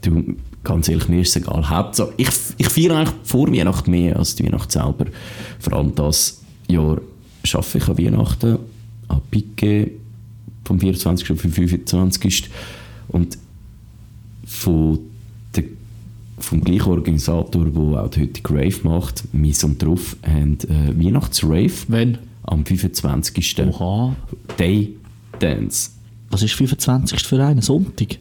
du, 0.00 0.36
ganz 0.64 0.88
ehrlich, 0.88 1.08
mir 1.08 1.20
ist 1.22 1.30
es 1.36 1.42
egal. 1.42 1.68
Hauptsache, 1.68 2.12
ich, 2.16 2.28
ich 2.56 2.68
feiere 2.68 2.96
eigentlich 2.98 3.14
vor 3.24 3.52
Weihnachten 3.52 3.90
mehr 3.90 4.16
als 4.16 4.34
die 4.36 4.44
Weihnacht 4.44 4.70
selber. 4.72 5.06
Vor 5.58 5.72
allem 5.74 5.94
das 5.94 6.40
Jahr 6.68 7.00
arbeite 7.52 7.78
ich 7.78 7.88
an 7.88 7.98
Weihnachten, 7.98 8.58
an 9.08 9.20
Pique 9.30 9.90
vom 10.64 10.78
24. 10.78 11.30
auf 11.32 11.42
den 11.42 11.50
25. 11.52 12.48
Und 13.08 13.36
von 14.46 14.98
der 15.56 15.64
vom 16.40 16.62
gleichen 16.62 16.90
Organisator, 16.90 17.64
der 17.64 18.02
auch 18.04 18.08
die 18.10 18.22
heutige 18.22 18.54
Rave 18.54 18.76
macht, 18.84 19.32
Mies 19.32 19.64
und 19.64 19.82
Drauf, 19.82 20.16
haben 20.26 20.58
äh, 20.68 20.98
Weihnachtsrave 21.04 21.72
Wenn? 21.88 22.18
am 22.44 22.64
25. 22.64 23.56
Oha. 23.66 24.16
Day 24.58 24.94
Dance. 25.38 25.90
Was 26.30 26.42
ist 26.42 26.54
25. 26.54 27.20
für 27.24 27.44
einen? 27.44 27.62
Sonntag? 27.62 28.18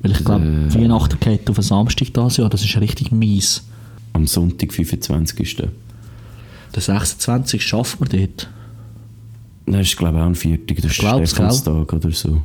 Weil 0.00 0.12
ich 0.12 0.24
glaube, 0.24 0.44
Äh. 0.44 0.74
Weihnachten 0.74 1.18
geht 1.20 1.48
auf 1.50 1.58
einen 1.58 1.64
Samstag 1.64 2.12
das 2.12 2.36
Jahr. 2.36 2.48
Das 2.48 2.64
ist 2.64 2.76
richtig 2.80 3.10
mies. 3.12 3.64
Am 4.12 4.26
Sonntag, 4.26 4.72
25. 4.72 5.56
Der 5.56 5.70
26. 6.82 7.62
schafft 7.62 8.00
man 8.00 8.08
dort. 8.08 8.48
Das 9.66 9.80
ist, 9.88 9.96
glaube 9.96 10.16
ich, 10.18 10.22
auch 10.22 10.26
ein 10.26 10.34
Viertag, 10.34 10.76
das 10.76 10.92
ist 10.92 10.98
glaub's, 10.98 11.30
Stephanstag 11.30 11.92
oder 11.92 12.10
so. 12.12 12.40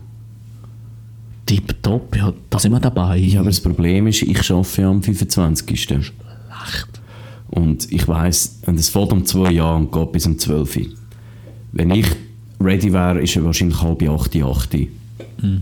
Tipptopp, 1.51 2.15
ja, 2.15 2.31
da 2.49 2.59
sind 2.59 2.71
wir 2.71 2.79
dabei. 2.79 3.17
Ja, 3.17 3.41
aber 3.41 3.49
das 3.49 3.59
Problem 3.59 4.07
ist, 4.07 4.21
ich 4.21 4.49
arbeite 4.49 4.81
ja 4.81 4.89
am 4.89 5.03
25. 5.03 5.83
Schlecht. 5.83 6.13
Und 7.49 7.91
ich 7.91 8.07
weiss, 8.07 8.61
und 8.65 8.79
es 8.79 8.87
fällt 8.87 9.11
um 9.11 9.25
zwei 9.25 9.51
Jahre 9.51 9.75
und 9.75 9.91
geht 9.91 10.13
bis 10.13 10.25
um 10.25 10.39
12 10.39 10.77
Uhr. 10.77 10.83
Wenn 11.73 11.91
ich 11.91 12.05
ready 12.61 12.93
wäre, 12.93 13.21
ist 13.21 13.35
er 13.35 13.43
wahrscheinlich 13.43 13.81
halb 13.81 14.01
acht, 14.07 14.33
acht. 14.33 14.73
Hm. 14.73 15.61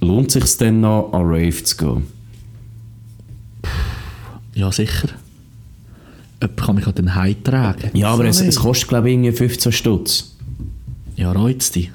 Lohnt 0.00 0.30
sich 0.30 0.44
es 0.44 0.58
denn 0.58 0.82
noch, 0.82 1.14
an 1.14 1.22
Rave 1.22 1.64
zu 1.64 1.76
gehen? 1.78 2.02
Ja, 4.54 4.70
sicher. 4.70 5.08
Jemand 6.42 6.60
kann 6.60 6.74
mich 6.74 6.86
an 6.86 6.94
den 6.94 7.14
Heim 7.14 7.42
tragen. 7.42 7.96
Ja, 7.96 8.08
aber 8.08 8.26
es, 8.26 8.42
es 8.42 8.56
kostet, 8.56 8.90
glaube 8.90 9.08
ich, 9.08 9.14
irgendwie 9.14 9.32
15 9.32 9.72
Stutz. 9.72 10.36
Ja, 11.16 11.32
reizt 11.32 11.74
dich. 11.74 11.90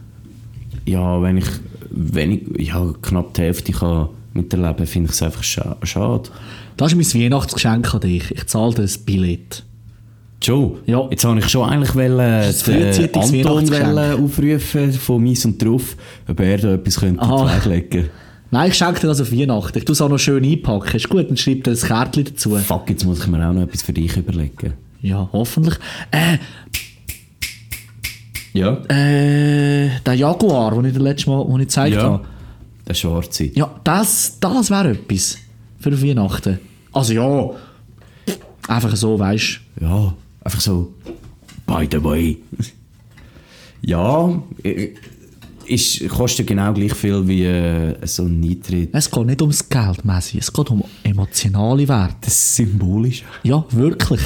Ja, 0.86 1.22
wenn 1.22 1.38
ich, 1.38 1.46
wenn 1.90 2.32
ich 2.32 2.68
ja, 2.68 2.94
knapp 3.02 3.34
die 3.34 3.42
Hälfte 3.42 3.72
kann 3.72 4.10
miterleben 4.34 4.86
finde 4.86 5.10
ich 5.10 5.16
es 5.16 5.24
einfach 5.24 5.44
scha 5.44 5.78
schade. 5.84 6.30
Das 6.78 6.94
ist 6.94 7.14
mein 7.14 7.24
Weihnachtsgeschenk 7.24 7.94
an 7.94 8.02
dich. 8.02 8.32
Ich 8.32 8.46
zahle 8.48 8.74
dir 8.74 8.84
ein 8.84 9.06
Billett. 9.06 9.64
Joe, 10.42 10.78
Ja. 10.86 11.08
jetzt 11.10 11.26
habe 11.26 11.40
ich 11.40 11.50
schon 11.50 11.68
eigentlich 11.68 11.96
wollen, 11.96 12.54
frühzeitiges 12.54 13.34
Anton 13.34 13.70
wollen 13.72 14.24
aufrufen 14.24 14.94
von 14.94 15.24
Mies 15.24 15.46
und 15.46 15.62
drauf, 15.62 15.98
ob 16.28 16.40
er 16.40 16.58
da 16.60 16.74
etwas 16.76 17.00
könnte 17.00 17.22
Aha. 17.22 17.56
in 17.56 17.62
den 17.62 17.72
Weg 17.72 17.94
legen 17.94 18.10
Nein, 18.52 18.70
ich 18.70 18.78
schenke 18.78 19.02
dir 19.02 19.08
das 19.08 19.20
auf 19.20 19.32
Weihnachten. 19.32 19.78
Ich 19.78 19.84
tue 19.84 19.94
es 19.94 20.00
auch 20.00 20.08
noch 20.08 20.20
schön 20.20 20.46
einpacken. 20.46 20.96
Ist 20.96 21.10
gut, 21.10 21.30
dann 21.30 21.36
schreib 21.36 21.66
dir 21.66 21.72
ein 21.72 21.78
Kärtchen 21.78 22.24
dazu. 22.26 22.56
Fuck, 22.56 22.90
jetzt 22.90 23.04
muss 23.04 23.20
ich 23.20 23.28
mir 23.28 23.46
auch 23.46 23.52
noch 23.52 23.64
etwas 23.64 23.82
für 23.82 23.92
dich 23.92 24.16
überlegen. 24.16 24.74
Ja, 25.02 25.28
hoffentlich. 25.34 25.76
Äh, 26.12 26.38
Ja? 28.58 28.78
äh, 28.90 29.90
der 30.06 30.14
Jaguar, 30.14 30.72
den 30.76 30.86
ich 30.86 30.94
dir 30.94 31.00
letztes 31.00 31.28
Mal 31.28 31.44
den 31.46 31.54
ich 31.56 31.60
gezeigt 31.68 31.96
Ja. 31.96 32.04
habe. 32.04 32.26
Der 32.88 32.94
Schwarze. 32.94 33.46
Ja, 33.54 33.70
das, 33.84 34.38
das 34.40 34.70
wäre 34.70 34.92
etwas 34.92 35.38
für 35.80 36.02
Weihnachten. 36.02 36.60
Also 36.94 37.14
ja, 37.14 37.50
einfach 38.68 38.96
so, 38.96 39.20
weißt 39.20 39.60
Ja, 39.82 40.14
einfach 40.44 40.62
so. 40.62 40.94
By 41.66 41.88
the 41.92 42.02
way. 42.04 42.38
ja, 43.82 44.42
ist, 45.66 46.08
kostet 46.10 46.48
genau 46.48 46.74
gleich 46.74 46.94
viel 46.94 47.28
wie 47.28 47.44
äh, 47.44 47.96
so 48.08 48.24
ein 48.24 48.42
Eintritt. 48.44 48.90
Es 48.94 49.12
geht 49.12 49.26
nicht 49.26 49.42
ums 49.42 49.68
Geld, 49.68 50.06
Messi. 50.06 50.38
Es 50.38 50.52
geht 50.52 50.70
um 50.72 50.84
emotionale 51.04 51.88
Werte. 51.88 52.16
Das 52.22 52.34
ist 52.34 52.56
symbolisch. 52.56 53.24
Ja, 53.44 53.66
wirklich. 53.72 54.22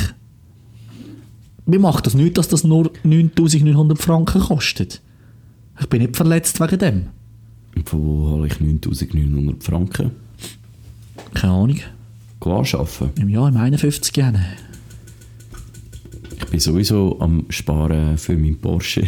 Mir 1.72 1.80
macht 1.80 2.06
das 2.06 2.14
nicht, 2.16 2.38
dass 2.38 2.50
das 2.50 2.66
nur 2.66 2.92
9900 3.06 3.98
Franken 3.98 4.42
kostet. 4.42 5.02
Ich 5.80 5.88
bin 5.88 6.02
nicht 6.02 6.18
verletzt 6.18 6.60
wegen 6.60 6.80
dem. 6.80 7.08
Und 7.78 7.88
von 7.88 8.02
wo 8.02 8.30
hole 8.32 8.48
ich 8.48 8.60
9900 8.60 9.64
Franken? 9.64 10.12
Keine 11.34 11.54
Ahnung. 11.54 11.80
Glas 12.42 12.76
arbeiten. 12.76 13.22
Im 13.22 13.30
Jahr, 13.30 13.48
im 13.48 13.56
51 13.56 14.18
Jahren. 14.18 14.44
Ich 16.38 16.46
bin 16.48 16.60
sowieso 16.60 17.18
am 17.22 17.46
Sparen 17.48 18.18
für 18.18 18.36
meinen 18.36 18.60
Porsche. 18.60 19.08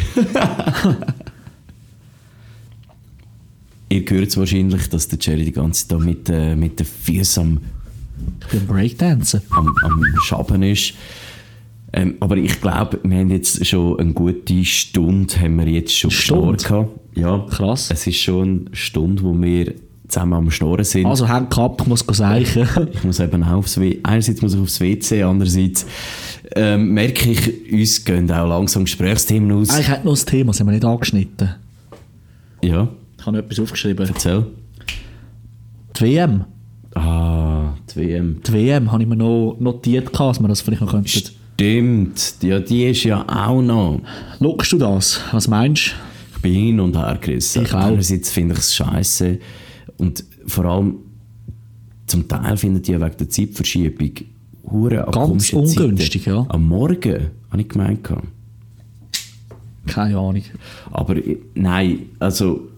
Ihr 3.90 4.04
hört 4.08 4.28
es 4.28 4.38
wahrscheinlich, 4.38 4.88
dass 4.88 5.08
der 5.08 5.18
Jerry 5.20 5.44
die 5.44 5.52
ganze 5.52 5.86
Zeit 5.86 6.00
mit, 6.00 6.30
äh, 6.30 6.56
mit 6.56 6.80
den 6.80 6.86
Füßen 6.86 7.42
am 7.42 7.60
Breakdancer. 8.66 9.42
am, 9.50 9.76
am 9.82 10.02
Schaben 10.22 10.62
ist. 10.62 10.94
Ähm, 11.96 12.16
aber 12.18 12.36
ich 12.36 12.60
glaube, 12.60 12.98
wir 13.04 13.18
haben 13.18 13.30
jetzt 13.30 13.64
schon 13.64 14.00
eine 14.00 14.12
gute 14.12 14.64
Stunde 14.64 15.32
haben 15.40 15.58
wir 15.58 15.68
jetzt 15.68 15.96
schon 15.96 16.10
geschnurrt. 16.10 16.68
Ja, 17.14 17.46
Krass. 17.48 17.88
Es 17.92 18.04
ist 18.08 18.16
schon 18.16 18.66
eine 18.66 18.76
Stunde, 18.76 19.22
wo 19.22 19.40
wir 19.40 19.74
zusammen 20.08 20.32
am 20.32 20.50
Schnorren 20.50 20.82
sind. 20.82 21.06
Also, 21.06 21.28
Hand 21.28 21.50
gehabt, 21.50 21.80
ich 21.82 21.86
muss 21.86 22.00
sagen. 22.00 22.44
ich 22.92 23.04
muss 23.04 23.20
eben 23.20 23.44
auch 23.44 23.58
aufs 23.58 23.78
WC. 23.78 24.00
Einerseits 24.02 24.42
muss 24.42 24.54
ich 24.54 24.60
aufs 24.60 24.80
WC, 24.80 25.22
andererseits 25.22 25.86
ähm, 26.56 26.90
merke 26.94 27.30
ich, 27.30 27.72
uns 27.72 28.04
gehen 28.04 28.28
auch 28.28 28.48
langsam 28.48 28.84
Gesprächsthemen 28.84 29.52
aus. 29.52 29.70
Eigentlich 29.70 29.88
hat 29.88 30.04
noch 30.04 30.16
ein 30.18 30.26
Thema, 30.26 30.50
das 30.50 30.58
haben 30.60 30.66
wir 30.66 30.72
nicht 30.72 30.84
angeschnitten. 30.84 31.54
Ja, 32.60 32.88
Ich 33.18 33.24
habe 33.26 33.36
noch 33.36 33.44
etwas 33.44 33.60
aufgeschrieben. 33.60 34.04
erzähl. 34.08 34.46
Die 35.96 36.02
WM. 36.02 36.44
Ah, 36.96 37.74
die 37.94 38.00
WM. 38.00 38.40
Die 38.44 38.52
WM 38.52 38.90
habe 38.90 39.02
ich 39.02 39.08
mir 39.08 39.16
noch 39.16 39.56
notiert, 39.60 40.10
dass 40.18 40.40
wir 40.40 40.48
das 40.48 40.60
vielleicht 40.60 40.82
noch 40.82 40.90
könnten. 40.90 41.22
Stimmt, 41.54 42.36
ja, 42.42 42.58
die 42.60 42.84
ist 42.86 43.04
ja 43.04 43.24
auch 43.28 43.62
noch. 43.62 44.00
Schaust 44.40 44.72
du 44.72 44.78
das? 44.78 45.20
Was 45.32 45.46
meinst 45.48 45.94
Ich 46.36 46.42
bin 46.42 46.52
hin 46.54 46.80
und 46.80 46.96
her 46.96 47.16
gerissen. 47.20 47.62
Ich 47.62 47.72
auch. 47.72 47.84
Einerseits 47.84 48.30
finde 48.30 48.54
ich 48.54 48.60
es 48.60 48.74
scheiße 48.74 49.38
und 49.98 50.24
vor 50.46 50.64
allem 50.64 50.96
zum 52.06 52.26
Teil 52.28 52.56
findet 52.56 52.86
die 52.88 53.00
wegen 53.00 53.16
der 53.16 53.28
Zeitverschiebung 53.30 54.10
hure 54.70 55.06
an 55.06 55.12
Ganz 55.12 55.52
ungünstig, 55.52 56.24
Zeiten. 56.24 56.36
ja. 56.36 56.46
Am 56.48 56.66
Morgen, 56.66 57.30
habe 57.50 57.62
ich 57.62 57.68
gemeint. 57.68 58.08
du? 58.10 58.16
Keine 59.86 60.18
Ahnung. 60.18 60.42
Aber 60.90 61.16
äh, 61.16 61.38
nein, 61.54 62.06
also 62.18 62.68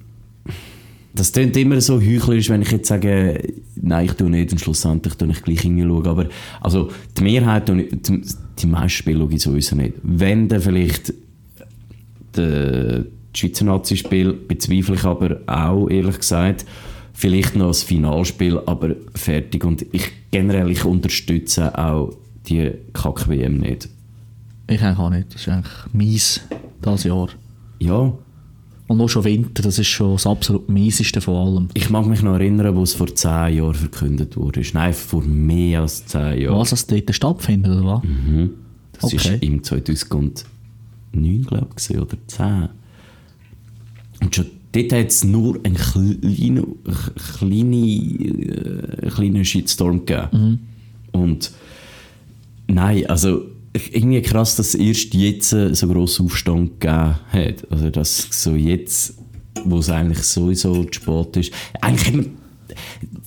das 1.16 1.32
klingt 1.32 1.56
immer 1.56 1.80
so 1.80 2.00
heuchlerisch, 2.00 2.48
wenn 2.50 2.62
ich 2.62 2.70
jetzt 2.70 2.88
sage, 2.88 3.40
nein, 3.74 4.06
ich 4.06 4.12
tue 4.12 4.30
nicht 4.30 4.52
und 4.52 4.60
schlussendlich 4.60 5.14
tue 5.14 5.28
ich 5.30 5.42
gleich 5.42 5.60
hinschauen. 5.62 6.06
Aber 6.06 6.26
also 6.60 6.90
die 7.18 7.22
Mehrheit, 7.22 7.68
ich- 7.70 7.88
die, 8.02 8.22
die 8.58 8.66
meisten 8.66 8.90
Spiele 8.90 9.18
schaue 9.20 9.34
ich 9.34 9.42
sowieso 9.42 9.76
nicht. 9.76 9.94
Wenn 10.02 10.48
dann 10.48 10.60
vielleicht 10.60 11.12
die 12.36 13.04
Schweizer 13.34 13.64
Nazi-Spiel 13.64 14.32
bezweifle 14.32 14.94
ich 14.94 15.04
aber 15.04 15.40
auch, 15.46 15.88
ehrlich 15.88 16.18
gesagt. 16.18 16.64
Vielleicht 17.12 17.56
noch 17.56 17.68
das 17.68 17.82
Finalspiel, 17.82 18.60
aber 18.66 18.94
fertig. 19.14 19.64
Und 19.64 19.86
ich 19.92 20.10
generell, 20.30 20.70
ich 20.70 20.84
unterstütze 20.84 21.76
auch 21.78 22.12
die 22.46 22.72
Kack-WM 22.92 23.56
nicht. 23.58 23.88
Ich 24.68 24.82
eigentlich 24.82 24.98
auch 24.98 25.10
nicht. 25.10 25.32
Das 25.34 25.40
ist 25.42 25.48
eigentlich 25.48 25.72
mies, 25.94 26.40
das 26.82 27.04
Jahr. 27.04 27.28
Ja, 27.78 28.12
Und 28.88 28.98
noch 28.98 29.08
schon 29.08 29.24
Winter, 29.24 29.62
das 29.64 29.78
ist 29.80 29.88
schon 29.88 30.12
das 30.12 30.26
absolut 30.26 30.68
mieseste 30.68 31.20
von 31.20 31.34
allem. 31.34 31.68
Ich 31.74 31.90
mag 31.90 32.06
mich 32.06 32.22
noch 32.22 32.34
erinnern, 32.34 32.76
wo 32.76 32.82
es 32.84 32.94
vor 32.94 33.12
10 33.12 33.56
Jahren 33.56 33.74
verkündet 33.74 34.36
wurde. 34.36 34.62
Nein, 34.72 34.92
vor 34.94 35.22
mehr 35.24 35.80
als 35.80 36.06
10 36.06 36.40
Jahren. 36.42 36.58
Was, 36.58 36.70
dass 36.70 36.86
dort 36.86 37.12
stattfindet, 37.14 37.72
oder 37.72 37.84
was? 37.84 38.02
Das 38.92 39.12
Okay. 39.14 39.30
war 39.32 39.42
im 39.42 39.62
2009, 39.62 40.44
glaube 41.46 41.68
ich, 41.76 41.90
oder 41.98 42.16
10. 42.28 42.68
Und 44.22 44.34
schon 44.36 44.46
dort 44.72 44.92
hat 44.92 45.06
es 45.08 45.24
nur 45.24 45.58
einen 45.64 45.74
kleinen, 45.74 46.64
kleine, 47.38 47.76
äh, 47.86 49.10
kleinen 49.10 49.44
Shitstorm 49.44 50.06
gegeben. 50.06 50.60
Und 51.12 51.50
nein, 52.68 53.06
also 53.06 53.42
irgendwie 53.92 54.22
krass, 54.22 54.56
dass 54.56 54.68
es 54.68 54.74
erst 54.74 55.14
jetzt 55.14 55.52
äh, 55.52 55.74
so 55.74 55.88
grossen 55.88 56.26
Aufstand 56.26 56.80
gegeben 56.80 57.14
hat. 57.32 57.70
Also 57.70 57.90
dass 57.90 58.28
so 58.30 58.54
jetzt, 58.54 59.14
wo 59.64 59.78
es 59.78 59.90
eigentlich 59.90 60.22
sowieso 60.22 60.84
zu 60.84 60.92
spät 60.92 61.36
ist, 61.36 61.52
eigentlich 61.80 62.16
wir 62.16 62.24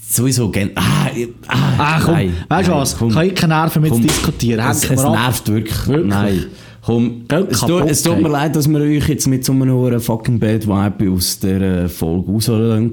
sowieso 0.09 0.49
gen 0.49 0.71
ah, 0.75 1.09
ah, 1.47 1.55
Ah, 1.77 2.01
komm, 2.03 2.13
nein, 2.13 2.33
weißt 2.47 2.67
du 2.69 2.73
was? 2.73 2.97
komm. 2.97 3.11
Kann 3.11 3.27
ich 3.27 3.35
keine 3.35 3.53
Nerven 3.55 3.81
mit 3.81 3.91
Komm, 3.91 4.01
diskutieren. 4.01 4.65
Es, 4.69 4.83
es 4.89 5.03
nervt 5.03 5.47
wirklich. 5.47 5.87
Wirklich? 5.87 6.07
Nein. 6.07 6.45
Komm, 6.81 7.25
es, 7.49 7.59
tut, 7.59 7.89
es 7.89 8.01
tut 8.01 8.21
mir 8.21 8.29
leid, 8.29 8.55
dass 8.55 8.67
wir 8.67 8.79
euch 8.79 9.07
jetzt 9.09 9.27
mit 9.27 9.45
so 9.45 9.51
einem 9.51 9.99
fucking 9.99 10.39
Bad 10.39 10.65
Vibe 10.65 11.11
aus 11.11 11.39
dieser 11.39 11.89
Folge 11.89 12.31
rauslassen. 12.31 12.91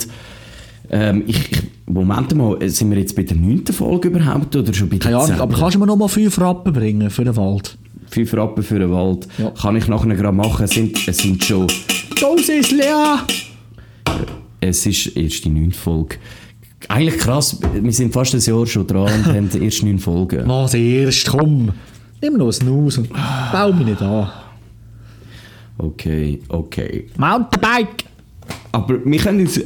Ähm, 0.91 1.25
ich, 1.27 1.53
ich, 1.53 1.63
Moment 1.87 2.35
mal, 2.35 2.69
sind 2.69 2.91
wir 2.91 2.99
jetzt 2.99 3.15
bei 3.15 3.23
der 3.23 3.37
neunten 3.37 3.73
Folge 3.73 4.09
überhaupt 4.09 4.55
oder 4.55 4.73
schon 4.73 4.89
bei 4.89 4.97
der 4.97 5.11
Keine 5.11 5.19
Ahnung, 5.19 5.41
aber 5.41 5.59
kannst 5.59 5.75
du 5.75 5.79
mir 5.79 5.87
noch 5.87 5.97
mal 5.97 6.09
fünf 6.09 6.41
Rappen 6.41 6.73
bringen 6.73 7.11
für 7.11 7.25
den 7.25 7.37
Wald? 7.37 7.77
Fünf 8.09 8.35
Rappen 8.35 8.63
für 8.63 8.79
den 8.79 8.91
Wald. 8.91 9.27
Ja. 9.39 9.51
Kann 9.51 9.77
ich 9.77 9.89
nachher 9.89 10.15
gerade 10.15 10.37
machen. 10.37 10.65
Es 10.65 10.71
sind, 10.71 11.09
es 11.09 11.19
sind 11.19 11.43
schon... 11.45 11.67
Das 12.21 12.49
ist 12.49 12.73
leer! 12.73 13.19
Es 14.61 14.87
ist 14.87 15.17
erst 15.17 15.45
die 15.45 15.49
neunte 15.49 15.77
Folge. 15.77 16.17
Eigentlich 16.89 17.19
krass, 17.19 17.59
wir 17.73 17.93
sind 17.93 18.13
fast 18.13 18.35
ein 18.35 18.41
Jahr 18.41 18.67
schon 18.67 18.87
dran 18.87 19.13
und 19.13 19.27
haben 19.27 19.63
erst 19.63 19.83
neun 19.83 19.99
Folgen. 19.99 20.45
Was 20.49 20.75
erst? 20.75 21.29
Komm! 21.29 21.73
Nimm 22.21 22.35
noch 22.35 22.53
ein 22.53 22.67
Nuss 22.67 22.99
und 22.99 23.11
bau 23.53 23.73
mich 23.73 23.87
nicht 23.87 24.03
an. 24.03 24.31
Okay, 25.79 26.41
okay. 26.49 27.09
Mountainbike! 27.17 28.05
Aber 28.73 29.05
wir 29.05 29.19
können 29.19 29.41
jetzt. 29.41 29.61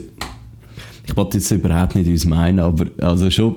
Ich 1.10 1.16
wollte 1.16 1.38
jetzt 1.38 1.50
überhaupt 1.50 1.96
nicht 1.96 2.08
uns 2.08 2.24
meinen, 2.24 2.60
aber 2.60 2.86
also 3.00 3.28
schon 3.30 3.56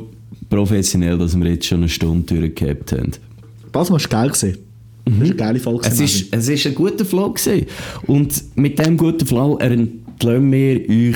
professionell, 0.49 1.17
dass 1.19 1.37
wir 1.39 1.51
jetzt 1.51 1.67
schon 1.67 1.79
eine 1.79 1.89
Stunde 1.89 2.35
durchgehabt 2.35 2.91
haben. 2.93 3.11
Das 3.71 3.91
war 3.91 3.99
geil 3.99 4.29
gewesen. 4.29 4.57
Das 5.05 5.13
war 5.15 5.23
eine 5.25 5.35
geile 5.35 5.59
Folge. 5.59 5.87
Es 5.87 5.99
ist, 5.99 6.33
es 6.33 6.49
ist 6.49 6.65
ein 6.65 6.73
guter 6.75 7.05
Flow 7.05 7.29
gewesen. 7.31 7.67
Und 8.07 8.57
mit 8.57 8.79
diesem 8.79 8.97
guten 8.97 9.25
Flow 9.25 9.57
entlassen 9.57 10.51
wir 10.51 10.77
euch, 10.89 11.15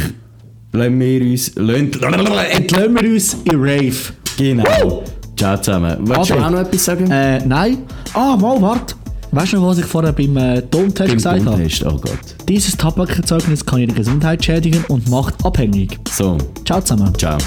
lassen 0.74 1.00
wir 1.00 1.22
uns, 1.22 1.48
Entlassen 1.50 2.96
wir 2.96 3.10
uns 3.14 3.34
in 3.46 3.56
Rave. 3.56 4.14
genau. 4.38 5.04
Ciao 5.36 5.58
zusammen. 5.58 5.98
Wolltest 6.08 6.30
du 6.32 6.34
auch 6.36 6.50
noch 6.50 6.60
etwas 6.60 6.86
sagen? 6.86 7.10
Äh, 7.12 7.46
nein. 7.46 7.78
Ah, 8.14 8.36
mal, 8.36 8.62
warte. 8.62 8.96
Weißt 9.38 9.54
du 9.54 9.58
noch, 9.58 9.68
was 9.68 9.78
ich 9.78 9.86
vorher 9.86 10.14
beim 10.14 10.36
äh, 10.36 10.64
Tontest 10.64 10.98
Beim 10.98 11.16
gesagt 11.16 11.46
habe? 11.46 11.58
Contest, 11.58 11.86
oh 11.86 12.00
Gott. 12.02 12.18
Dieses 12.50 12.76
Tabakerzeugnis 12.76 13.64
kann 13.64 13.82
Ihre 13.82 13.94
Gesundheit 13.94 14.44
schädigen 14.44 14.84
und 14.88 15.08
macht 15.12 15.46
abhängig. 15.46 16.00
So, 16.10 16.40
Ciao 16.66 16.82
zusammen. 16.82 17.14
ciao. 17.16 17.38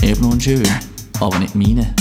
Eben 0.00 0.24
und 0.26 0.40
schön, 0.40 0.62
aber 1.18 1.40
nicht 1.40 1.56
meine. 1.56 1.92